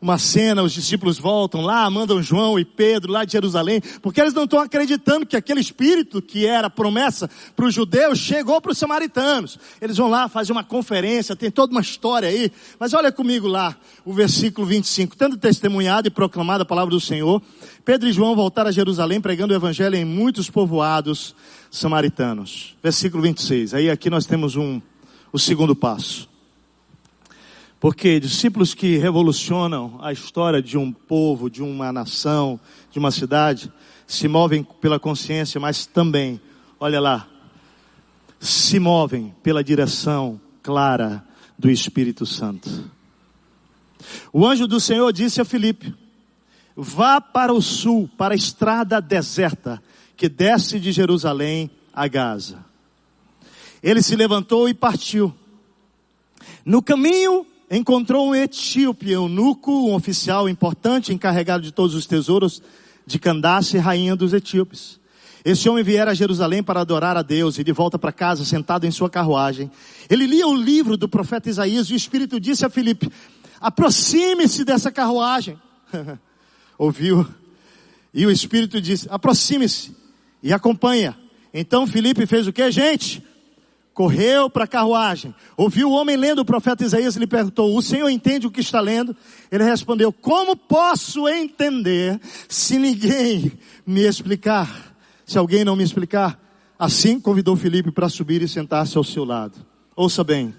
uma 0.00 0.18
cena, 0.18 0.62
os 0.62 0.72
discípulos 0.72 1.18
voltam 1.18 1.62
lá, 1.62 1.88
mandam 1.90 2.22
João 2.22 2.58
e 2.58 2.64
Pedro 2.64 3.12
lá 3.12 3.24
de 3.24 3.32
Jerusalém, 3.32 3.80
porque 4.00 4.20
eles 4.20 4.34
não 4.34 4.44
estão 4.44 4.60
acreditando 4.60 5.26
que 5.26 5.36
aquele 5.36 5.60
espírito 5.60 6.22
que 6.22 6.46
era 6.46 6.70
promessa 6.70 7.28
para 7.56 7.66
os 7.66 7.74
judeus 7.74 8.18
chegou 8.18 8.60
para 8.60 8.72
os 8.72 8.78
samaritanos. 8.78 9.58
Eles 9.80 9.96
vão 9.96 10.08
lá, 10.08 10.28
fazem 10.28 10.54
uma 10.54 10.64
conferência, 10.64 11.34
tem 11.34 11.50
toda 11.50 11.72
uma 11.72 11.80
história 11.80 12.28
aí. 12.28 12.52
Mas 12.78 12.94
olha 12.94 13.10
comigo 13.10 13.48
lá, 13.48 13.76
o 14.04 14.12
versículo 14.12 14.66
25. 14.66 15.16
Tendo 15.16 15.36
testemunhado 15.36 16.08
e 16.08 16.10
proclamado 16.10 16.62
a 16.62 16.66
palavra 16.66 16.90
do 16.90 17.00
Senhor, 17.00 17.42
Pedro 17.84 18.08
e 18.08 18.12
João 18.12 18.36
voltaram 18.36 18.68
a 18.68 18.72
Jerusalém 18.72 19.20
pregando 19.20 19.52
o 19.52 19.56
evangelho 19.56 19.96
em 19.96 20.04
muitos 20.04 20.48
povoados 20.48 21.34
samaritanos. 21.70 22.76
Versículo 22.82 23.22
26. 23.22 23.74
Aí 23.74 23.90
aqui 23.90 24.08
nós 24.08 24.26
temos 24.26 24.56
um, 24.56 24.80
o 25.32 25.38
segundo 25.38 25.74
passo. 25.74 26.28
Porque 27.80 28.18
discípulos 28.18 28.74
que 28.74 28.96
revolucionam 28.96 29.98
a 30.02 30.12
história 30.12 30.60
de 30.60 30.76
um 30.76 30.92
povo, 30.92 31.48
de 31.48 31.62
uma 31.62 31.92
nação, 31.92 32.58
de 32.90 32.98
uma 32.98 33.10
cidade, 33.10 33.72
se 34.06 34.26
movem 34.26 34.64
pela 34.80 34.98
consciência, 34.98 35.60
mas 35.60 35.86
também, 35.86 36.40
olha 36.80 37.00
lá, 37.00 37.28
se 38.40 38.78
movem 38.80 39.34
pela 39.42 39.62
direção 39.62 40.40
clara 40.62 41.24
do 41.56 41.70
Espírito 41.70 42.26
Santo. 42.26 42.68
O 44.32 44.46
anjo 44.46 44.66
do 44.66 44.80
Senhor 44.80 45.12
disse 45.12 45.40
a 45.40 45.44
Filipe: 45.44 45.94
Vá 46.76 47.20
para 47.20 47.52
o 47.52 47.60
sul, 47.62 48.08
para 48.16 48.34
a 48.34 48.36
estrada 48.36 49.00
deserta, 49.00 49.82
que 50.16 50.28
desce 50.28 50.80
de 50.80 50.90
Jerusalém 50.90 51.70
a 51.92 52.08
Gaza. 52.08 52.64
Ele 53.82 54.02
se 54.02 54.16
levantou 54.16 54.68
e 54.68 54.74
partiu. 54.74 55.34
No 56.64 56.82
caminho, 56.82 57.46
encontrou 57.70 58.28
um 58.28 58.34
etíope, 58.34 59.10
eunuco, 59.10 59.70
um 59.70 59.94
oficial 59.94 60.48
importante, 60.48 61.12
encarregado 61.12 61.62
de 61.62 61.72
todos 61.72 61.94
os 61.94 62.06
tesouros 62.06 62.62
de 63.06 63.18
Candace, 63.18 63.78
rainha 63.78 64.16
dos 64.16 64.32
etíopes. 64.32 64.98
Esse 65.44 65.68
homem 65.68 65.84
viera 65.84 66.10
a 66.10 66.14
Jerusalém 66.14 66.62
para 66.62 66.80
adorar 66.80 67.16
a 67.16 67.22
Deus 67.22 67.58
e 67.58 67.64
de 67.64 67.72
volta 67.72 67.98
para 67.98 68.12
casa, 68.12 68.44
sentado 68.44 68.86
em 68.86 68.90
sua 68.90 69.08
carruagem. 69.08 69.70
Ele 70.10 70.26
lia 70.26 70.46
o 70.46 70.54
livro 70.54 70.96
do 70.96 71.08
profeta 71.08 71.48
Isaías 71.48 71.88
e 71.88 71.94
o 71.94 71.96
Espírito 71.96 72.40
disse 72.40 72.64
a 72.64 72.70
Filipe, 72.70 73.10
aproxime-se 73.60 74.64
dessa 74.64 74.90
carruagem. 74.90 75.58
Ouviu? 76.76 77.26
E 78.12 78.26
o 78.26 78.30
Espírito 78.30 78.80
disse, 78.80 79.06
aproxime-se 79.10 79.94
e 80.42 80.52
acompanha. 80.52 81.16
Então 81.52 81.86
Filipe 81.86 82.26
fez 82.26 82.46
o 82.46 82.52
que, 82.52 82.70
gente? 82.70 83.22
Correu 83.98 84.48
para 84.48 84.62
a 84.62 84.68
carruagem, 84.68 85.34
ouviu 85.56 85.90
o 85.90 85.92
homem 85.92 86.16
lendo 86.16 86.38
o 86.38 86.44
profeta 86.44 86.84
Isaías 86.84 87.16
e 87.16 87.18
lhe 87.18 87.26
perguntou: 87.26 87.76
O 87.76 87.82
Senhor 87.82 88.08
entende 88.08 88.46
o 88.46 88.50
que 88.50 88.60
está 88.60 88.80
lendo? 88.80 89.16
Ele 89.50 89.64
respondeu: 89.64 90.12
Como 90.12 90.54
posso 90.54 91.28
entender 91.28 92.20
se 92.48 92.78
ninguém 92.78 93.50
me 93.84 94.02
explicar? 94.02 94.94
Se 95.26 95.36
alguém 95.36 95.64
não 95.64 95.74
me 95.74 95.82
explicar, 95.82 96.40
assim 96.78 97.18
convidou 97.18 97.56
Felipe 97.56 97.90
para 97.90 98.08
subir 98.08 98.40
e 98.40 98.46
sentar-se 98.46 98.96
ao 98.96 99.02
seu 99.02 99.24
lado. 99.24 99.66
Ouça 99.96 100.22
bem. 100.22 100.54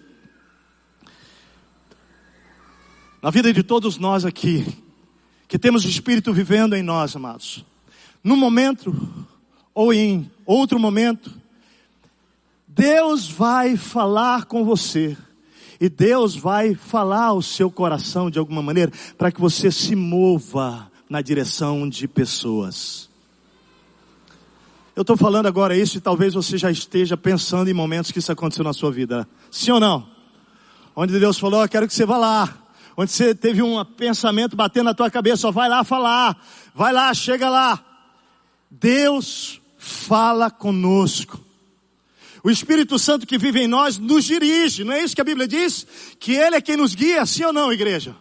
Na 3.23 3.29
vida 3.29 3.53
de 3.53 3.63
todos 3.63 3.97
nós 3.97 4.25
aqui, 4.25 4.67
que 5.47 5.57
temos 5.57 5.85
o 5.85 5.87
Espírito 5.87 6.33
vivendo 6.33 6.75
em 6.75 6.83
nós, 6.83 7.15
amados, 7.15 7.63
num 8.21 8.35
momento 8.35 8.93
ou 9.73 9.93
em 9.93 10.29
outro 10.45 10.77
momento, 10.77 11.38
Deus 12.79 13.29
vai 13.29 13.75
falar 13.75 14.45
com 14.45 14.63
você. 14.63 15.17
E 15.81 15.89
Deus 15.89 16.33
vai 16.33 16.73
falar 16.73 17.25
ao 17.25 17.41
seu 17.41 17.69
coração 17.69 18.31
de 18.31 18.39
alguma 18.39 18.61
maneira 18.61 18.89
para 19.17 19.33
que 19.33 19.41
você 19.41 19.69
se 19.69 19.97
mova 19.97 20.89
na 21.09 21.21
direção 21.21 21.89
de 21.89 22.07
pessoas. 22.07 23.09
Eu 24.95 25.01
estou 25.01 25.17
falando 25.17 25.45
agora 25.45 25.75
isso 25.75 25.97
e 25.97 26.01
talvez 26.01 26.33
você 26.33 26.57
já 26.57 26.71
esteja 26.71 27.17
pensando 27.17 27.69
em 27.69 27.73
momentos 27.73 28.11
que 28.11 28.19
isso 28.19 28.31
aconteceu 28.31 28.63
na 28.63 28.71
sua 28.71 28.91
vida. 28.91 29.27
Sim 29.51 29.71
ou 29.71 29.79
não? 29.81 30.07
Onde 30.95 31.19
Deus 31.19 31.37
falou, 31.37 31.61
eu 31.61 31.69
quero 31.69 31.85
que 31.85 31.93
você 31.93 32.05
vá 32.05 32.17
lá. 32.17 32.57
Onde 32.95 33.11
você 33.11 33.35
teve 33.35 33.61
um 33.61 33.83
pensamento 33.83 34.55
batendo 34.55 34.85
na 34.85 34.93
tua 34.93 35.11
cabeça, 35.11 35.49
ó, 35.49 35.51
vai 35.51 35.67
lá 35.67 35.83
falar. 35.83 36.41
Vai 36.73 36.93
lá, 36.93 37.13
chega 37.13 37.49
lá. 37.49 37.83
Deus 38.71 39.59
fala 39.77 40.49
conosco. 40.49 41.48
O 42.43 42.49
Espírito 42.49 42.97
Santo 42.97 43.27
que 43.27 43.37
vive 43.37 43.61
em 43.61 43.67
nós 43.67 43.97
nos 43.97 44.25
dirige, 44.25 44.83
não 44.83 44.93
é 44.93 45.03
isso 45.03 45.15
que 45.15 45.21
a 45.21 45.25
Bíblia 45.25 45.47
diz? 45.47 45.85
Que 46.19 46.33
Ele 46.33 46.55
é 46.55 46.61
quem 46.61 46.77
nos 46.77 46.95
guia, 46.95 47.25
sim 47.25 47.43
ou 47.43 47.53
não, 47.53 47.71
igreja? 47.71 48.15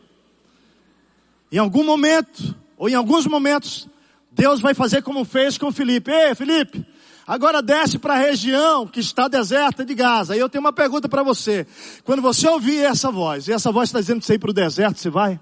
Em 1.50 1.58
algum 1.58 1.84
momento, 1.84 2.54
ou 2.76 2.88
em 2.88 2.94
alguns 2.94 3.26
momentos, 3.26 3.88
Deus 4.30 4.60
vai 4.60 4.74
fazer 4.74 5.02
como 5.02 5.24
fez 5.24 5.56
com 5.56 5.72
Felipe. 5.72 6.10
Ei, 6.10 6.34
Felipe, 6.34 6.86
agora 7.26 7.62
desce 7.62 7.98
para 7.98 8.14
a 8.14 8.18
região 8.18 8.86
que 8.86 9.00
está 9.00 9.28
deserta 9.28 9.84
de 9.84 9.94
Gaza. 9.94 10.36
E 10.36 10.40
eu 10.40 10.48
tenho 10.48 10.62
uma 10.62 10.72
pergunta 10.72 11.08
para 11.08 11.22
você. 11.22 11.66
Quando 12.04 12.20
você 12.20 12.48
ouvir 12.48 12.84
essa 12.84 13.10
voz, 13.10 13.48
e 13.48 13.52
essa 13.52 13.72
voz 13.72 13.88
está 13.88 14.00
dizendo 14.00 14.20
que 14.20 14.26
você 14.26 14.34
ir 14.34 14.38
para 14.38 14.50
o 14.50 14.54
deserto, 14.54 14.98
você 14.98 15.10
vai? 15.10 15.40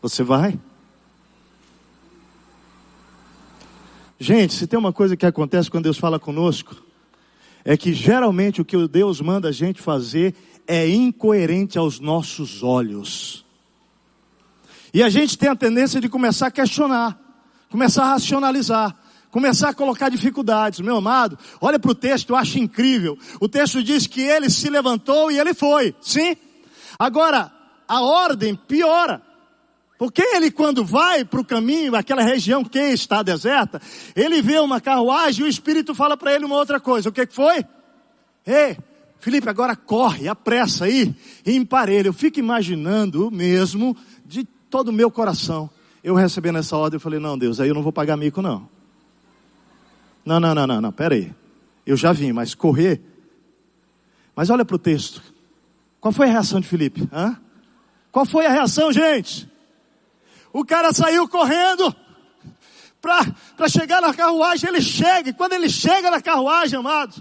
Você 0.00 0.22
vai? 0.22 0.58
Gente, 4.24 4.54
se 4.54 4.66
tem 4.66 4.78
uma 4.78 4.90
coisa 4.90 5.18
que 5.18 5.26
acontece 5.26 5.70
quando 5.70 5.84
Deus 5.84 5.98
fala 5.98 6.18
conosco, 6.18 6.74
é 7.62 7.76
que 7.76 7.92
geralmente 7.92 8.58
o 8.58 8.64
que 8.64 8.88
Deus 8.88 9.20
manda 9.20 9.48
a 9.48 9.52
gente 9.52 9.82
fazer 9.82 10.34
é 10.66 10.88
incoerente 10.88 11.76
aos 11.76 12.00
nossos 12.00 12.62
olhos. 12.62 13.44
E 14.94 15.02
a 15.02 15.10
gente 15.10 15.36
tem 15.36 15.50
a 15.50 15.54
tendência 15.54 16.00
de 16.00 16.08
começar 16.08 16.46
a 16.46 16.50
questionar, 16.50 17.20
começar 17.68 18.04
a 18.04 18.08
racionalizar, 18.12 18.96
começar 19.30 19.68
a 19.68 19.74
colocar 19.74 20.08
dificuldades. 20.08 20.80
Meu 20.80 20.96
amado, 20.96 21.38
olha 21.60 21.78
para 21.78 21.90
o 21.90 21.94
texto, 21.94 22.30
eu 22.30 22.36
acho 22.36 22.58
incrível. 22.58 23.18
O 23.38 23.46
texto 23.46 23.82
diz 23.82 24.06
que 24.06 24.22
ele 24.22 24.48
se 24.48 24.70
levantou 24.70 25.30
e 25.30 25.38
ele 25.38 25.52
foi. 25.52 25.94
Sim? 26.00 26.34
Agora, 26.98 27.52
a 27.86 28.00
ordem 28.00 28.54
piora. 28.54 29.20
Porque 30.04 30.20
ele 30.20 30.50
quando 30.50 30.84
vai 30.84 31.24
para 31.24 31.40
o 31.40 31.44
caminho, 31.44 31.96
aquela 31.96 32.22
região 32.22 32.62
que 32.62 32.78
está 32.78 33.22
deserta, 33.22 33.80
ele 34.14 34.42
vê 34.42 34.58
uma 34.58 34.78
carruagem 34.78 35.42
e 35.42 35.48
o 35.48 35.50
Espírito 35.50 35.94
fala 35.94 36.14
para 36.14 36.34
ele 36.34 36.44
uma 36.44 36.56
outra 36.56 36.78
coisa. 36.78 37.08
O 37.08 37.12
que, 37.12 37.26
foi? 37.26 37.64
Ei, 38.46 38.76
Felipe, 39.18 39.48
agora 39.48 39.74
corre, 39.74 40.28
apressa 40.28 40.84
aí 40.84 41.14
emparelha. 41.46 42.08
Eu 42.08 42.12
fico 42.12 42.38
imaginando 42.38 43.30
mesmo 43.30 43.96
de 44.26 44.44
todo 44.68 44.88
o 44.88 44.92
meu 44.92 45.10
coração. 45.10 45.70
Eu 46.02 46.14
recebendo 46.14 46.58
essa 46.58 46.76
ordem, 46.76 46.96
eu 46.96 47.00
falei, 47.00 47.18
não 47.18 47.38
Deus, 47.38 47.58
aí 47.58 47.70
eu 47.70 47.74
não 47.74 47.82
vou 47.82 47.90
pagar 47.90 48.18
mico 48.18 48.42
não. 48.42 48.68
Não, 50.22 50.38
não, 50.38 50.54
não, 50.54 50.66
não, 50.66 50.82
não, 50.82 50.92
pera 50.92 51.14
aí. 51.14 51.32
Eu 51.86 51.96
já 51.96 52.12
vim, 52.12 52.30
mas 52.30 52.54
correr. 52.54 53.00
Mas 54.36 54.50
olha 54.50 54.66
para 54.66 54.76
o 54.76 54.78
texto. 54.78 55.22
Qual 55.98 56.12
foi 56.12 56.28
a 56.28 56.30
reação 56.30 56.60
de 56.60 56.68
Felipe? 56.68 57.08
Hã? 57.10 57.40
Qual 58.12 58.26
foi 58.26 58.44
a 58.44 58.50
reação, 58.50 58.92
gente? 58.92 59.53
O 60.54 60.64
cara 60.64 60.92
saiu 60.92 61.26
correndo 61.26 61.92
para 63.00 63.68
chegar 63.68 64.00
na 64.00 64.14
carruagem. 64.14 64.68
Ele 64.68 64.80
chega, 64.80 65.30
e 65.30 65.32
quando 65.32 65.52
ele 65.52 65.68
chega 65.68 66.12
na 66.12 66.22
carruagem, 66.22 66.78
amado, 66.78 67.20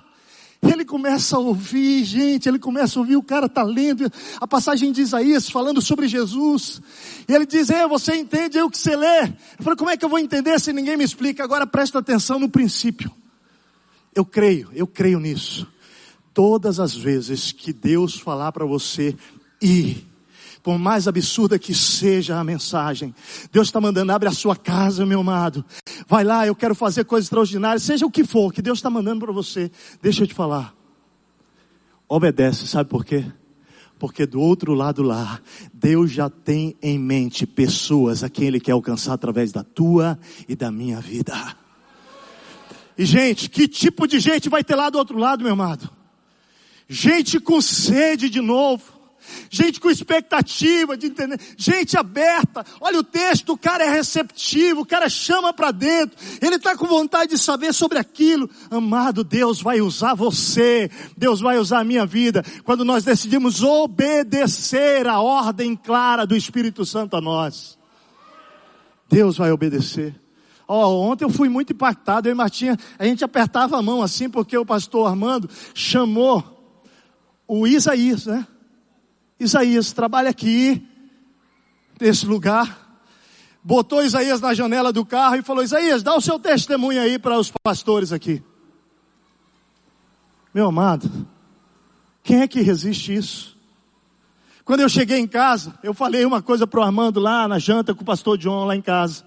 ele 0.61 0.85
começa 0.85 1.35
a 1.35 1.39
ouvir, 1.39 2.03
gente, 2.03 2.47
ele 2.47 2.59
começa 2.59 2.97
a 2.97 3.01
ouvir, 3.01 3.17
o 3.17 3.23
cara 3.23 3.47
está 3.47 3.63
lendo 3.63 4.05
a 4.39 4.47
passagem 4.47 4.91
de 4.91 5.01
Isaías 5.01 5.49
falando 5.49 5.81
sobre 5.81 6.07
Jesus. 6.07 6.79
E 7.27 7.33
ele 7.33 7.47
diz, 7.47 7.71
Ei, 7.71 7.87
você 7.87 8.15
entende 8.15 8.61
o 8.61 8.69
que 8.69 8.77
você 8.77 8.95
lê? 8.95 9.23
Eu 9.23 9.63
falei, 9.63 9.77
como 9.77 9.89
é 9.89 9.97
que 9.97 10.05
eu 10.05 10.09
vou 10.09 10.19
entender 10.19 10.59
se 10.59 10.71
ninguém 10.71 10.95
me 10.95 11.03
explica? 11.03 11.43
Agora 11.43 11.65
presta 11.65 11.97
atenção 11.97 12.37
no 12.37 12.47
princípio. 12.47 13.11
Eu 14.13 14.23
creio, 14.23 14.69
eu 14.75 14.85
creio 14.85 15.19
nisso. 15.19 15.67
Todas 16.35 16.79
as 16.79 16.95
vezes 16.95 17.51
que 17.51 17.73
Deus 17.73 18.13
falar 18.13 18.51
para 18.51 18.65
você 18.65 19.17
ir, 19.59 20.12
por 20.63 20.79
mais 20.79 21.09
absurda 21.09 21.59
que 21.59 21.75
seja 21.75 22.39
a 22.39 22.43
mensagem, 22.43 23.13
Deus 23.51 23.67
está 23.67 23.81
mandando, 23.81 24.13
abre 24.13 24.29
a 24.29 24.31
sua 24.31 24.55
casa, 24.55 25.05
meu 25.05 25.19
amado. 25.19 25.63
Vai 26.07 26.23
lá, 26.23 26.47
eu 26.47 26.55
quero 26.55 26.73
fazer 26.73 27.03
coisas 27.03 27.25
extraordinárias, 27.25 27.83
seja 27.83 28.05
o 28.05 28.11
que 28.11 28.23
for 28.23 28.53
que 28.53 28.61
Deus 28.61 28.79
está 28.79 28.89
mandando 28.89 29.25
para 29.25 29.33
você. 29.33 29.69
Deixa 30.01 30.23
eu 30.23 30.27
te 30.27 30.33
falar. 30.33 30.73
Obedece, 32.07 32.65
sabe 32.65 32.89
por 32.89 33.03
quê? 33.03 33.25
Porque 33.99 34.25
do 34.25 34.39
outro 34.39 34.73
lado 34.73 35.03
lá, 35.03 35.41
Deus 35.73 36.11
já 36.11 36.29
tem 36.29 36.77
em 36.81 36.97
mente 36.97 37.45
pessoas 37.45 38.23
a 38.23 38.29
quem 38.29 38.47
Ele 38.47 38.59
quer 38.59 38.71
alcançar 38.71 39.13
através 39.13 39.51
da 39.51 39.63
tua 39.63 40.17
e 40.47 40.55
da 40.55 40.71
minha 40.71 41.01
vida. 41.01 41.33
E 42.97 43.05
gente, 43.05 43.49
que 43.49 43.67
tipo 43.67 44.07
de 44.07 44.19
gente 44.19 44.47
vai 44.47 44.63
ter 44.63 44.75
lá 44.75 44.89
do 44.89 44.97
outro 44.97 45.17
lado, 45.17 45.43
meu 45.43 45.53
amado? 45.53 45.89
Gente 46.87 47.39
com 47.39 47.59
sede 47.59 48.29
de 48.29 48.39
novo 48.39 49.02
gente 49.49 49.79
com 49.79 49.89
expectativa 49.89 50.95
de 50.97 51.07
entender, 51.07 51.39
gente 51.57 51.97
aberta. 51.97 52.65
Olha 52.79 52.99
o 52.99 53.03
texto, 53.03 53.53
o 53.53 53.57
cara 53.57 53.83
é 53.83 53.89
receptivo, 53.89 54.81
o 54.81 54.85
cara 54.85 55.09
chama 55.09 55.53
para 55.53 55.71
dentro, 55.71 56.17
ele 56.41 56.55
está 56.55 56.75
com 56.75 56.85
vontade 56.85 57.31
de 57.31 57.37
saber 57.37 57.73
sobre 57.73 57.97
aquilo. 57.97 58.49
Amado, 58.69 59.23
Deus 59.23 59.61
vai 59.61 59.81
usar 59.81 60.13
você, 60.13 60.89
Deus 61.17 61.39
vai 61.39 61.57
usar 61.57 61.79
a 61.79 61.83
minha 61.83 62.05
vida, 62.05 62.43
quando 62.63 62.85
nós 62.85 63.03
decidimos 63.03 63.63
obedecer 63.63 65.07
a 65.07 65.19
ordem 65.19 65.75
clara 65.75 66.25
do 66.25 66.35
Espírito 66.35 66.85
Santo 66.85 67.15
a 67.15 67.21
nós. 67.21 67.77
Deus 69.09 69.37
vai 69.37 69.51
obedecer. 69.51 70.19
Oh, 70.67 71.11
ontem 71.11 71.25
eu 71.25 71.29
fui 71.29 71.49
muito 71.49 71.73
impactado, 71.73 72.27
eu 72.27 72.31
e 72.31 72.35
Martinha, 72.35 72.77
a 72.97 73.05
gente 73.05 73.23
apertava 73.23 73.77
a 73.77 73.81
mão 73.81 74.01
assim, 74.01 74.29
porque 74.29 74.57
o 74.57 74.65
pastor 74.65 75.07
Armando 75.07 75.49
chamou 75.73 76.43
o 77.47 77.67
Isaías, 77.67 78.25
né? 78.25 78.47
Isaías, 79.43 79.91
trabalha 79.91 80.29
aqui, 80.29 80.87
nesse 81.99 82.25
lugar. 82.25 82.81
Botou 83.63 84.03
Isaías 84.03 84.41
na 84.41 84.53
janela 84.53 84.91
do 84.91 85.05
carro 85.05 85.35
e 85.35 85.41
falou: 85.41 85.63
Isaías, 85.63 86.03
dá 86.03 86.15
o 86.15 86.21
seu 86.21 86.39
testemunho 86.39 87.01
aí 87.01 87.17
para 87.19 87.37
os 87.37 87.51
pastores 87.63 88.11
aqui. 88.11 88.43
Meu 90.53 90.67
amado, 90.67 91.27
quem 92.21 92.41
é 92.41 92.47
que 92.47 92.61
resiste 92.61 93.15
isso? 93.15 93.57
Quando 94.63 94.81
eu 94.81 94.89
cheguei 94.89 95.17
em 95.17 95.27
casa, 95.27 95.77
eu 95.83 95.93
falei 95.93 96.25
uma 96.25 96.41
coisa 96.41 96.65
para 96.65 96.79
o 96.79 96.83
Armando 96.83 97.19
lá 97.19 97.47
na 97.47 97.59
janta 97.59 97.93
com 97.93 98.01
o 98.01 98.05
pastor 98.05 98.37
John 98.37 98.65
lá 98.65 98.75
em 98.75 98.81
casa. 98.81 99.25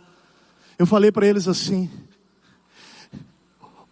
Eu 0.78 0.86
falei 0.86 1.10
para 1.10 1.26
eles 1.26 1.48
assim: 1.48 1.90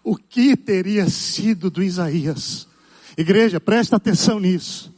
o 0.03 0.17
que 0.17 0.57
teria 0.57 1.09
sido 1.09 1.71
do 1.71 1.83
Isaías? 1.83 2.69
Igreja, 3.17 3.61
presta 3.61 3.97
atenção 3.97 4.39
nisso 4.41 4.94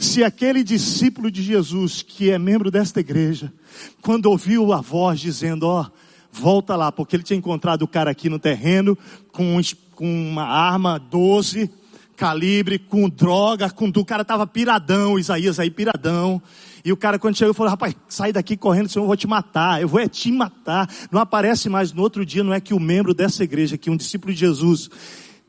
Se 0.00 0.24
aquele 0.24 0.64
discípulo 0.64 1.30
de 1.30 1.42
Jesus, 1.42 2.00
que 2.00 2.30
é 2.30 2.38
membro 2.38 2.70
desta 2.70 3.00
igreja, 3.00 3.52
quando 4.00 4.30
ouviu 4.30 4.72
a 4.72 4.80
voz 4.80 5.20
dizendo, 5.20 5.64
ó, 5.64 5.82
oh, 5.82 5.90
volta 6.32 6.74
lá, 6.74 6.90
porque 6.90 7.14
ele 7.14 7.22
tinha 7.22 7.36
encontrado 7.36 7.82
o 7.82 7.86
cara 7.86 8.10
aqui 8.10 8.30
no 8.30 8.38
terreno, 8.38 8.96
com, 9.30 9.60
uma 9.98 10.44
arma 10.44 10.98
12, 10.98 11.70
calibre, 12.16 12.78
com 12.78 13.10
droga, 13.10 13.68
com 13.68 13.88
o 13.94 14.04
cara 14.04 14.24
tava 14.24 14.46
piradão, 14.46 15.18
Isaías 15.18 15.60
aí 15.60 15.70
piradão. 15.70 16.40
E 16.82 16.90
o 16.90 16.96
cara 16.96 17.18
quando 17.18 17.36
chegou 17.36 17.52
falou, 17.52 17.68
rapaz, 17.68 17.94
sai 18.08 18.32
daqui 18.32 18.56
correndo, 18.56 18.88
senão 18.88 19.04
eu 19.04 19.08
vou 19.08 19.16
te 19.18 19.26
matar, 19.26 19.82
eu 19.82 19.88
vou 19.88 20.00
é 20.00 20.08
te 20.08 20.32
matar. 20.32 20.88
Não 21.12 21.20
aparece 21.20 21.68
mais 21.68 21.92
no 21.92 22.00
outro 22.00 22.24
dia, 22.24 22.42
não 22.42 22.54
é 22.54 22.60
que 22.60 22.72
o 22.72 22.80
membro 22.80 23.12
dessa 23.12 23.44
igreja 23.44 23.74
aqui, 23.74 23.90
um 23.90 23.98
discípulo 23.98 24.32
de 24.32 24.40
Jesus, 24.40 24.88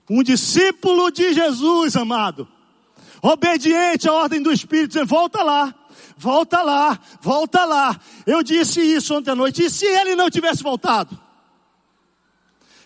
um 0.10 0.22
discípulo 0.22 1.10
de 1.10 1.34
Jesus, 1.34 1.96
amado, 1.96 2.46
obediente 3.22 4.10
à 4.10 4.14
ordem 4.14 4.42
do 4.42 4.52
Espírito, 4.52 4.90
dizendo, 4.90 5.08
volta 5.08 5.44
lá, 5.44 5.74
volta 6.18 6.62
lá, 6.62 7.00
volta 7.22 7.66
lá. 7.66 8.00
Eu 8.26 8.42
disse 8.42 8.82
isso 8.82 9.16
ontem 9.16 9.32
à 9.32 9.36
noite, 9.36 9.64
e 9.64 9.70
se 9.70 9.86
ele 9.86 10.16
não 10.16 10.30
tivesse 10.30 10.64
voltado? 10.64 11.20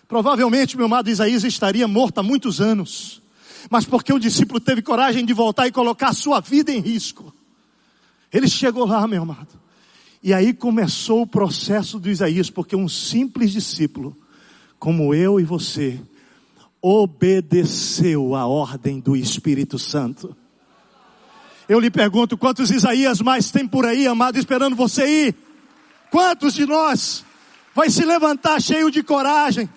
Provavelmente 0.08 0.78
meu 0.78 0.86
amado 0.86 1.10
Isaías 1.10 1.44
estaria 1.44 1.88
morto 1.88 2.20
há 2.20 2.24
muitos 2.24 2.62
anos, 2.62 3.22
mas 3.70 3.86
porque 3.86 4.14
o 4.14 4.20
discípulo 4.20 4.60
teve 4.60 4.82
coragem 4.82 5.26
de 5.26 5.34
voltar 5.34 5.68
e 5.68 5.72
colocar 5.72 6.10
a 6.10 6.14
sua 6.14 6.40
vida 6.40 6.72
em 6.72 6.80
risco. 6.80 7.34
Ele 8.32 8.48
chegou 8.48 8.86
lá, 8.86 9.08
meu 9.08 9.24
amado. 9.24 9.60
E 10.22 10.34
aí 10.34 10.54
começou 10.54 11.22
o 11.22 11.28
processo 11.28 12.00
do 12.00 12.10
Isaías, 12.10 12.50
porque 12.50 12.76
um 12.76 12.90
simples 12.90 13.52
discípulo, 13.52 14.16
como 14.78 15.14
eu 15.14 15.40
e 15.40 15.44
você, 15.44 16.00
obedeceu 16.88 18.36
a 18.36 18.46
ordem 18.46 19.00
do 19.00 19.16
Espírito 19.16 19.80
Santo. 19.80 20.38
Eu 21.68 21.80
lhe 21.80 21.90
pergunto, 21.90 22.38
quantos 22.38 22.70
Isaías 22.70 23.22
mais 23.22 23.50
tem 23.50 23.68
por 23.68 23.88
aí, 23.88 24.06
amado, 24.06 24.38
esperando 24.38 24.76
você 24.76 25.30
ir? 25.30 25.36
Quantos 26.12 26.54
de 26.54 26.68
nós 26.68 27.26
vai 27.74 27.90
se 27.90 28.06
levantar 28.06 28.62
cheio 28.62 28.92
de 28.92 29.02
coragem, 29.02 29.68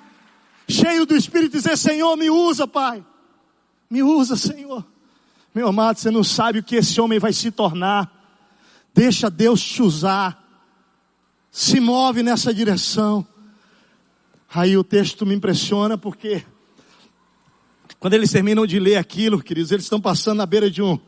cheio 0.68 1.06
do 1.06 1.16
Espírito 1.16 1.56
e 1.56 1.60
dizer, 1.60 1.78
Senhor, 1.78 2.14
me 2.14 2.28
usa, 2.28 2.66
Pai. 2.66 3.02
Me 3.88 4.02
usa, 4.02 4.36
Senhor. 4.36 4.84
Meu 5.54 5.68
amado, 5.68 5.98
você 5.98 6.10
não 6.10 6.22
sabe 6.22 6.58
o 6.58 6.62
que 6.62 6.76
esse 6.76 7.00
homem 7.00 7.18
vai 7.18 7.32
se 7.32 7.50
tornar. 7.50 8.12
Deixa 8.92 9.30
Deus 9.30 9.62
te 9.62 9.82
usar. 9.82 10.46
Se 11.50 11.80
move 11.80 12.22
nessa 12.22 12.52
direção. 12.52 13.26
Aí 14.54 14.76
o 14.76 14.84
texto 14.84 15.24
me 15.24 15.34
impressiona 15.34 15.96
porque 15.96 16.44
quando 18.00 18.14
eles 18.14 18.30
terminam 18.30 18.66
de 18.66 18.78
ler 18.78 18.96
aquilo, 18.96 19.42
queridos, 19.42 19.72
eles 19.72 19.84
estão 19.84 20.00
passando 20.00 20.38
na 20.38 20.46
beira 20.46 20.70
de 20.70 20.80
um, 20.80 20.98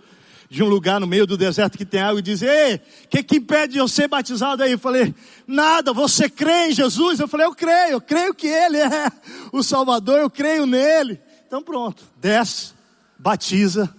de 0.49 0.63
um 0.63 0.69
lugar 0.69 0.99
no 0.99 1.07
meio 1.07 1.25
do 1.25 1.37
deserto 1.37 1.79
que 1.79 1.85
tem 1.85 2.01
água 2.01 2.19
e 2.19 2.23
dizem, 2.23 2.49
ei, 2.49 2.75
o 2.75 3.09
que 3.09 3.23
que 3.23 3.37
impede 3.37 3.75
de 3.75 3.79
eu 3.79 3.87
ser 3.87 4.09
batizado 4.09 4.63
aí? 4.63 4.73
Eu 4.73 4.79
falei, 4.79 5.15
nada, 5.47 5.93
você 5.93 6.29
crê 6.29 6.69
em 6.69 6.73
Jesus? 6.73 7.21
Eu 7.21 7.29
falei, 7.29 7.47
eu 7.47 7.55
creio, 7.55 7.93
eu 7.93 8.01
creio 8.01 8.35
que 8.35 8.49
Ele 8.49 8.79
é 8.79 9.11
o 9.53 9.63
Salvador, 9.63 10.19
eu 10.19 10.29
creio 10.29 10.67
nele. 10.67 11.21
Então 11.47 11.63
pronto, 11.63 12.03
desce, 12.21 12.73
batiza. 13.17 13.95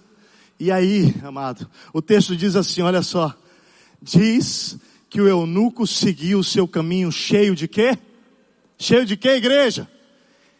E 0.59 0.69
aí, 0.69 1.15
amado, 1.23 1.69
o 1.93 2.01
texto 2.01 2.35
diz 2.35 2.57
assim, 2.57 2.81
olha 2.81 3.01
só, 3.01 3.33
diz 4.01 4.77
que 5.09 5.21
o 5.21 5.27
eunuco 5.27 5.87
seguiu 5.87 6.39
o 6.39 6.43
seu 6.43 6.67
caminho 6.67 7.11
cheio 7.11 7.55
de 7.55 7.67
quê? 7.67 7.97
Cheio 8.77 9.05
de 9.05 9.15
quê, 9.15 9.29
igreja? 9.29 9.89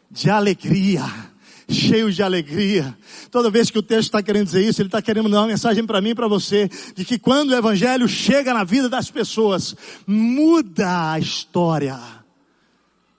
De 0.10 0.30
alegria 0.30 1.31
cheio 1.72 2.12
de 2.12 2.22
alegria. 2.22 2.98
Toda 3.30 3.50
vez 3.50 3.70
que 3.70 3.80
o 3.80 3.84
texto 3.84 4.08
está 4.10 4.22
querendo 4.22 4.46
dizer 4.46 4.68
isso, 4.68 4.82
ele 4.82 4.88
está 4.88 5.02
querendo 5.02 5.30
dar 5.30 5.42
uma 5.42 5.48
mensagem 5.48 5.86
para 5.86 6.02
mim 6.02 6.10
e 6.10 6.16
para 6.16 6.28
você, 6.28 6.70
de 6.96 7.06
que 7.06 7.18
quando 7.18 7.52
o 7.52 7.56
Evangelho 7.56 8.08
chega 8.08 8.54
na 8.54 8.64
vida 8.64 8.90
das 8.90 9.10
pessoas, 9.10 9.76
muda 10.06 11.12
a 11.12 11.20
história, 11.20 12.00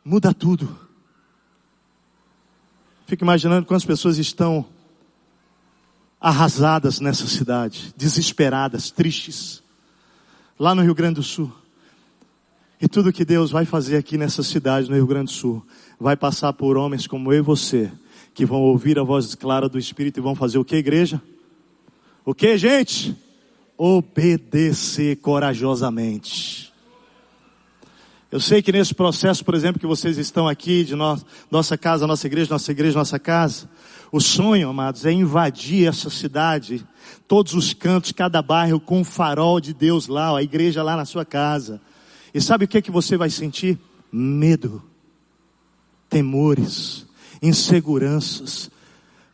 muda 0.05 0.32
tudo. 0.32 0.78
Fico 3.07 3.24
imaginando 3.24 3.66
quantas 3.66 3.84
pessoas 3.84 4.18
estão 4.18 4.64
arrasadas 6.20 7.00
nessa 7.00 7.26
cidade, 7.26 7.92
desesperadas, 7.96 8.90
tristes, 8.90 9.62
lá 10.59 10.74
no 10.74 10.82
Rio 10.82 10.94
Grande 10.94 11.16
do 11.16 11.22
Sul. 11.22 11.53
E 12.80 12.88
tudo 12.88 13.12
que 13.12 13.24
Deus 13.24 13.50
vai 13.50 13.64
fazer 13.64 13.96
aqui 13.96 14.16
nessa 14.16 14.42
cidade, 14.42 14.88
no 14.88 14.96
Rio 14.96 15.07
Grande 15.07 15.26
do 15.26 15.36
Sul, 15.36 15.64
vai 16.00 16.16
passar 16.16 16.53
por 16.53 16.76
homens 16.76 17.07
como 17.07 17.32
eu 17.32 17.38
e 17.38 17.42
você, 17.42 17.92
que 18.35 18.47
vão 18.47 18.61
ouvir 18.61 18.99
a 18.99 19.03
voz 19.03 19.35
clara 19.35 19.68
do 19.68 19.78
Espírito 19.78 20.18
e 20.18 20.22
vão 20.22 20.35
fazer 20.35 20.59
o 20.59 20.64
que, 20.64 20.76
igreja? 20.76 21.20
O 22.24 22.35
que, 22.35 22.57
gente? 22.57 23.16
Obedecer 23.76 25.16
corajosamente. 25.16 26.72
Eu 28.30 28.41
sei 28.41 28.62
que 28.62 28.72
nesse 28.72 28.95
processo, 28.95 29.45
por 29.45 29.55
exemplo, 29.55 29.78
que 29.78 29.87
vocês 29.87 30.16
estão 30.16 30.49
aqui, 30.49 30.85
de 30.85 30.95
no, 30.95 31.20
nossa 31.51 31.76
casa, 31.76 32.07
nossa 32.07 32.26
igreja, 32.26 32.49
nossa 32.51 32.72
igreja, 32.72 32.99
nossa 32.99 33.18
casa, 33.18 33.68
o 34.11 34.20
sonho, 34.20 34.70
amados, 34.70 35.05
é 35.05 35.12
invadir 35.12 35.87
essa 35.87 36.09
cidade, 36.09 36.83
todos 37.28 37.53
os 37.53 37.74
cantos, 37.74 38.12
cada 38.12 38.41
bairro 38.41 38.80
com 38.80 39.01
um 39.01 39.05
farol 39.05 39.61
de 39.61 39.74
Deus 39.74 40.07
lá, 40.07 40.35
a 40.35 40.43
igreja 40.43 40.83
lá 40.83 40.97
na 40.97 41.05
sua 41.05 41.26
casa. 41.26 41.78
E 42.33 42.41
sabe 42.41 42.64
o 42.64 42.68
que 42.68 42.78
é 42.78 42.83
que 42.83 42.91
você 42.91 43.18
vai 43.18 43.28
sentir? 43.28 43.78
Medo, 44.11 44.83
temores, 46.09 47.07
inseguranças. 47.43 48.70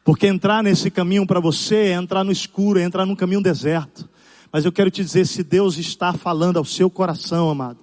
Porque 0.02 0.26
entrar 0.26 0.62
nesse 0.62 0.90
caminho 0.90 1.26
para 1.26 1.38
você 1.38 1.76
é 1.76 1.92
entrar 1.92 2.24
no 2.24 2.32
escuro, 2.32 2.78
é 2.78 2.82
entrar 2.82 3.04
num 3.04 3.14
caminho 3.14 3.42
deserto. 3.42 4.08
Mas 4.50 4.64
eu 4.64 4.72
quero 4.72 4.90
te 4.90 5.04
dizer, 5.04 5.26
se 5.26 5.44
Deus 5.44 5.76
está 5.76 6.14
falando 6.14 6.56
ao 6.56 6.64
seu 6.64 6.88
coração, 6.88 7.50
amado, 7.50 7.78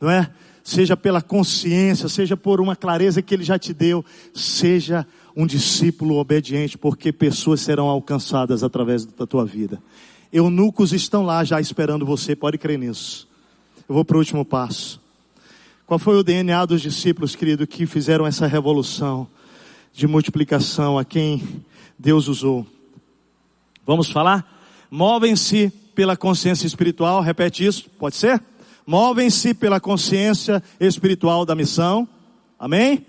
não 0.00 0.08
é? 0.08 0.30
Seja 0.62 0.96
pela 0.96 1.20
consciência, 1.20 2.08
seja 2.08 2.36
por 2.36 2.60
uma 2.60 2.76
clareza 2.76 3.20
que 3.20 3.34
Ele 3.34 3.42
já 3.42 3.58
te 3.58 3.74
deu, 3.74 4.04
seja 4.32 5.04
um 5.36 5.46
discípulo 5.46 6.16
obediente, 6.16 6.78
porque 6.78 7.12
pessoas 7.12 7.60
serão 7.60 7.88
alcançadas 7.88 8.62
através 8.62 9.04
da 9.04 9.26
tua 9.26 9.44
vida. 9.44 9.82
Eunucos 10.32 10.92
estão 10.92 11.24
lá 11.24 11.44
já 11.44 11.60
esperando 11.60 12.06
você, 12.06 12.34
pode 12.36 12.56
crer 12.56 12.78
nisso. 12.78 13.28
Eu 13.88 13.94
vou 13.94 14.04
para 14.04 14.16
o 14.16 14.20
último 14.20 14.44
passo. 14.44 15.00
Qual 15.86 15.98
foi 15.98 16.16
o 16.16 16.22
DNA 16.22 16.64
dos 16.64 16.80
discípulos, 16.80 17.36
querido, 17.36 17.66
que 17.66 17.84
fizeram 17.84 18.26
essa 18.26 18.46
revolução? 18.46 19.28
De 19.94 20.08
multiplicação 20.08 20.98
a 20.98 21.04
quem 21.04 21.64
Deus 21.96 22.26
usou. 22.26 22.66
Vamos 23.86 24.10
falar? 24.10 24.44
Movem-se 24.90 25.70
pela 25.94 26.16
consciência 26.16 26.66
espiritual, 26.66 27.20
repete 27.20 27.64
isso, 27.64 27.88
pode 27.90 28.16
ser? 28.16 28.42
Movem-se 28.84 29.54
pela 29.54 29.78
consciência 29.78 30.60
espiritual 30.80 31.46
da 31.46 31.54
missão, 31.54 32.08
amém? 32.58 33.06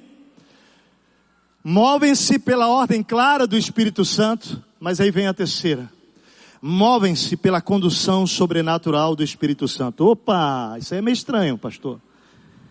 Movem-se 1.64 2.38
pela 2.38 2.68
ordem 2.68 3.02
clara 3.02 3.48
do 3.48 3.58
Espírito 3.58 4.06
Santo, 4.06 4.64
mas 4.80 5.02
aí 5.02 5.10
vem 5.10 5.26
a 5.26 5.34
terceira. 5.34 5.92
Movem-se 6.62 7.36
pela 7.36 7.62
condução 7.62 8.28
sobrenatural 8.28 9.16
do 9.16 9.24
Espírito 9.24 9.68
Santo. 9.68 10.06
Opa, 10.06 10.78
isso 10.80 10.94
aí 10.94 11.00
é 11.00 11.02
meio 11.02 11.14
estranho, 11.14 11.58
pastor. 11.58 12.00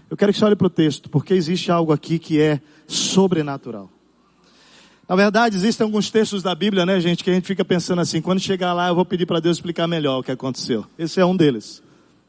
Eu 0.09 0.17
quero 0.17 0.33
que 0.33 0.39
você 0.39 0.45
olhe 0.45 0.57
para 0.57 0.69
o 0.69 0.71
texto, 0.71 1.11
porque 1.11 1.35
existe 1.35 1.73
algo 1.73 1.93
aqui 1.93 2.21
que 2.21 2.41
é 2.41 2.61
sobrenatural. 2.87 3.91
Na 5.15 5.17
verdade, 5.23 5.57
existem 5.57 5.85
alguns 5.85 6.11
textos 6.11 6.43
da 6.43 6.57
Bíblia, 6.57 6.85
né, 6.85 6.99
gente, 6.99 7.23
que 7.23 7.31
a 7.31 7.33
gente 7.33 7.47
fica 7.47 7.65
pensando 7.65 8.01
assim, 8.01 8.21
quando 8.21 8.41
chegar 8.41 8.73
lá 8.73 8.89
eu 8.89 8.97
vou 8.97 9.05
pedir 9.05 9.27
para 9.27 9.39
Deus 9.39 9.59
explicar 9.59 9.87
melhor 9.87 10.19
o 10.19 10.23
que 10.25 10.33
aconteceu. 10.33 10.85
Esse 10.99 11.21
é 11.21 11.25
um 11.25 11.37
deles. 11.37 11.81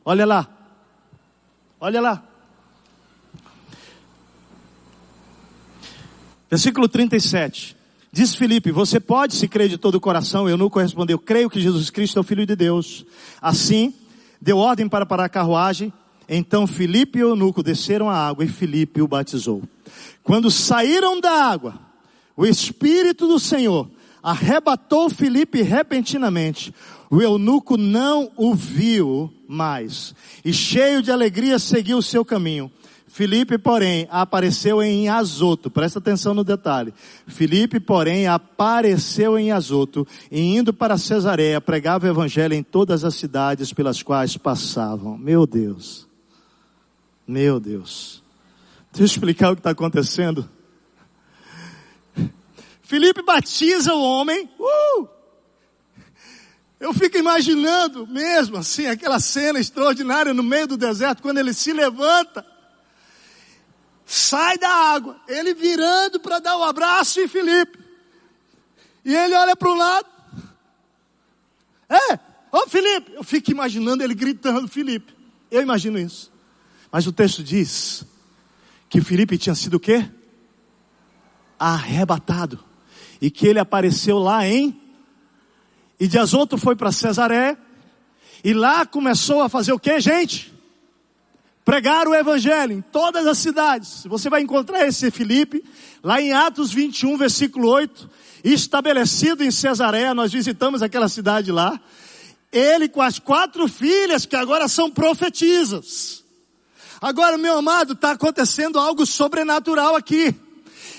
Olha 0.05 0.23
lá. 0.23 0.47
Olha 1.79 1.99
lá. 1.99 2.23
Versículo 6.47 6.87
37. 6.87 7.75
Diz 8.11 8.35
Filipe, 8.35 8.71
você 8.71 8.99
pode 8.99 9.33
se 9.33 9.47
crer 9.47 9.67
de 9.67 9.79
todo 9.79 9.95
o 9.95 9.99
coração? 9.99 10.47
Eu 10.47 10.55
não 10.55 10.69
correspondeu, 10.69 11.17
creio 11.17 11.49
que 11.49 11.59
Jesus 11.59 11.89
Cristo 11.89 12.19
é 12.19 12.19
o 12.19 12.23
Filho 12.23 12.45
de 12.45 12.55
Deus. 12.55 13.03
Assim, 13.41 13.95
deu 14.39 14.59
ordem 14.59 14.87
para 14.87 15.07
parar 15.07 15.25
a 15.25 15.29
carruagem. 15.29 15.91
Então 16.29 16.67
Filipe 16.67 17.17
e 17.17 17.23
Eunuco 17.23 17.63
desceram 17.63 18.07
a 18.07 18.15
água 18.15 18.45
e 18.45 18.47
Filipe 18.47 19.01
o 19.01 19.07
batizou. 19.07 19.63
Quando 20.21 20.51
saíram 20.51 21.19
da 21.19 21.31
água, 21.31 21.84
o 22.35 22.45
Espírito 22.45 23.27
do 23.27 23.39
Senhor 23.39 23.89
arrebatou 24.21 25.09
Filipe 25.09 25.61
repentinamente. 25.61 26.73
O 27.11 27.21
eunuco 27.21 27.77
não 27.77 28.31
o 28.35 28.55
viu 28.55 29.31
mais. 29.47 30.15
E 30.43 30.51
cheio 30.51 31.01
de 31.01 31.11
alegria 31.11 31.59
seguiu 31.59 31.99
o 31.99 32.03
seu 32.03 32.25
caminho. 32.25 32.71
Filipe, 33.07 33.57
porém, 33.57 34.07
apareceu 34.11 34.83
em 34.83 35.07
Azoto. 35.07 35.69
Presta 35.69 35.99
atenção 35.99 36.33
no 36.33 36.43
detalhe. 36.43 36.93
Filipe, 37.27 37.79
porém, 37.79 38.27
apareceu 38.27 39.39
em 39.39 39.53
Azoto 39.53 40.05
e 40.29 40.41
indo 40.57 40.73
para 40.73 40.97
Cesareia, 40.97 41.61
pregava 41.61 42.05
o 42.05 42.09
evangelho 42.09 42.53
em 42.53 42.61
todas 42.61 43.05
as 43.05 43.15
cidades 43.15 43.71
pelas 43.71 44.03
quais 44.03 44.35
passavam. 44.35 45.17
Meu 45.17 45.47
Deus. 45.47 46.05
Meu 47.25 47.59
Deus. 47.59 48.21
Deixa 48.91 49.03
eu 49.03 49.05
explicar 49.05 49.51
o 49.51 49.55
que 49.55 49.61
está 49.61 49.69
acontecendo. 49.69 50.49
Felipe 52.85 53.23
batiza 53.23 53.93
o 53.93 54.01
homem. 54.01 54.49
Uh! 54.59 55.07
Eu 56.79 56.93
fico 56.93 57.17
imaginando 57.17 58.05
mesmo 58.05 58.57
assim, 58.57 58.85
aquela 58.85 59.19
cena 59.19 59.59
extraordinária 59.59 60.33
no 60.33 60.43
meio 60.43 60.67
do 60.67 60.77
deserto, 60.77 61.21
quando 61.21 61.39
ele 61.39 61.51
se 61.51 61.73
levanta, 61.73 62.45
sai 64.05 64.57
da 64.59 64.69
água, 64.69 65.19
ele 65.27 65.55
virando 65.55 66.19
para 66.19 66.39
dar 66.39 66.57
um 66.57 66.63
abraço 66.63 67.19
em 67.19 67.27
Filipe. 67.27 67.79
E 69.03 69.15
ele 69.15 69.33
olha 69.33 69.55
para 69.55 69.69
o 69.69 69.75
lado. 69.75 70.07
É, 71.89 72.19
ô 72.51 72.67
Filipe, 72.67 73.13
eu 73.13 73.23
fico 73.23 73.49
imaginando 73.49 74.03
ele 74.03 74.13
gritando, 74.13 74.67
Filipe. 74.67 75.11
Eu 75.49 75.61
imagino 75.61 75.97
isso. 75.97 76.31
Mas 76.91 77.07
o 77.07 77.11
texto 77.11 77.43
diz 77.43 78.05
que 78.87 79.01
Filipe 79.01 79.39
tinha 79.39 79.55
sido 79.55 79.75
o 79.75 79.79
quê? 79.79 80.07
Arrebatado. 81.57 82.63
E 83.25 83.31
que 83.31 83.47
ele 83.47 83.57
apareceu 83.57 84.19
lá 84.19 84.47
em 84.47 84.79
e 85.99 86.07
de 86.07 86.19
Azoto 86.19 86.59
foi 86.59 86.75
para 86.75 86.91
Cesaré. 86.91 87.57
E 88.43 88.53
lá 88.53 88.85
começou 88.85 89.41
a 89.41 89.49
fazer 89.49 89.73
o 89.73 89.79
que, 89.79 89.99
gente? 89.99 90.53
Pregar 91.63 92.07
o 92.07 92.13
evangelho 92.13 92.73
em 92.73 92.81
todas 92.81 93.25
as 93.25 93.39
cidades. 93.39 94.03
Você 94.05 94.29
vai 94.29 94.41
encontrar 94.41 94.85
esse 94.87 95.09
Filipe 95.09 95.65
lá 96.03 96.21
em 96.21 96.33
Atos 96.33 96.71
21, 96.71 97.17
versículo 97.17 97.67
8, 97.69 98.07
estabelecido 98.43 99.43
em 99.43 99.49
Cesaré, 99.49 100.13
nós 100.13 100.31
visitamos 100.31 100.83
aquela 100.83 101.09
cidade 101.09 101.51
lá. 101.51 101.81
Ele 102.51 102.87
com 102.87 103.01
as 103.01 103.17
quatro 103.17 103.67
filhas 103.67 104.27
que 104.27 104.35
agora 104.35 104.67
são 104.67 104.91
profetisas. 104.91 106.23
Agora, 107.01 107.39
meu 107.39 107.57
amado, 107.57 107.93
está 107.93 108.11
acontecendo 108.11 108.79
algo 108.79 109.03
sobrenatural 109.03 109.95
aqui. 109.95 110.35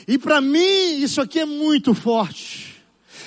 E 0.07 0.17
para 0.17 0.41
mim, 0.41 0.99
isso 0.99 1.21
aqui 1.21 1.41
é 1.41 1.45
muito 1.45 1.93
forte. 1.95 2.77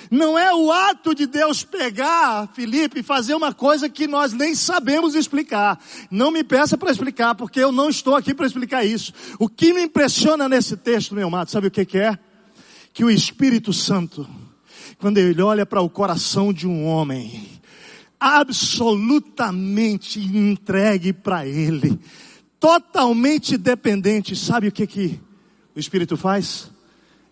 Não 0.09 0.39
é 0.39 0.55
o 0.55 0.71
ato 0.71 1.13
de 1.13 1.27
Deus 1.27 1.63
pegar 1.63 2.47
Felipe 2.53 3.01
e 3.01 3.03
fazer 3.03 3.35
uma 3.35 3.53
coisa 3.53 3.87
que 3.87 4.07
nós 4.07 4.33
nem 4.33 4.55
sabemos 4.55 5.13
explicar. 5.13 5.79
Não 6.09 6.31
me 6.31 6.43
peça 6.43 6.75
para 6.77 6.91
explicar, 6.91 7.35
porque 7.35 7.59
eu 7.59 7.71
não 7.71 7.89
estou 7.89 8.15
aqui 8.15 8.33
para 8.33 8.47
explicar 8.47 8.83
isso. 8.83 9.13
O 9.37 9.47
que 9.47 9.71
me 9.71 9.83
impressiona 9.83 10.49
nesse 10.49 10.75
texto, 10.75 11.13
meu 11.13 11.27
amado, 11.27 11.51
sabe 11.51 11.67
o 11.67 11.71
que, 11.71 11.85
que 11.85 11.99
é? 11.99 12.17
Que 12.91 13.03
o 13.03 13.09
Espírito 13.09 13.71
Santo, 13.71 14.27
quando 14.97 15.19
ele 15.19 15.41
olha 15.43 15.65
para 15.65 15.81
o 15.81 15.89
coração 15.89 16.51
de 16.51 16.65
um 16.65 16.85
homem, 16.85 17.47
absolutamente 18.19 20.19
entregue 20.19 21.13
para 21.13 21.45
ele, 21.45 21.99
totalmente 22.59 23.57
dependente, 23.57 24.35
sabe 24.35 24.69
o 24.69 24.71
que 24.71 24.87
que 24.87 25.28
o 25.75 25.79
Espírito 25.79 26.17
faz? 26.17 26.71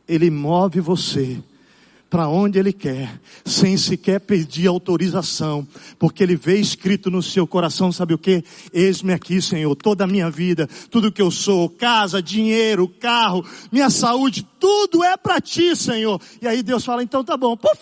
Ele 0.08 0.30
move 0.30 0.80
você 0.80 1.42
para 2.10 2.28
onde 2.28 2.58
Ele 2.58 2.72
quer, 2.72 3.20
sem 3.46 3.78
sequer 3.78 4.20
pedir 4.22 4.68
autorização, 4.68 5.68
porque 6.00 6.24
Ele 6.24 6.36
vê 6.36 6.58
escrito 6.58 7.12
no 7.12 7.22
seu 7.22 7.46
coração, 7.46 7.92
sabe 7.92 8.14
o 8.14 8.18
que? 8.18 8.44
Eis-me 8.74 9.14
aqui, 9.14 9.42
Senhor, 9.42 9.76
toda 9.76 10.06
a 10.06 10.08
minha 10.08 10.30
vida, 10.30 10.68
tudo 10.90 11.12
que 11.12 11.22
eu 11.22 11.30
sou, 11.30 11.70
casa, 11.70 12.22
dinheiro, 12.22 12.88
carro, 12.88 13.46
minha 13.72 13.90
saúde, 13.90 14.48
tudo 14.60 15.04
é 15.04 15.18
para 15.18 15.42
Ti, 15.42 15.76
Senhor. 15.76 16.22
E 16.42 16.48
aí 16.48 16.64
Deus 16.64 16.86
fala, 16.86 17.04
então 17.04 17.24
tá 17.24 17.36
bom, 17.36 17.58
Puf, 17.58 17.82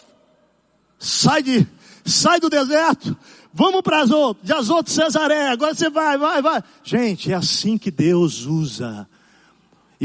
sai 0.97 1.43
de, 1.43 1.67
sai 2.03 2.39
do 2.39 2.49
deserto, 2.49 3.15
vamos 3.53 3.81
para 3.81 4.01
Azoto, 4.01 4.43
de 4.43 4.53
Azoto 4.53 4.89
Cesaré, 4.89 5.49
agora 5.49 5.75
você 5.75 5.89
vai, 5.89 6.17
vai, 6.17 6.41
vai. 6.41 6.63
Gente, 6.83 7.31
é 7.31 7.35
assim 7.35 7.77
que 7.77 7.91
Deus 7.91 8.45
usa 8.45 9.07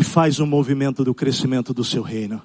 e 0.01 0.03
faz 0.03 0.39
o 0.39 0.47
movimento 0.47 1.05
do 1.05 1.15
crescimento 1.15 1.75
do 1.75 1.85
seu 1.85 2.01
reino. 2.03 2.41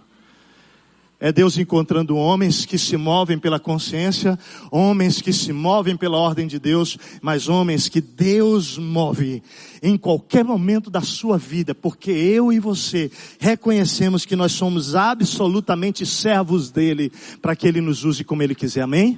É 1.17 1.31
Deus 1.31 1.57
encontrando 1.57 2.17
homens 2.17 2.65
que 2.65 2.77
se 2.77 2.97
movem 2.97 3.39
pela 3.39 3.57
consciência, 3.57 4.37
homens 4.69 5.21
que 5.21 5.31
se 5.31 5.53
movem 5.53 5.95
pela 5.95 6.17
ordem 6.17 6.47
de 6.47 6.59
Deus, 6.59 6.97
mas 7.21 7.47
homens 7.47 7.87
que 7.87 8.01
Deus 8.01 8.77
move 8.77 9.41
em 9.81 9.97
qualquer 9.97 10.43
momento 10.43 10.89
da 10.89 10.99
sua 10.99 11.37
vida, 11.37 11.73
porque 11.73 12.11
eu 12.11 12.51
e 12.51 12.59
você 12.59 13.09
reconhecemos 13.39 14.25
que 14.25 14.35
nós 14.35 14.51
somos 14.51 14.93
absolutamente 14.93 16.05
servos 16.05 16.69
dele, 16.69 17.09
para 17.41 17.55
que 17.55 17.65
ele 17.65 17.79
nos 17.79 18.03
use 18.03 18.25
como 18.25 18.43
ele 18.43 18.53
quiser. 18.53 18.81
Amém? 18.81 19.17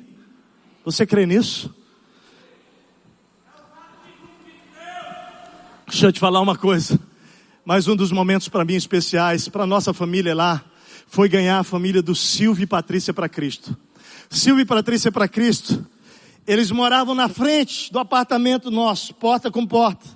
Você 0.85 1.07
crê 1.07 1.25
nisso? 1.25 1.73
Deixa 5.87 6.05
eu 6.05 6.11
te 6.11 6.19
falar 6.19 6.39
uma 6.39 6.55
coisa. 6.55 6.99
Mais 7.67 7.85
um 7.85 7.97
dos 7.97 8.13
momentos 8.13 8.47
para 8.47 8.63
mim 8.63 8.75
especiais, 8.75 9.49
para 9.49 9.67
nossa 9.67 9.93
família 9.93 10.33
lá 10.33 10.63
foi 11.05 11.27
ganhar 11.27 11.59
a 11.59 11.65
família 11.65 12.01
do 12.01 12.15
Silvio 12.15 12.63
e 12.63 12.65
Patrícia 12.65 13.13
para 13.13 13.27
Cristo. 13.27 13.75
Silvio 14.29 14.61
e 14.61 14.65
Patrícia 14.65 15.11
para 15.11 15.27
Cristo, 15.27 15.85
eles 16.47 16.71
moravam 16.71 17.13
na 17.13 17.27
frente 17.27 17.91
do 17.91 17.99
apartamento 17.99 18.71
nosso, 18.71 19.13
porta 19.15 19.51
com 19.51 19.67
porta. 19.67 20.07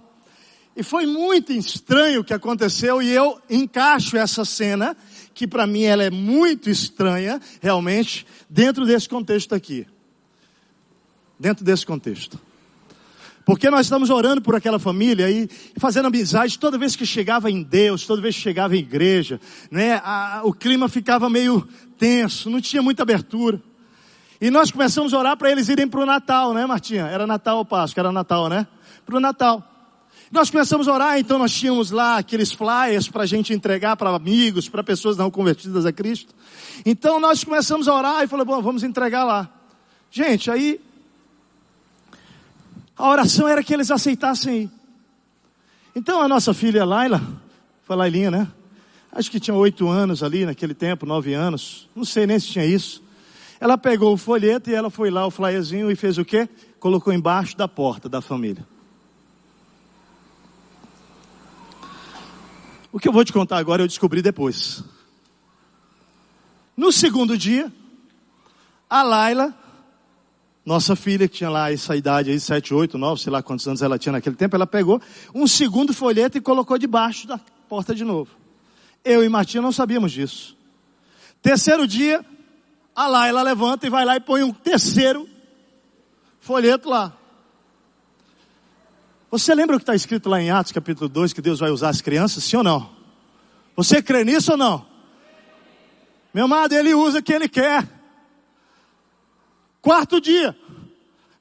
E 0.77 0.81
foi 0.81 1.05
muito 1.05 1.51
estranho 1.51 2.21
o 2.21 2.23
que 2.23 2.33
aconteceu 2.33 3.01
e 3.01 3.09
eu 3.09 3.37
encaixo 3.49 4.15
essa 4.15 4.45
cena, 4.45 4.95
que 5.33 5.45
para 5.45 5.67
mim 5.67 5.83
ela 5.83 6.03
é 6.03 6.09
muito 6.09 6.69
estranha, 6.69 7.37
realmente, 7.61 8.25
dentro 8.49 8.85
desse 8.85 9.09
contexto 9.09 9.53
aqui. 9.53 9.85
Dentro 11.37 11.65
desse 11.65 11.85
contexto. 11.85 12.39
Porque 13.51 13.69
nós 13.69 13.81
estamos 13.85 14.09
orando 14.09 14.41
por 14.41 14.55
aquela 14.55 14.79
família 14.79 15.29
e 15.29 15.49
fazendo 15.75 16.05
amizade 16.05 16.57
toda 16.57 16.77
vez 16.77 16.95
que 16.95 17.05
chegava 17.05 17.51
em 17.51 17.61
Deus, 17.61 18.05
toda 18.05 18.21
vez 18.21 18.33
que 18.33 18.41
chegava 18.41 18.77
em 18.77 18.79
igreja, 18.79 19.41
né? 19.69 19.95
A, 20.05 20.39
o 20.45 20.53
clima 20.53 20.87
ficava 20.87 21.29
meio 21.29 21.67
tenso, 21.97 22.49
não 22.49 22.61
tinha 22.61 22.81
muita 22.81 23.03
abertura. 23.03 23.61
E 24.39 24.49
nós 24.49 24.71
começamos 24.71 25.13
a 25.13 25.19
orar 25.19 25.35
para 25.35 25.51
eles 25.51 25.67
irem 25.67 25.85
para 25.85 25.99
o 25.99 26.05
Natal, 26.05 26.53
né, 26.53 26.65
Martinha? 26.65 27.07
Era 27.07 27.27
Natal 27.27 27.57
ou 27.57 27.65
Páscoa? 27.65 27.99
Era 27.99 28.09
Natal, 28.09 28.47
né? 28.47 28.65
Para 29.05 29.17
o 29.17 29.19
Natal. 29.19 29.61
Nós 30.31 30.49
começamos 30.49 30.87
a 30.87 30.93
orar, 30.93 31.19
então 31.19 31.37
nós 31.37 31.51
tínhamos 31.51 31.91
lá 31.91 32.19
aqueles 32.19 32.53
flyers 32.53 33.09
para 33.09 33.23
a 33.23 33.27
gente 33.27 33.53
entregar 33.53 33.97
para 33.97 34.15
amigos, 34.15 34.69
para 34.69 34.81
pessoas 34.81 35.17
não 35.17 35.29
convertidas 35.29 35.85
a 35.85 35.91
Cristo. 35.91 36.33
Então 36.85 37.19
nós 37.19 37.43
começamos 37.43 37.89
a 37.89 37.93
orar 37.93 38.23
e 38.23 38.27
falamos, 38.27 38.55
bom, 38.55 38.61
vamos 38.61 38.81
entregar 38.81 39.25
lá. 39.25 39.49
Gente, 40.09 40.49
aí 40.49 40.79
a 43.01 43.09
oração 43.09 43.47
era 43.47 43.63
que 43.63 43.73
eles 43.73 43.89
aceitassem. 43.89 44.71
Então 45.95 46.21
a 46.21 46.27
nossa 46.27 46.53
filha 46.53 46.85
Laila, 46.85 47.19
foi 47.81 47.95
Lailinha, 47.95 48.29
né? 48.29 48.47
Acho 49.11 49.31
que 49.31 49.39
tinha 49.39 49.55
oito 49.55 49.89
anos 49.89 50.21
ali 50.21 50.45
naquele 50.45 50.75
tempo, 50.75 51.03
nove 51.03 51.33
anos. 51.33 51.89
Não 51.95 52.05
sei 52.05 52.27
nem 52.27 52.39
se 52.39 52.47
tinha 52.47 52.63
isso. 52.63 53.03
Ela 53.59 53.75
pegou 53.75 54.13
o 54.13 54.17
folheto 54.17 54.69
e 54.69 54.75
ela 54.75 54.91
foi 54.91 55.09
lá, 55.09 55.25
o 55.25 55.31
flyerzinho, 55.31 55.89
e 55.89 55.95
fez 55.95 56.19
o 56.19 56.23
quê? 56.23 56.47
Colocou 56.79 57.11
embaixo 57.11 57.57
da 57.57 57.67
porta 57.67 58.07
da 58.07 58.21
família. 58.21 58.65
O 62.91 62.99
que 62.99 63.07
eu 63.07 63.13
vou 63.13 63.25
te 63.25 63.33
contar 63.33 63.57
agora 63.57 63.81
eu 63.81 63.87
descobri 63.87 64.21
depois. 64.21 64.83
No 66.77 66.91
segundo 66.91 67.35
dia, 67.35 67.73
a 68.87 69.01
Laila 69.01 69.55
nossa 70.65 70.95
filha, 70.95 71.27
que 71.27 71.37
tinha 71.37 71.49
lá 71.49 71.71
essa 71.71 71.95
idade 71.95 72.29
aí, 72.29 72.39
7, 72.39 72.73
8, 72.73 72.97
9, 72.97 73.21
sei 73.21 73.31
lá 73.31 73.41
quantos 73.41 73.67
anos 73.67 73.81
ela 73.81 73.97
tinha 73.97 74.11
naquele 74.13 74.35
tempo, 74.35 74.55
ela 74.55 74.67
pegou 74.67 75.01
um 75.33 75.47
segundo 75.47 75.93
folheto 75.93 76.37
e 76.37 76.41
colocou 76.41 76.77
debaixo 76.77 77.27
da 77.27 77.39
porta 77.67 77.95
de 77.95 78.03
novo. 78.03 78.29
Eu 79.03 79.23
e 79.23 79.29
Martinha 79.29 79.61
não 79.61 79.71
sabíamos 79.71 80.11
disso. 80.11 80.55
Terceiro 81.41 81.87
dia, 81.87 82.23
a 82.95 83.07
Laila 83.07 83.41
levanta 83.41 83.87
e 83.87 83.89
vai 83.89 84.05
lá 84.05 84.15
e 84.15 84.19
põe 84.19 84.43
um 84.43 84.53
terceiro 84.53 85.27
folheto 86.39 86.87
lá. 86.87 87.13
Você 89.31 89.55
lembra 89.55 89.77
o 89.77 89.79
que 89.79 89.83
está 89.83 89.95
escrito 89.95 90.29
lá 90.29 90.41
em 90.41 90.51
Atos 90.51 90.71
capítulo 90.71 91.09
2, 91.09 91.33
que 91.33 91.41
Deus 91.41 91.59
vai 91.59 91.71
usar 91.71 91.89
as 91.89 92.01
crianças, 92.01 92.43
sim 92.43 92.57
ou 92.57 92.63
não? 92.63 92.91
Você 93.75 94.01
crê 94.01 94.23
nisso 94.23 94.51
ou 94.51 94.57
não? 94.57 94.85
Meu 96.33 96.45
amado, 96.45 96.73
Ele 96.73 96.93
usa 96.93 97.19
o 97.19 97.23
que 97.23 97.33
Ele 97.33 97.49
quer. 97.49 98.00
Quarto 99.81 100.21
dia, 100.21 100.55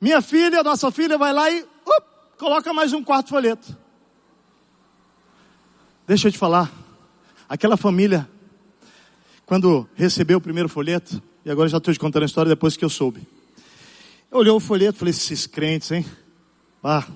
minha 0.01 0.22
filha, 0.22 0.62
nossa 0.62 0.91
filha, 0.91 1.18
vai 1.18 1.30
lá 1.30 1.51
e 1.51 1.61
up, 1.61 2.07
coloca 2.38 2.72
mais 2.72 2.93
um 2.95 3.05
quarto 3.05 3.28
folheto. 3.28 3.76
Deixa 6.07 6.28
eu 6.28 6.32
te 6.32 6.38
falar, 6.38 6.72
aquela 7.47 7.76
família, 7.76 8.26
quando 9.45 9.86
recebeu 9.95 10.38
o 10.38 10.41
primeiro 10.41 10.70
folheto, 10.70 11.22
e 11.45 11.51
agora 11.51 11.68
já 11.68 11.76
estou 11.76 11.93
te 11.93 12.01
contando 12.01 12.22
a 12.22 12.26
história 12.26 12.49
depois 12.49 12.78
que 12.78 12.84
eu 12.84 12.88
soube. 12.88 13.28
Olhou 14.30 14.57
o 14.57 14.61
folheto, 14.61 14.99
falei, 14.99 15.11
esses 15.11 15.47
crentes, 15.47 15.91
hein? 15.91 16.07
Ah, 16.82 17.07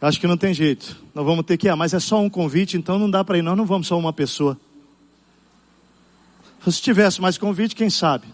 acho 0.00 0.20
que 0.20 0.26
não 0.28 0.36
tem 0.36 0.54
jeito. 0.54 0.96
Nós 1.12 1.26
vamos 1.26 1.44
ter 1.44 1.56
que 1.56 1.66
ir, 1.66 1.70
ah, 1.70 1.76
mas 1.76 1.92
é 1.94 1.98
só 1.98 2.20
um 2.20 2.30
convite, 2.30 2.76
então 2.76 2.96
não 2.96 3.10
dá 3.10 3.24
para 3.24 3.38
ir, 3.38 3.42
nós 3.42 3.56
não 3.56 3.66
vamos 3.66 3.88
só 3.88 3.98
uma 3.98 4.12
pessoa. 4.12 4.56
Se 6.64 6.80
tivesse 6.80 7.20
mais 7.20 7.36
convite, 7.36 7.74
quem 7.74 7.90
sabe? 7.90 8.26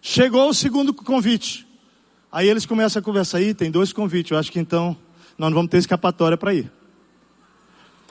Chegou 0.00 0.48
o 0.48 0.54
segundo 0.54 0.92
convite. 0.94 1.66
Aí 2.30 2.48
eles 2.48 2.66
começam 2.66 3.00
a 3.00 3.02
conversar 3.02 3.38
aí, 3.38 3.54
tem 3.54 3.70
dois 3.70 3.92
convites, 3.92 4.30
eu 4.30 4.38
acho 4.38 4.52
que 4.52 4.58
então 4.58 4.96
nós 5.38 5.50
não 5.50 5.56
vamos 5.56 5.70
ter 5.70 5.78
escapatória 5.78 6.36
para 6.36 6.54
ir. 6.54 6.70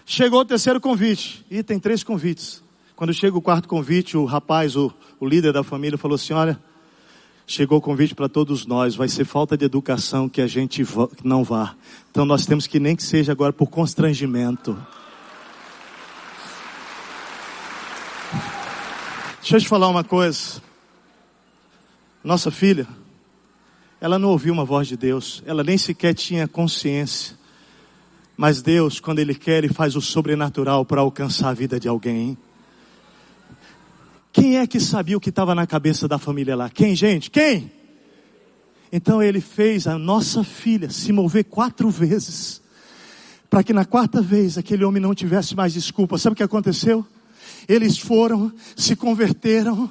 Chegou 0.05 0.39
o 0.41 0.45
terceiro 0.45 0.79
convite, 0.79 1.45
e 1.49 1.63
tem 1.63 1.79
três 1.79 2.03
convites. 2.03 2.63
Quando 2.95 3.13
chega 3.13 3.37
o 3.37 3.41
quarto 3.41 3.67
convite, 3.67 4.15
o 4.15 4.25
rapaz, 4.25 4.75
o, 4.75 4.93
o 5.19 5.27
líder 5.27 5.51
da 5.51 5.63
família, 5.63 5.97
falou 5.97 6.15
assim: 6.15 6.33
Olha, 6.33 6.59
Chegou 7.47 7.77
o 7.77 7.81
convite 7.81 8.15
para 8.15 8.27
todos 8.27 8.65
nós, 8.65 8.95
vai 8.95 9.07
ser 9.07 9.23
falta 9.23 9.55
de 9.55 9.63
educação 9.63 10.27
que 10.27 10.41
a 10.41 10.47
gente 10.47 10.83
não 11.23 11.43
vá. 11.43 11.75
Então 12.09 12.25
nós 12.25 12.43
temos 12.43 12.65
que 12.65 12.79
nem 12.79 12.95
que 12.95 13.03
seja 13.03 13.31
agora 13.31 13.53
por 13.53 13.67
constrangimento. 13.67 14.75
Deixa 19.39 19.57
eu 19.57 19.61
te 19.61 19.67
falar 19.67 19.87
uma 19.89 20.03
coisa. 20.03 20.59
Nossa 22.25 22.49
filha, 22.49 22.87
ela 24.01 24.17
não 24.17 24.29
ouviu 24.29 24.51
uma 24.51 24.65
voz 24.65 24.87
de 24.87 24.97
Deus, 24.97 25.43
ela 25.45 25.63
nem 25.63 25.77
sequer 25.77 26.15
tinha 26.15 26.47
consciência. 26.47 27.37
Mas 28.35 28.63
Deus, 28.63 28.99
quando 28.99 29.19
Ele 29.19 29.35
quer, 29.35 29.59
Ele 29.59 29.71
faz 29.71 29.95
o 29.95 30.01
sobrenatural 30.01 30.83
para 30.83 31.01
alcançar 31.01 31.49
a 31.49 31.53
vida 31.53 31.79
de 31.79 31.87
alguém. 31.87 32.35
Quem 34.33 34.57
é 34.57 34.65
que 34.65 34.79
sabia 34.79 35.15
o 35.15 35.19
que 35.19 35.29
estava 35.29 35.53
na 35.53 35.67
cabeça 35.67 36.07
da 36.07 36.17
família 36.17 36.55
lá? 36.55 36.67
Quem, 36.67 36.95
gente? 36.95 37.29
Quem? 37.29 37.71
Então 38.91 39.21
ele 39.21 39.39
fez 39.39 39.85
a 39.85 39.99
nossa 39.99 40.43
filha 40.43 40.89
se 40.89 41.13
mover 41.13 41.43
quatro 41.43 41.91
vezes, 41.91 42.59
para 43.51 43.63
que 43.63 43.71
na 43.71 43.85
quarta 43.85 44.19
vez 44.19 44.57
aquele 44.57 44.83
homem 44.83 45.01
não 45.01 45.13
tivesse 45.13 45.55
mais 45.55 45.73
desculpa. 45.73 46.17
Sabe 46.17 46.33
o 46.33 46.37
que 46.37 46.43
aconteceu? 46.43 47.05
Eles 47.67 47.97
foram, 47.97 48.51
se 48.75 48.95
converteram. 48.95 49.89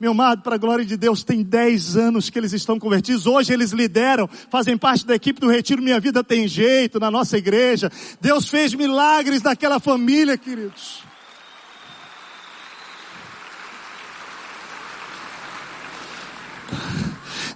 Meu 0.00 0.12
amado, 0.12 0.42
para 0.42 0.56
a 0.56 0.58
glória 0.58 0.84
de 0.84 0.96
Deus, 0.96 1.22
tem 1.22 1.42
dez 1.42 1.96
anos 1.96 2.28
que 2.28 2.38
eles 2.38 2.52
estão 2.52 2.78
convertidos. 2.78 3.26
Hoje 3.26 3.52
eles 3.52 3.70
lideram, 3.70 4.28
fazem 4.50 4.76
parte 4.76 5.06
da 5.06 5.14
equipe 5.14 5.40
do 5.40 5.48
Retiro 5.48 5.82
Minha 5.82 6.00
Vida 6.00 6.24
Tem 6.24 6.48
Jeito, 6.48 6.98
na 6.98 7.10
nossa 7.10 7.38
igreja. 7.38 7.90
Deus 8.20 8.48
fez 8.48 8.74
milagres 8.74 9.42
naquela 9.42 9.78
família, 9.78 10.36
queridos. 10.36 11.02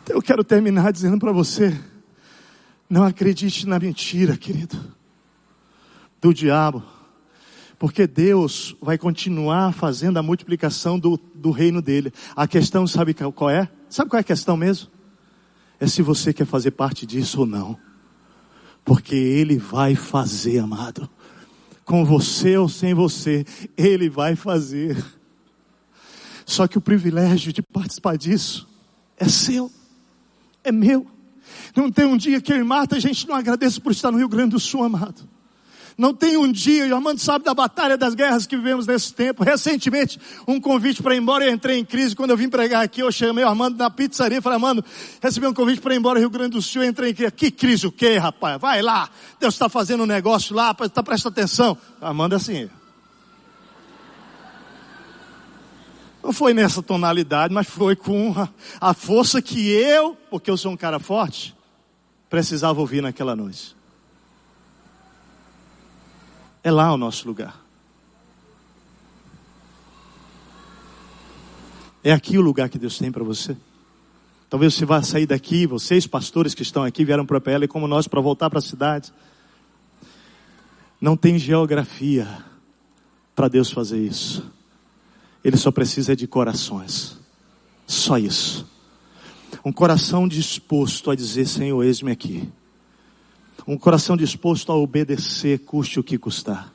Eu 0.08 0.22
quero 0.22 0.44
terminar 0.44 0.92
dizendo 0.92 1.18
para 1.18 1.32
você: 1.32 1.78
não 2.88 3.04
acredite 3.04 3.66
na 3.66 3.78
mentira, 3.78 4.36
querido, 4.36 4.78
do 6.20 6.32
diabo, 6.32 6.82
porque 7.78 8.06
Deus 8.06 8.74
vai 8.80 8.96
continuar 8.96 9.72
fazendo 9.72 10.18
a 10.18 10.22
multiplicação 10.22 10.98
do, 10.98 11.18
do 11.34 11.50
reino 11.50 11.82
dele. 11.82 12.12
A 12.34 12.46
questão, 12.46 12.86
sabe 12.86 13.14
qual 13.14 13.50
é? 13.50 13.68
Sabe 13.88 14.10
qual 14.10 14.18
é 14.18 14.20
a 14.20 14.24
questão 14.24 14.56
mesmo? 14.56 14.88
É 15.78 15.86
se 15.86 16.00
você 16.02 16.32
quer 16.32 16.46
fazer 16.46 16.70
parte 16.70 17.04
disso 17.04 17.40
ou 17.40 17.46
não, 17.46 17.78
porque 18.84 19.14
Ele 19.14 19.58
vai 19.58 19.94
fazer, 19.94 20.58
amado, 20.58 21.08
com 21.84 22.04
você 22.04 22.56
ou 22.56 22.68
sem 22.68 22.94
você, 22.94 23.44
Ele 23.76 24.08
vai 24.08 24.34
fazer. 24.34 24.96
Só 26.46 26.66
que 26.66 26.78
o 26.78 26.80
privilégio 26.80 27.52
de 27.52 27.60
participar 27.60 28.16
disso 28.16 28.66
é 29.18 29.28
seu 29.28 29.70
é 30.66 30.72
meu. 30.72 31.06
Não 31.74 31.90
tem 31.90 32.04
um 32.04 32.16
dia 32.16 32.40
que 32.40 32.52
eu 32.52 32.56
e 32.56 32.64
Marta 32.64 32.96
a 32.96 33.00
gente 33.00 33.26
não 33.28 33.34
agradeça 33.34 33.80
por 33.80 33.92
estar 33.92 34.10
no 34.10 34.18
Rio 34.18 34.28
Grande 34.28 34.50
do 34.50 34.60
Sul, 34.60 34.82
amado. 34.82 35.35
Não 35.98 36.12
tem 36.12 36.36
um 36.36 36.52
dia, 36.52 36.86
e 36.86 36.92
o 36.92 36.94
Armando 36.94 37.18
sabe 37.18 37.46
da 37.46 37.54
batalha 37.54 37.96
das 37.96 38.14
guerras 38.14 38.46
que 38.46 38.54
vivemos 38.54 38.86
nesse 38.86 39.14
tempo. 39.14 39.42
Recentemente, 39.42 40.20
um 40.46 40.60
convite 40.60 41.02
para 41.02 41.14
ir 41.14 41.18
embora, 41.18 41.46
eu 41.46 41.54
entrei 41.54 41.78
em 41.78 41.84
crise. 41.84 42.14
Quando 42.14 42.30
eu 42.30 42.36
vim 42.36 42.50
pregar 42.50 42.84
aqui, 42.84 43.00
eu 43.00 43.10
chamei 43.10 43.42
o 43.42 43.48
Armando 43.48 43.78
na 43.78 43.88
pizzaria 43.88 44.36
e 44.36 44.40
falei, 44.42 44.56
Armando, 44.56 44.84
recebi 45.22 45.46
um 45.46 45.54
convite 45.54 45.80
para 45.80 45.94
ir 45.94 45.96
embora 45.96 46.18
Rio 46.18 46.28
Grande 46.28 46.50
do 46.50 46.60
Sul, 46.60 46.82
eu 46.82 46.90
entrei 46.90 47.12
em 47.12 47.14
crise. 47.14 47.32
Que 47.32 47.50
crise 47.50 47.86
o 47.86 47.92
quê, 47.92 48.18
rapaz? 48.18 48.60
Vai 48.60 48.82
lá, 48.82 49.08
Deus 49.40 49.54
está 49.54 49.70
fazendo 49.70 50.02
um 50.02 50.06
negócio 50.06 50.54
lá, 50.54 50.74
tá, 50.74 51.02
presta 51.02 51.30
atenção. 51.30 51.78
Armando 51.98 52.34
é 52.34 52.36
assim. 52.36 52.68
Não 56.22 56.32
foi 56.32 56.52
nessa 56.52 56.82
tonalidade, 56.82 57.54
mas 57.54 57.66
foi 57.66 57.96
com 57.96 58.34
a, 58.36 58.48
a 58.80 58.92
força 58.92 59.40
que 59.40 59.70
eu, 59.70 60.14
porque 60.28 60.50
eu 60.50 60.58
sou 60.58 60.72
um 60.72 60.76
cara 60.76 60.98
forte, 60.98 61.56
precisava 62.28 62.80
ouvir 62.80 63.00
naquela 63.00 63.34
noite. 63.34 63.75
É 66.66 66.70
lá 66.72 66.92
o 66.92 66.96
nosso 66.96 67.28
lugar. 67.28 67.64
É 72.02 72.10
aqui 72.10 72.36
o 72.36 72.40
lugar 72.40 72.68
que 72.68 72.76
Deus 72.76 72.98
tem 72.98 73.12
para 73.12 73.22
você. 73.22 73.56
Talvez 74.50 74.74
você 74.74 74.84
vá 74.84 75.00
sair 75.00 75.26
daqui, 75.26 75.64
vocês 75.64 76.08
pastores 76.08 76.54
que 76.54 76.62
estão 76.62 76.82
aqui 76.82 77.04
vieram 77.04 77.24
para 77.24 77.38
a 77.38 77.40
PL 77.40 77.68
como 77.68 77.86
nós 77.86 78.08
para 78.08 78.20
voltar 78.20 78.50
para 78.50 78.58
a 78.58 78.62
cidade. 78.62 79.12
Não 81.00 81.16
tem 81.16 81.38
geografia 81.38 82.26
para 83.36 83.46
Deus 83.46 83.70
fazer 83.70 84.04
isso. 84.04 84.44
Ele 85.44 85.56
só 85.56 85.70
precisa 85.70 86.16
de 86.16 86.26
corações. 86.26 87.16
Só 87.86 88.18
isso. 88.18 88.66
Um 89.64 89.70
coração 89.70 90.26
disposto 90.26 91.12
a 91.12 91.14
dizer, 91.14 91.46
Senhor, 91.46 91.80
eis-me 91.84 92.10
aqui. 92.10 92.50
Um 93.66 93.76
coração 93.76 94.16
disposto 94.16 94.70
a 94.70 94.76
obedecer, 94.76 95.60
custe 95.60 95.98
o 95.98 96.04
que 96.04 96.16
custar. 96.18 96.72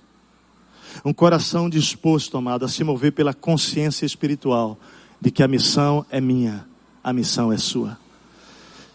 Um 1.05 1.13
coração 1.13 1.69
disposto, 1.69 2.37
amado, 2.37 2.65
a 2.65 2.67
se 2.67 2.83
mover 2.83 3.13
pela 3.13 3.33
consciência 3.33 4.05
espiritual 4.05 4.77
de 5.19 5.31
que 5.31 5.41
a 5.41 5.47
missão 5.47 6.05
é 6.09 6.19
minha, 6.19 6.65
a 7.03 7.13
missão 7.13 7.51
é 7.51 7.57
sua. 7.57 7.97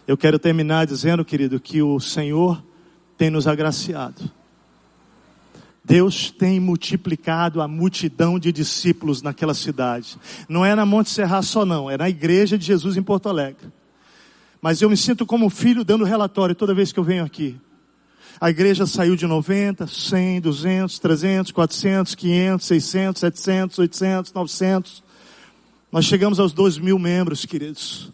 Eu 0.07 0.15
quero 0.15 0.37
terminar 0.37 0.85
dizendo, 0.85 1.25
querido, 1.25 1.59
que 1.59 1.81
o 1.81 1.99
Senhor 1.99 2.63
tem 3.17 3.29
nos 3.29 3.47
agraciado 3.47 4.31
Deus 5.87 6.29
tem 6.29 6.59
multiplicado 6.59 7.61
a 7.61 7.67
multidão 7.67 8.37
de 8.37 8.51
discípulos 8.51 9.21
naquela 9.21 9.53
cidade. 9.53 10.17
Não 10.49 10.65
é 10.65 10.75
na 10.75 10.85
Monte 10.85 11.09
Serra 11.09 11.41
só 11.41 11.65
não, 11.65 11.89
é 11.89 11.97
na 11.97 12.09
igreja 12.09 12.57
de 12.57 12.65
Jesus 12.65 12.97
em 12.97 13.01
Porto 13.01 13.29
Alegre. 13.29 13.71
Mas 14.61 14.81
eu 14.81 14.89
me 14.89 14.97
sinto 14.97 15.25
como 15.25 15.49
filho 15.49 15.85
dando 15.85 16.03
relatório 16.03 16.53
toda 16.53 16.73
vez 16.73 16.91
que 16.91 16.99
eu 16.99 17.05
venho 17.05 17.23
aqui. 17.23 17.55
A 18.39 18.51
igreja 18.51 18.85
saiu 18.85 19.15
de 19.15 19.25
90, 19.25 19.87
100, 19.87 20.41
200, 20.41 20.99
300, 20.99 21.51
400, 21.51 22.15
500, 22.15 22.67
600, 22.67 23.19
700, 23.19 23.79
800, 23.79 24.33
900. 24.33 25.03
Nós 25.91 26.05
chegamos 26.05 26.39
aos 26.39 26.53
2 26.53 26.77
mil 26.77 26.99
membros, 26.99 27.45
queridos. 27.45 28.11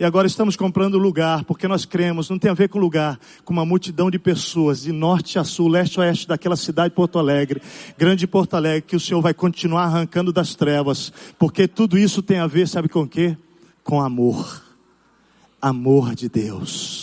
E 0.00 0.04
agora 0.04 0.26
estamos 0.26 0.56
comprando 0.56 0.98
lugar, 0.98 1.44
porque 1.44 1.68
nós 1.68 1.84
cremos, 1.84 2.28
não 2.28 2.36
tem 2.36 2.50
a 2.50 2.54
ver 2.54 2.68
com 2.68 2.78
lugar, 2.80 3.20
com 3.44 3.52
uma 3.52 3.64
multidão 3.64 4.10
de 4.10 4.18
pessoas, 4.18 4.82
de 4.82 4.90
norte 4.90 5.38
a 5.38 5.44
sul, 5.44 5.68
leste 5.68 6.00
a 6.00 6.02
oeste 6.02 6.26
daquela 6.26 6.56
cidade 6.56 6.92
Porto 6.92 7.20
Alegre, 7.20 7.62
grande 7.96 8.26
Porto 8.26 8.54
Alegre, 8.54 8.82
que 8.82 8.96
o 8.96 9.00
Senhor 9.00 9.20
vai 9.20 9.32
continuar 9.32 9.84
arrancando 9.84 10.32
das 10.32 10.56
trevas, 10.56 11.12
porque 11.38 11.68
tudo 11.68 11.96
isso 11.96 12.20
tem 12.20 12.38
a 12.38 12.48
ver, 12.48 12.66
sabe 12.66 12.88
com 12.88 13.02
o 13.02 13.08
quê? 13.08 13.36
Com 13.84 14.00
amor. 14.00 14.60
Amor 15.60 16.16
de 16.16 16.28
Deus. 16.28 17.01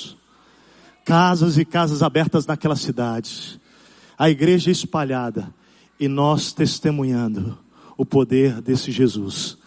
Casas 1.10 1.57
e 1.57 1.66
casas 1.66 2.03
abertas 2.03 2.45
naquela 2.45 2.76
cidade. 2.76 3.60
A 4.16 4.30
igreja 4.30 4.70
espalhada. 4.70 5.51
E 5.99 6.07
nós 6.07 6.53
testemunhando 6.53 7.57
o 7.97 8.05
poder 8.05 8.62
desse 8.62 8.91
Jesus 8.91 9.57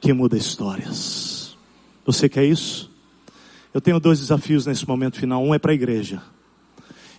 que 0.00 0.12
muda 0.12 0.36
histórias. 0.36 1.58
Você 2.06 2.28
quer 2.28 2.44
isso? 2.44 2.88
Eu 3.74 3.80
tenho 3.80 3.98
dois 3.98 4.20
desafios 4.20 4.64
nesse 4.64 4.86
momento 4.86 5.18
final. 5.18 5.42
Um 5.42 5.52
é 5.52 5.58
para 5.58 5.72
a 5.72 5.74
igreja. 5.74 6.22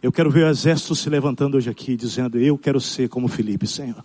Eu 0.01 0.13
quero 0.13 0.31
ver 0.31 0.45
o 0.45 0.49
exército 0.49 0.95
se 0.95 1.09
levantando 1.09 1.57
hoje 1.57 1.69
aqui, 1.69 1.97
dizendo: 1.97 2.39
Eu 2.39 2.57
quero 2.57 2.79
ser 2.79 3.09
como 3.09 3.27
Felipe, 3.27 3.67
Senhor. 3.67 4.01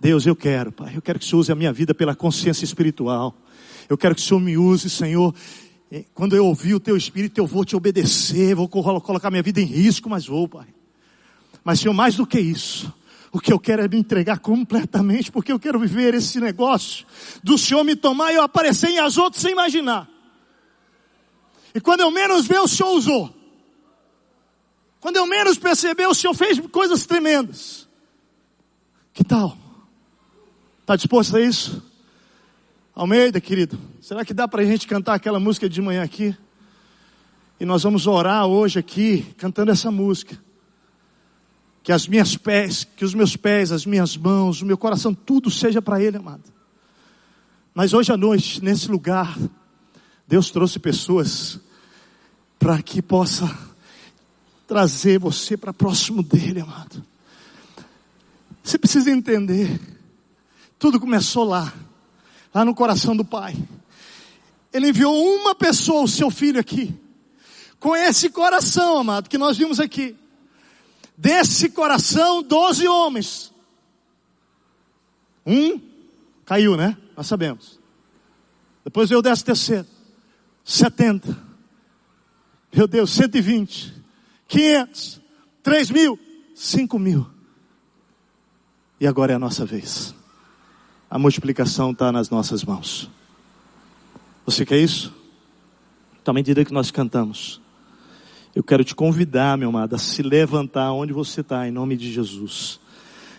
Deus, 0.00 0.24
eu 0.24 0.34
quero, 0.34 0.72
Pai. 0.72 0.96
Eu 0.96 1.02
quero 1.02 1.18
que 1.18 1.26
o 1.26 1.28
Senhor 1.28 1.40
use 1.40 1.52
a 1.52 1.54
minha 1.54 1.74
vida 1.74 1.92
pela 1.92 2.16
consciência 2.16 2.64
espiritual. 2.64 3.36
Eu 3.86 3.98
quero 3.98 4.14
que 4.14 4.22
o 4.22 4.24
Senhor 4.24 4.40
me 4.40 4.56
use, 4.56 4.88
Senhor. 4.88 5.34
Quando 6.14 6.34
eu 6.34 6.46
ouvir 6.46 6.74
o 6.74 6.80
Teu 6.80 6.96
Espírito, 6.96 7.38
eu 7.38 7.46
vou 7.46 7.64
te 7.64 7.76
obedecer, 7.76 8.54
vou 8.54 8.68
colocar 8.68 9.30
minha 9.30 9.42
vida 9.42 9.60
em 9.60 9.64
risco, 9.64 10.08
mas 10.08 10.26
vou, 10.26 10.48
Pai. 10.48 10.66
Mas, 11.62 11.80
Senhor, 11.80 11.94
mais 11.94 12.16
do 12.16 12.26
que 12.26 12.38
isso, 12.38 12.92
o 13.32 13.40
que 13.40 13.52
eu 13.52 13.58
quero 13.58 13.82
é 13.82 13.88
me 13.88 13.98
entregar 13.98 14.38
completamente, 14.38 15.30
porque 15.30 15.52
eu 15.52 15.58
quero 15.58 15.78
viver 15.78 16.14
esse 16.14 16.40
negócio 16.40 17.06
do 17.42 17.56
Senhor 17.56 17.84
me 17.84 17.96
tomar 17.96 18.32
e 18.32 18.36
eu 18.36 18.42
aparecer 18.42 18.90
em 18.90 18.98
as 18.98 19.16
outras 19.16 19.42
sem 19.42 19.52
imaginar. 19.52 20.08
E 21.74 21.80
quando 21.80 22.00
eu 22.00 22.10
menos 22.10 22.46
ver, 22.46 22.60
o 22.60 22.68
Senhor 22.68 22.92
usou. 22.92 23.34
Quando 25.00 25.16
eu 25.16 25.26
menos 25.26 25.58
perceber, 25.58 26.06
o 26.06 26.14
Senhor 26.14 26.34
fez 26.34 26.60
coisas 26.68 27.04
tremendas. 27.04 27.88
Que 29.12 29.22
tal? 29.22 29.56
Está 30.80 30.96
disposto 30.96 31.36
a 31.36 31.40
isso? 31.40 31.82
Almeida, 32.94 33.40
querido, 33.40 33.78
será 34.04 34.22
que 34.22 34.34
dá 34.34 34.46
para 34.46 34.60
a 34.60 34.66
gente 34.66 34.86
cantar 34.86 35.14
aquela 35.14 35.40
música 35.40 35.66
de 35.66 35.80
manhã 35.80 36.02
aqui? 36.02 36.36
E 37.58 37.64
nós 37.64 37.82
vamos 37.84 38.06
orar 38.06 38.44
hoje 38.44 38.78
aqui, 38.78 39.22
cantando 39.38 39.70
essa 39.70 39.90
música 39.90 40.38
que 41.82 41.90
as 41.90 42.06
minhas 42.06 42.36
pés, 42.36 42.84
que 42.84 43.02
os 43.02 43.14
meus 43.14 43.34
pés, 43.34 43.72
as 43.72 43.86
minhas 43.86 44.14
mãos, 44.14 44.60
o 44.60 44.66
meu 44.66 44.76
coração, 44.76 45.14
tudo 45.14 45.50
seja 45.50 45.80
para 45.80 46.02
Ele, 46.02 46.18
amado. 46.18 46.42
Mas 47.74 47.94
hoje 47.94 48.12
à 48.12 48.16
noite, 48.16 48.62
nesse 48.62 48.90
lugar, 48.90 49.38
Deus 50.28 50.50
trouxe 50.50 50.78
pessoas 50.78 51.58
para 52.58 52.82
que 52.82 53.00
possa 53.00 53.50
trazer 54.66 55.18
você 55.18 55.56
para 55.56 55.72
próximo 55.72 56.22
dele, 56.22 56.60
amado. 56.60 57.02
Você 58.62 58.76
precisa 58.76 59.10
entender, 59.10 59.80
tudo 60.78 61.00
começou 61.00 61.44
lá, 61.44 61.72
lá 62.52 62.66
no 62.66 62.74
coração 62.74 63.16
do 63.16 63.24
Pai. 63.24 63.56
Ele 64.74 64.88
enviou 64.88 65.16
uma 65.36 65.54
pessoa, 65.54 66.02
o 66.02 66.08
seu 66.08 66.32
filho 66.32 66.58
aqui. 66.58 66.92
Com 67.78 67.94
esse 67.94 68.28
coração, 68.28 68.98
amado, 68.98 69.30
que 69.30 69.38
nós 69.38 69.56
vimos 69.56 69.78
aqui. 69.78 70.16
Desse 71.16 71.68
coração, 71.68 72.42
doze 72.42 72.88
homens. 72.88 73.54
Um 75.46 75.80
caiu, 76.44 76.76
né? 76.76 76.96
Nós 77.16 77.28
sabemos. 77.28 77.78
Depois 78.84 79.08
veio 79.08 79.20
o 79.20 79.22
décimo 79.22 79.46
terceiro. 79.46 79.86
Setenta. 80.64 81.38
Meu 82.74 82.88
Deus, 82.88 83.10
cento 83.10 83.36
e 83.36 83.40
vinte. 83.40 83.94
Quinhentos. 84.48 85.20
Três 85.62 85.88
mil. 85.88 86.18
Cinco 86.52 86.98
mil. 86.98 87.30
E 88.98 89.06
agora 89.06 89.32
é 89.32 89.36
a 89.36 89.38
nossa 89.38 89.64
vez. 89.64 90.14
A 91.08 91.16
multiplicação 91.16 91.92
está 91.92 92.10
nas 92.10 92.28
nossas 92.28 92.64
mãos. 92.64 93.08
Você 94.46 94.66
quer 94.66 94.78
isso? 94.78 95.12
Então, 96.20 96.32
à 96.32 96.34
medida 96.34 96.64
que 96.64 96.72
nós 96.72 96.90
cantamos, 96.90 97.60
eu 98.54 98.62
quero 98.62 98.84
te 98.84 98.94
convidar, 98.94 99.56
meu 99.56 99.70
amado, 99.70 99.94
a 99.94 99.98
se 99.98 100.22
levantar 100.22 100.92
onde 100.92 101.12
você 101.12 101.40
está, 101.40 101.66
em 101.66 101.70
nome 101.70 101.96
de 101.96 102.12
Jesus. 102.12 102.78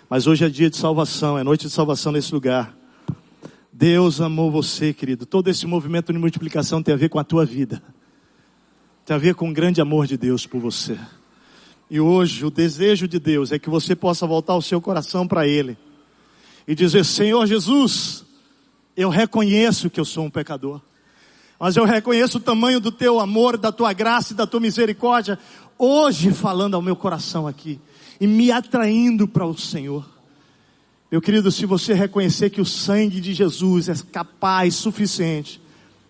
Mas 0.10 0.28
hoje 0.28 0.46
é 0.46 0.50
dia 0.50 0.70
de 0.70 0.78
salvação, 0.78 1.38
é 1.38 1.44
noite 1.44 1.68
de 1.68 1.70
salvação 1.72 2.12
nesse 2.12 2.34
lugar. 2.34 2.76
Deus 3.72 4.22
amou 4.22 4.50
você, 4.50 4.94
querido. 4.94 5.26
Todo 5.26 5.50
esse 5.50 5.68
movimento 5.68 6.12
de 6.12 6.20
multiplicação 6.20 6.82
tem 6.82 6.94
a 6.94 6.98
ver 6.98 7.10
com 7.10 7.20
a 7.20 7.24
tua 7.24 7.46
vida. 7.46 7.82
Tem 9.06 9.16
a 9.16 9.20
ver 9.20 9.36
com 9.36 9.50
o 9.50 9.54
grande 9.54 9.82
amor 9.82 10.08
de 10.08 10.18
Deus 10.18 10.48
por 10.48 10.60
você. 10.60 10.98
E 11.90 12.00
hoje 12.00 12.44
o 12.46 12.50
desejo 12.50 13.08
de 13.08 13.20
Deus 13.20 13.52
é 13.52 13.60
que 13.60 13.70
você 13.70 13.96
possa 13.96 14.26
voltar 14.26 14.56
o 14.56 14.62
seu 14.62 14.82
coração 14.82 15.28
para 15.28 15.48
Ele 15.48 15.78
e 16.68 16.74
dizer: 16.74 17.06
Senhor 17.06 17.46
Jesus, 17.46 18.26
eu 18.98 19.10
reconheço 19.10 19.90
que 19.90 20.00
eu 20.00 20.06
sou 20.06 20.26
um 20.26 20.30
pecador, 20.30 20.82
mas 21.60 21.76
eu 21.76 21.86
reconheço 21.86 22.38
o 22.38 22.42
tamanho 22.42 22.80
do 22.80 22.92
teu 22.92 23.20
amor, 23.20 23.58
da 23.58 23.72
tua 23.72 23.94
graça 23.94 24.34
e 24.34 24.36
da 24.36 24.46
tua 24.46 24.60
misericórdia, 24.60 25.40
hoje 25.78 26.32
falando 26.32 26.76
ao 26.76 26.82
meu 26.82 26.96
coração 26.96 27.48
aqui 27.48 27.80
e 28.20 28.28
me 28.28 28.52
atraindo 28.52 29.28
para 29.28 29.46
o 29.46 29.58
Senhor. 29.58 30.06
Meu 31.12 31.22
querido, 31.22 31.52
se 31.52 31.66
você 31.66 31.94
reconhecer 31.94 32.50
que 32.50 32.62
o 32.62 32.66
sangue 32.66 33.22
de 33.22 33.34
Jesus 33.34 33.90
é 33.90 33.96
capaz, 34.12 34.76
suficiente 34.76 35.62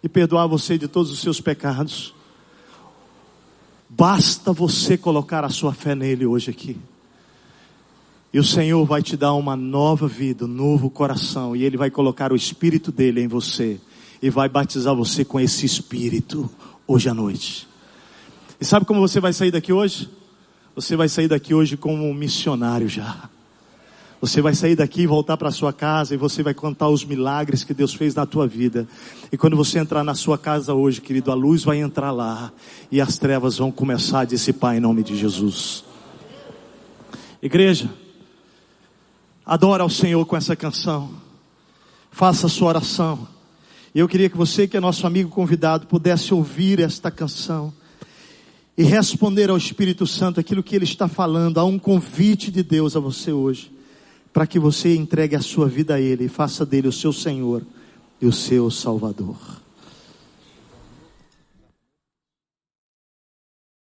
de 0.02 0.10
perdoar 0.10 0.48
você 0.48 0.78
de 0.78 0.88
todos 0.88 1.12
os 1.12 1.20
seus 1.20 1.42
pecados, 1.42 2.16
Basta 3.98 4.52
você 4.52 4.98
colocar 4.98 5.46
a 5.46 5.50
sua 5.50 5.74
fé 5.74 5.96
nele 5.96 6.26
hoje 6.26 6.52
aqui. 6.52 6.76
E 8.34 8.38
o 8.38 8.44
Senhor 8.44 8.84
vai 8.86 9.02
te 9.02 9.16
dar 9.16 9.34
uma 9.36 9.56
nova 9.56 10.06
vida, 10.06 10.44
um 10.44 10.50
novo 10.50 10.90
coração, 10.90 11.56
e 11.56 11.64
Ele 11.64 11.78
vai 11.78 11.90
colocar 11.90 12.34
o 12.34 12.36
Espírito 12.36 12.92
dele 12.92 13.22
em 13.22 13.28
você, 13.30 13.80
e 14.22 14.30
vai 14.30 14.50
batizar 14.50 14.96
você 14.96 15.24
com 15.26 15.40
esse 15.40 15.66
Espírito 15.66 16.50
hoje 16.88 17.10
à 17.10 17.14
noite. 17.14 17.68
E 18.60 18.66
sabe 18.66 18.86
como 18.86 19.00
você 19.00 19.20
vai 19.20 19.34
sair 19.34 19.52
daqui 19.52 19.74
hoje? 19.74 20.10
Você 20.76 20.96
vai 20.96 21.08
sair 21.08 21.28
daqui 21.28 21.54
hoje 21.54 21.78
como 21.78 22.10
um 22.10 22.14
missionário 22.14 22.90
já. 22.90 23.30
Você 24.22 24.42
vai 24.42 24.56
sair 24.56 24.76
daqui 24.76 25.02
e 25.02 25.08
voltar 25.08 25.38
para 25.38 25.52
sua 25.52 25.72
casa 25.72 26.14
e 26.14 26.18
você 26.18 26.42
vai 26.42 26.54
contar 26.54 26.90
os 26.90 27.06
milagres 27.06 27.64
que 27.64 27.74
Deus 27.74 27.94
fez 27.94 28.16
na 28.16 28.26
tua 28.26 28.48
vida. 28.48 28.88
E 29.32 29.38
quando 29.38 29.56
você 29.56 29.78
entrar 29.78 30.04
na 30.04 30.16
sua 30.16 30.38
casa 30.38 30.74
hoje, 30.74 31.02
querido, 31.02 31.32
a 31.32 31.36
luz 31.36 31.64
vai 31.64 31.80
entrar 31.80 32.12
lá 32.12 32.52
e 32.92 33.00
as 33.00 33.18
trevas 33.18 33.58
vão 33.58 33.72
começar 33.72 34.22
a 34.22 34.26
dissipar 34.26 34.76
em 34.76 34.80
nome 34.80 35.04
de 35.04 35.16
Jesus. 35.16 35.84
Igreja, 37.42 37.90
adora 39.46 39.84
ao 39.84 39.90
Senhor 39.90 40.26
com 40.26 40.36
essa 40.36 40.56
canção. 40.56 41.12
Faça 42.10 42.48
a 42.48 42.50
sua 42.50 42.70
oração. 42.70 43.28
Eu 43.96 44.10
queria 44.10 44.30
que 44.30 44.36
você, 44.36 44.68
que 44.68 44.76
é 44.76 44.80
nosso 44.82 45.08
amigo 45.08 45.30
convidado, 45.30 45.88
pudesse 45.88 46.34
ouvir 46.34 46.82
esta 46.82 47.10
canção 47.10 47.74
e 48.78 48.84
responder 48.84 49.50
ao 49.50 49.56
Espírito 49.56 50.06
Santo 50.06 50.38
aquilo 50.38 50.62
que 50.62 50.76
ele 50.76 50.84
está 50.84 51.08
falando. 51.08 51.62
Há 51.62 51.64
um 51.64 51.80
convite 51.80 52.52
de 52.52 52.62
Deus 52.62 52.98
a 52.98 53.00
você 53.00 53.32
hoje 53.32 53.72
para 54.34 54.46
que 54.46 54.60
você 54.60 54.94
entregue 54.94 55.38
a 55.38 55.42
sua 55.42 55.70
vida 55.70 55.96
a 55.96 56.02
Ele 56.02 56.26
e 56.26 56.28
faça 56.28 56.66
dele 56.66 56.90
o 56.90 56.92
seu 56.92 57.14
Senhor 57.14 57.64
e 58.22 58.26
o 58.26 58.34
seu 58.34 58.70
Salvador. 58.70 59.38